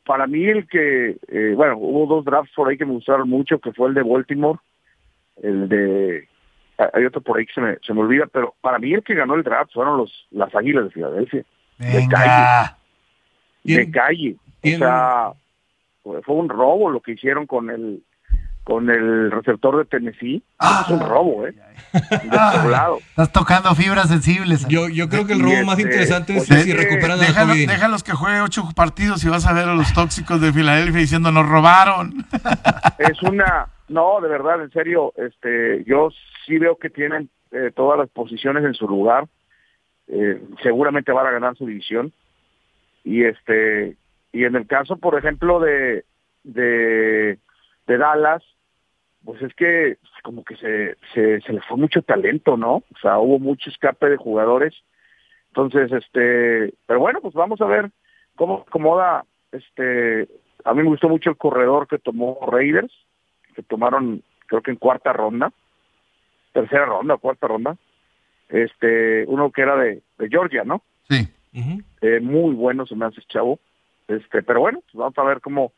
para 0.05 0.27
mí 0.27 0.43
el 0.45 0.67
que, 0.67 1.17
eh, 1.27 1.53
bueno, 1.55 1.77
hubo 1.77 2.05
dos 2.07 2.25
drafts 2.25 2.51
por 2.55 2.69
ahí 2.69 2.77
que 2.77 2.85
me 2.85 2.93
gustaron 2.93 3.29
mucho, 3.29 3.59
que 3.59 3.71
fue 3.73 3.89
el 3.89 3.93
de 3.93 4.03
Baltimore, 4.03 4.59
el 5.41 5.69
de, 5.69 6.27
ah, 6.77 6.89
hay 6.93 7.05
otro 7.05 7.21
por 7.21 7.37
ahí 7.37 7.45
que 7.45 7.53
se 7.53 7.61
me, 7.61 7.77
se 7.81 7.93
me 7.93 8.01
olvida, 8.01 8.25
pero 8.31 8.55
para 8.61 8.79
mí 8.79 8.93
el 8.93 9.03
que 9.03 9.15
ganó 9.15 9.35
el 9.35 9.43
draft 9.43 9.73
fueron 9.73 9.97
los 9.97 10.27
las 10.31 10.53
Águilas 10.55 10.85
de 10.85 10.91
Filadelfia. 10.91 11.43
De 11.77 11.89
¿Quién- 11.89 12.09
calle. 12.09 12.75
quién- 14.61 14.75
O 14.75 14.85
sea, 14.85 15.31
fue 16.03 16.21
fue 16.21 16.35
un 16.35 16.49
robo 16.49 16.89
lo 16.89 17.01
que 17.01 17.13
hicieron 17.13 17.47
con 17.47 17.69
el 17.69 18.03
con 18.63 18.89
el 18.89 19.29
receptor 19.31 19.77
de 19.77 19.85
Tennessee. 19.85 20.43
Ah. 20.59 20.83
es 20.85 20.91
un 20.93 20.99
robo, 21.01 21.45
¿eh? 21.45 21.53
Despoblado. 21.93 22.97
Estás 22.99 23.31
tocando 23.31 23.73
fibras 23.75 24.07
sensibles. 24.09 24.65
Yo, 24.67 24.87
yo 24.89 25.09
creo 25.09 25.25
que 25.27 25.33
el 25.33 25.39
Y 25.39 25.43
robo 25.43 25.65
más 25.65 25.77
este, 25.77 25.89
interesante 25.91 26.37
es 26.37 26.47
pues, 26.47 26.63
si 26.63 26.73
recuperan 26.73 27.19
a 27.19 27.23
Déjalo- 27.23 27.67
déjalos 27.67 28.03
que 28.03 28.13
juegue 28.13 28.41
ocho 28.41 28.63
partidos 28.75 29.23
y 29.25 29.29
vas 29.29 29.45
a 29.45 29.53
ver 29.53 29.67
a 29.67 29.75
los 29.75 29.93
tóxicos 29.93 30.39
de 30.41 30.53
Filadelfia 30.53 30.99
diciendo 31.01 31.31
nos 31.31 31.47
robaron. 31.47 32.25
Es 32.99 33.21
una 33.23 33.67
no, 33.89 34.21
de 34.21 34.29
verdad, 34.29 34.61
en 34.63 34.71
serio, 34.71 35.13
este 35.17 35.83
yo 35.85 36.09
sí 36.45 36.57
veo 36.57 36.77
que 36.77 36.89
tienen 36.89 37.29
eh, 37.51 37.71
todas 37.75 37.99
las 37.99 38.09
posiciones 38.09 38.63
en 38.63 38.73
su 38.73 38.87
lugar. 38.87 39.27
Eh, 40.07 40.41
seguramente 40.63 41.11
van 41.11 41.27
a 41.27 41.31
ganar 41.31 41.55
su 41.57 41.65
división. 41.65 42.11
Y 43.03 43.25
este 43.25 43.97
y 44.31 44.45
en 44.45 44.55
el 44.55 44.65
caso, 44.67 44.95
por 44.97 45.17
ejemplo, 45.17 45.59
de 45.59 46.05
de, 46.43 47.37
de 47.87 47.97
Dallas, 47.97 48.43
pues 49.23 49.41
es 49.41 49.53
que 49.55 49.97
como 50.21 50.43
que 50.43 50.55
se, 50.57 50.97
se, 51.13 51.41
se 51.41 51.53
le 51.53 51.61
fue 51.61 51.77
mucho 51.77 52.01
talento, 52.01 52.57
¿no? 52.57 52.75
O 52.75 52.97
sea, 53.01 53.19
hubo 53.19 53.39
mucho 53.39 53.69
escape 53.69 54.09
de 54.09 54.17
jugadores. 54.17 54.73
Entonces, 55.49 55.91
este, 55.91 56.73
pero 56.85 56.99
bueno, 56.99 57.21
pues 57.21 57.33
vamos 57.33 57.61
a 57.61 57.65
ver 57.65 57.91
cómo 58.35 58.65
acomoda, 58.67 59.25
este, 59.51 60.27
a 60.63 60.73
mí 60.73 60.81
me 60.81 60.89
gustó 60.89 61.09
mucho 61.09 61.29
el 61.29 61.37
corredor 61.37 61.87
que 61.87 61.99
tomó 61.99 62.39
Raiders, 62.51 62.91
que 63.55 63.63
tomaron 63.63 64.23
creo 64.47 64.61
que 64.61 64.71
en 64.71 64.77
cuarta 64.77 65.13
ronda, 65.13 65.51
tercera 66.51 66.85
ronda, 66.85 67.17
cuarta 67.17 67.47
ronda, 67.47 67.77
este, 68.49 69.25
uno 69.27 69.51
que 69.51 69.61
era 69.61 69.75
de, 69.75 70.01
de 70.17 70.29
Georgia, 70.29 70.63
¿no? 70.63 70.81
Sí. 71.09 71.27
Eh, 72.01 72.19
muy 72.19 72.55
bueno 72.55 72.85
se 72.87 72.95
me 72.95 73.05
hace 73.05 73.21
chavo, 73.27 73.59
este, 74.07 74.41
pero 74.41 74.59
bueno, 74.59 74.81
pues 74.81 74.95
vamos 74.95 75.17
a 75.17 75.23
ver 75.23 75.39
cómo 75.39 75.71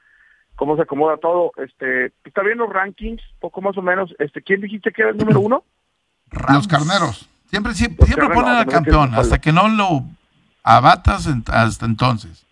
cómo 0.55 0.75
se 0.75 0.83
acomoda 0.83 1.17
todo. 1.17 1.51
Este, 1.57 2.11
está 2.23 2.41
bien 2.43 2.57
los 2.57 2.69
rankings, 2.71 3.21
poco 3.39 3.61
más 3.61 3.77
o 3.77 3.81
menos. 3.81 4.13
Este, 4.19 4.41
¿quién 4.41 4.61
dijiste 4.61 4.91
que 4.91 5.01
era 5.03 5.11
el 5.11 5.17
número 5.17 5.39
uno? 5.39 5.63
Los 6.53 6.67
carneros. 6.67 7.29
Siempre, 7.47 7.73
siempre, 7.73 8.05
siempre 8.05 8.27
carneros, 8.27 8.43
ponen 8.43 8.57
al 8.59 8.65
campeón 8.65 9.13
hasta 9.13 9.39
que 9.39 9.51
no 9.51 9.67
lo 9.69 10.01
a 10.63 10.79
batas 10.79 11.27
en- 11.27 11.43
hasta 11.47 11.85
entonces. 11.85 12.45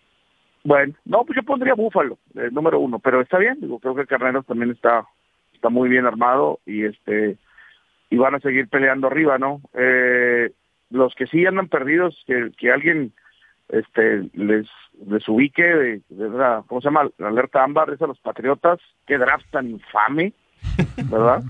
Bueno, 0.64 0.94
no, 1.04 1.26
pues 1.26 1.36
yo 1.36 1.44
pondría 1.44 1.74
Búfalo, 1.74 2.18
eh, 2.36 2.48
número 2.52 2.80
uno, 2.80 3.00
pero 3.00 3.20
está 3.20 3.38
bien, 3.38 3.60
digo, 3.60 3.80
creo 3.80 3.96
que 3.96 4.06
Carneros 4.06 4.46
también 4.46 4.72
está, 4.72 5.06
está 5.54 5.68
muy 5.68 5.90
bien 5.90 6.06
armado 6.06 6.60
y 6.66 6.86
este 6.86 7.38
y 8.10 8.16
van 8.18 8.36
a 8.36 8.40
seguir 8.40 8.70
peleando 8.70 9.08
arriba, 9.08 9.38
¿no? 9.38 9.60
Eh, 9.74 10.52
los 10.92 11.14
que 11.16 11.26
sí 11.28 11.46
andan 11.46 11.68
perdidos, 11.68 12.16
que, 12.28 12.52
que 12.58 12.72
alguien 12.72 13.12
este 13.70 14.30
les, 14.34 14.68
les 15.08 15.28
ubique 15.28 15.64
de, 15.64 16.02
de 16.10 16.30
la- 16.30 16.64
¿cómo 16.68 16.82
se 16.82 16.86
llama? 16.88 17.10
La 17.18 17.30
alerta 17.30 17.64
ámbar, 17.64 17.90
es 17.92 18.02
a 18.02 18.08
los 18.08 18.20
Patriotas, 18.20 18.80
qué 19.08 19.18
draft 19.18 19.46
tan 19.52 19.70
infame, 19.70 20.34
¿verdad? 21.10 21.44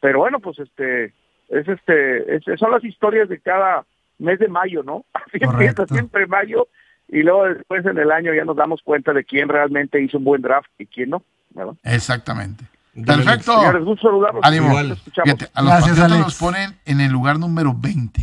Pero 0.00 0.18
bueno, 0.18 0.40
pues 0.40 0.58
este, 0.58 1.06
es 1.48 1.66
este, 1.68 2.36
es- 2.36 2.44
son 2.60 2.70
las 2.70 2.84
historias 2.84 3.28
de 3.28 3.38
cada 3.40 3.84
mes 4.18 4.38
de 4.38 4.48
mayo, 4.48 4.82
¿no? 4.82 5.04
Así 5.14 5.38
empieza 5.40 5.86
siempre 5.86 6.26
mayo 6.26 6.68
y 7.08 7.22
luego 7.22 7.44
después 7.44 7.84
en 7.86 7.98
el 7.98 8.10
año 8.10 8.32
ya 8.34 8.44
nos 8.44 8.56
damos 8.56 8.80
cuenta 8.82 9.12
de 9.12 9.24
quién 9.24 9.48
realmente 9.48 10.00
hizo 10.02 10.18
un 10.18 10.24
buen 10.24 10.42
draft 10.42 10.68
y 10.78 10.86
quién 10.86 11.10
no, 11.10 11.22
¿verdad? 11.50 11.74
Exactamente. 11.84 12.64
Perfecto. 12.94 13.58
Señores, 13.58 13.84
gusto 13.84 14.06
saludarlos. 14.08 14.44
Ánimo. 14.44 14.68
Nos 14.68 14.78
a 14.78 14.82
los 14.84 15.04
Gracias, 15.04 15.50
Patriotas 15.52 16.04
Alex. 16.04 16.24
los 16.24 16.38
ponen 16.38 16.70
en 16.86 17.00
el 17.00 17.10
lugar 17.10 17.40
número 17.40 17.74
20. 17.76 18.20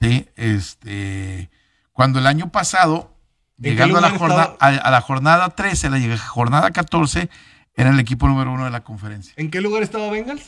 Sí, 0.00 0.28
este, 0.36 1.50
cuando 1.92 2.18
el 2.18 2.26
año 2.26 2.50
pasado, 2.52 3.16
¿En 3.58 3.64
qué 3.64 3.70
llegando 3.70 3.98
a 3.98 4.00
la, 4.00 4.10
jornada, 4.10 4.56
a, 4.60 4.66
a 4.68 4.90
la 4.90 5.00
jornada 5.00 5.50
13, 5.50 5.88
a 5.88 5.90
la 5.90 6.18
jornada 6.18 6.70
14, 6.70 7.28
era 7.74 7.90
el 7.90 7.98
equipo 8.00 8.28
número 8.28 8.52
uno 8.52 8.64
de 8.64 8.70
la 8.70 8.82
conferencia. 8.84 9.32
¿En 9.36 9.50
qué 9.50 9.60
lugar 9.60 9.82
estaba 9.82 10.10
Bengals? 10.10 10.42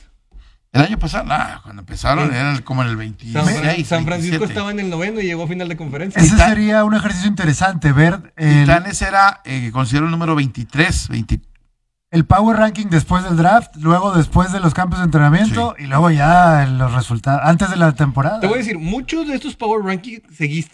El 0.73 0.83
año 0.83 0.99
pasado, 1.01 1.25
nah, 1.25 1.61
cuando 1.63 1.83
empezaron, 1.83 2.33
eran 2.33 2.63
como 2.63 2.83
en 2.85 2.91
el 2.91 2.97
26. 2.97 3.33
San, 3.33 3.45
Fran- 3.45 3.85
San 3.85 4.05
Francisco 4.05 4.39
27. 4.39 4.45
estaba 4.45 4.71
en 4.71 4.79
el 4.79 4.89
noveno 4.89 5.21
y 5.21 5.25
llegó 5.25 5.43
a 5.43 5.49
final 5.49 5.69
de 5.69 5.77
conferencia. 5.77 6.23
Ese 6.23 6.37
sería 6.37 6.85
un 6.85 6.95
ejercicio 6.95 7.27
interesante, 7.29 7.91
ver 7.91 8.33
el, 8.37 8.61
Titanes 8.67 9.03
era, 9.03 9.41
eh, 9.45 9.71
considero 9.73 10.05
el 10.05 10.13
número 10.13 10.37
23, 10.37 11.09
20 11.09 11.41
el 12.11 12.25
power 12.25 12.57
ranking 12.57 12.87
después 12.91 13.23
del 13.23 13.37
draft, 13.37 13.77
luego 13.77 14.13
después 14.13 14.53
de 14.53 14.59
los 14.61 14.75
campos 14.75 14.99
de 14.99 15.05
entrenamiento 15.05 15.77
y 15.79 15.87
luego 15.87 16.11
ya 16.11 16.67
los 16.67 16.93
resultados, 16.93 17.43
antes 17.45 17.71
de 17.71 17.77
la 17.77 17.93
temporada. 17.95 18.41
Te 18.41 18.47
voy 18.49 18.57
a 18.57 18.59
decir, 18.59 18.79
muchos 18.79 19.29
de 19.29 19.35
estos 19.35 19.55
Power 19.55 19.85
Rankings 19.85 20.23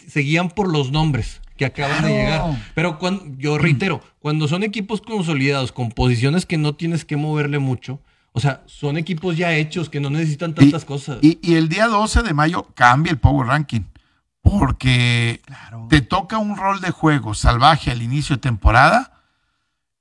seguían 0.07 0.49
por 0.49 0.71
los 0.71 0.91
nombres 0.91 1.41
que 1.55 1.65
acaban 1.65 2.03
de 2.03 2.09
llegar. 2.09 2.41
Pero 2.73 2.97
cuando, 2.97 3.23
yo 3.37 3.57
reitero, 3.59 4.01
cuando 4.19 4.47
son 4.47 4.63
equipos 4.63 5.01
consolidados 5.01 5.71
con 5.71 5.91
posiciones 5.91 6.45
que 6.45 6.57
no 6.57 6.73
tienes 6.75 7.05
que 7.05 7.17
moverle 7.17 7.59
mucho, 7.59 7.99
o 8.31 8.39
sea, 8.39 8.63
son 8.65 8.97
equipos 8.97 9.37
ya 9.37 9.53
hechos 9.53 9.89
que 9.89 9.99
no 9.99 10.09
necesitan 10.09 10.55
tantas 10.55 10.85
cosas. 10.85 11.19
Y, 11.21 11.39
y 11.41 11.55
el 11.55 11.69
día 11.69 11.87
12 11.87 12.23
de 12.23 12.33
mayo 12.33 12.67
cambia 12.75 13.11
el 13.11 13.17
Power 13.19 13.47
Ranking. 13.47 13.81
Porque 14.41 15.41
Claro. 15.45 15.87
te 15.89 16.01
toca 16.01 16.37
un 16.37 16.55
rol 16.55 16.79
de 16.81 16.91
juego 16.91 17.33
salvaje 17.33 17.91
al 17.91 18.01
inicio 18.01 18.37
de 18.37 18.41
temporada 18.41 19.11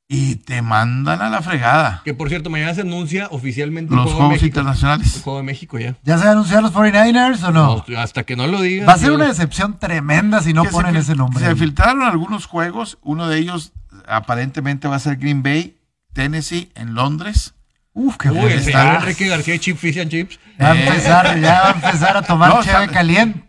y 0.08 0.36
te 0.36 0.62
mandan 0.62 1.20
a 1.20 1.28
la 1.28 1.42
fregada. 1.42 2.02
que 2.04 2.14
por 2.14 2.28
cierto, 2.28 2.48
mañana 2.48 2.72
se 2.74 2.82
anuncia 2.82 3.26
oficialmente 3.32 3.92
Los 3.94 4.04
Juego 4.04 4.10
de 4.10 4.14
Juegos 4.16 4.32
México. 4.34 4.44
El 4.44 4.48
Internacionales. 4.48 5.20
Juego 5.24 5.38
de 5.38 5.44
México 5.44 5.78
ya. 5.78 5.96
¿Ya 6.04 6.18
se 6.18 6.28
anunciaron 6.28 6.62
los 6.64 6.72
49ers 6.72 7.42
o 7.42 7.50
no? 7.50 7.84
No, 7.88 7.98
hasta 8.00 8.22
que 8.22 8.36
no 8.36 8.46
lo 8.46 8.60
digan. 8.62 8.88
Va 8.88 8.92
a 8.92 8.98
ser 8.98 9.08
yo- 9.08 9.14
una 9.16 9.26
decepción 9.26 9.78
tremenda 9.80 10.40
si 10.42 10.52
no 10.52 10.62
Que 10.62 10.68
ponen 10.70 10.94
ese 10.96 11.14
nombre. 11.16 11.44
Se 11.44 11.56
filtraron 11.56 12.02
algunos 12.02 12.46
juegos. 12.46 12.98
Uno 13.02 13.26
de 13.28 13.38
ellos 13.38 13.72
aparentemente 14.06 14.86
va 14.88 14.96
a 14.96 15.00
ser 15.00 15.16
Green 15.16 15.42
Bay, 15.42 15.76
Tennessee, 16.12 16.70
en 16.76 16.94
Londres. 16.94 17.54
Uf, 17.92 18.16
qué 18.16 18.28
bueno. 18.30 18.48
está. 18.48 18.96
Enrique 18.96 19.26
García 19.28 19.58
Chip 19.58 19.76
Fish 19.78 19.98
and 19.98 20.10
Chips. 20.10 20.38
Va 20.62 20.70
a 20.72 20.76
empezar, 20.80 21.40
ya 21.40 21.62
va 21.62 21.68
a 21.68 21.72
empezar 21.72 22.16
a 22.16 22.22
tomar 22.22 22.50
No, 22.54 22.62
cheve 22.62 22.88
caliente. 22.88 23.42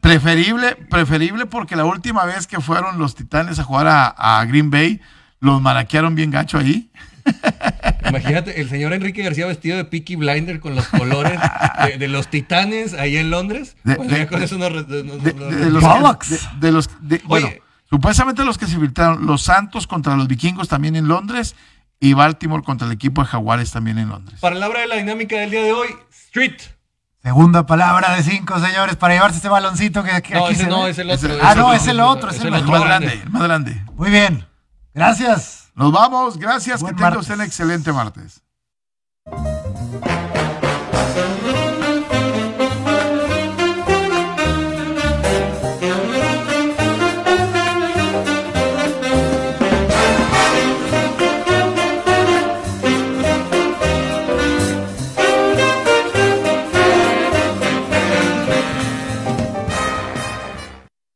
Preferible, 0.00 0.76
preferible 0.90 1.46
porque 1.46 1.76
la 1.76 1.84
última 1.84 2.24
vez 2.24 2.46
que 2.46 2.60
fueron 2.60 2.98
los 2.98 3.14
Titanes 3.14 3.58
a 3.58 3.64
jugar 3.64 3.86
a, 3.86 4.06
a 4.38 4.44
Green 4.46 4.70
Bay, 4.70 5.00
los 5.42 5.60
maraquearon 5.60 6.14
bien 6.14 6.30
gacho 6.30 6.56
ahí. 6.58 6.88
Imagínate, 8.08 8.60
el 8.60 8.68
señor 8.68 8.92
Enrique 8.92 9.22
García 9.22 9.46
vestido 9.46 9.76
de 9.76 9.84
Peaky 9.84 10.16
Blinder 10.16 10.60
con 10.60 10.74
los 10.74 10.86
colores 10.88 11.38
de, 11.84 11.98
de 11.98 12.08
los 12.08 12.28
titanes 12.28 12.94
ahí 12.94 13.16
en 13.16 13.30
Londres. 13.30 13.76
De- 13.84 13.96
Pues 13.96 14.10
los 14.10 15.82
bueno, 17.24 17.48
supuestamente 17.88 18.44
los 18.44 18.58
que 18.58 18.66
se 18.66 18.78
filtraron, 18.78 19.26
los 19.26 19.42
Santos 19.42 19.86
contra 19.86 20.16
los 20.16 20.28
vikingos 20.28 20.68
también 20.68 20.96
en 20.96 21.08
Londres 21.08 21.54
y 22.00 22.12
Baltimore 22.14 22.62
contra 22.64 22.86
el 22.86 22.92
equipo 22.92 23.22
de 23.22 23.28
Jaguares 23.28 23.70
también 23.70 23.98
en 23.98 24.08
Londres. 24.08 24.40
Palabra 24.40 24.80
de 24.80 24.86
la 24.88 24.96
dinámica 24.96 25.36
del 25.38 25.50
día 25.50 25.62
de 25.62 25.72
hoy, 25.72 25.88
Street. 26.26 26.54
Segunda 27.22 27.66
palabra 27.66 28.16
de 28.16 28.22
cinco, 28.24 28.58
señores, 28.58 28.96
para 28.96 29.14
llevarse 29.14 29.36
este 29.36 29.48
baloncito 29.48 30.02
que, 30.02 30.20
que 30.22 30.34
No, 30.34 30.46
aquí 30.46 30.54
ese 30.54 30.64
se 30.64 30.68
no, 30.70 30.82
ve. 30.82 30.90
es 30.90 30.98
el 30.98 31.10
otro. 31.10 31.38
Ah, 31.40 31.54
no, 31.54 31.72
es 31.72 31.86
el 31.86 32.00
otro, 32.00 32.30
es 32.30 32.40
el 32.40 32.48
el 32.48 32.54
otro. 32.54 32.70
más 32.72 32.84
grande, 32.84 33.12
el 33.22 33.30
más 33.30 33.42
grande. 33.44 33.84
Muy 33.94 34.10
bien. 34.10 34.44
Gracias. 34.94 35.70
Nos 35.74 35.92
vamos, 35.92 36.36
gracias, 36.38 36.80
Buen 36.80 36.94
que 36.94 37.02
tenga 37.02 37.18
usted 37.18 37.34
un 37.34 37.40
excelente 37.40 37.92
martes. 37.92 38.42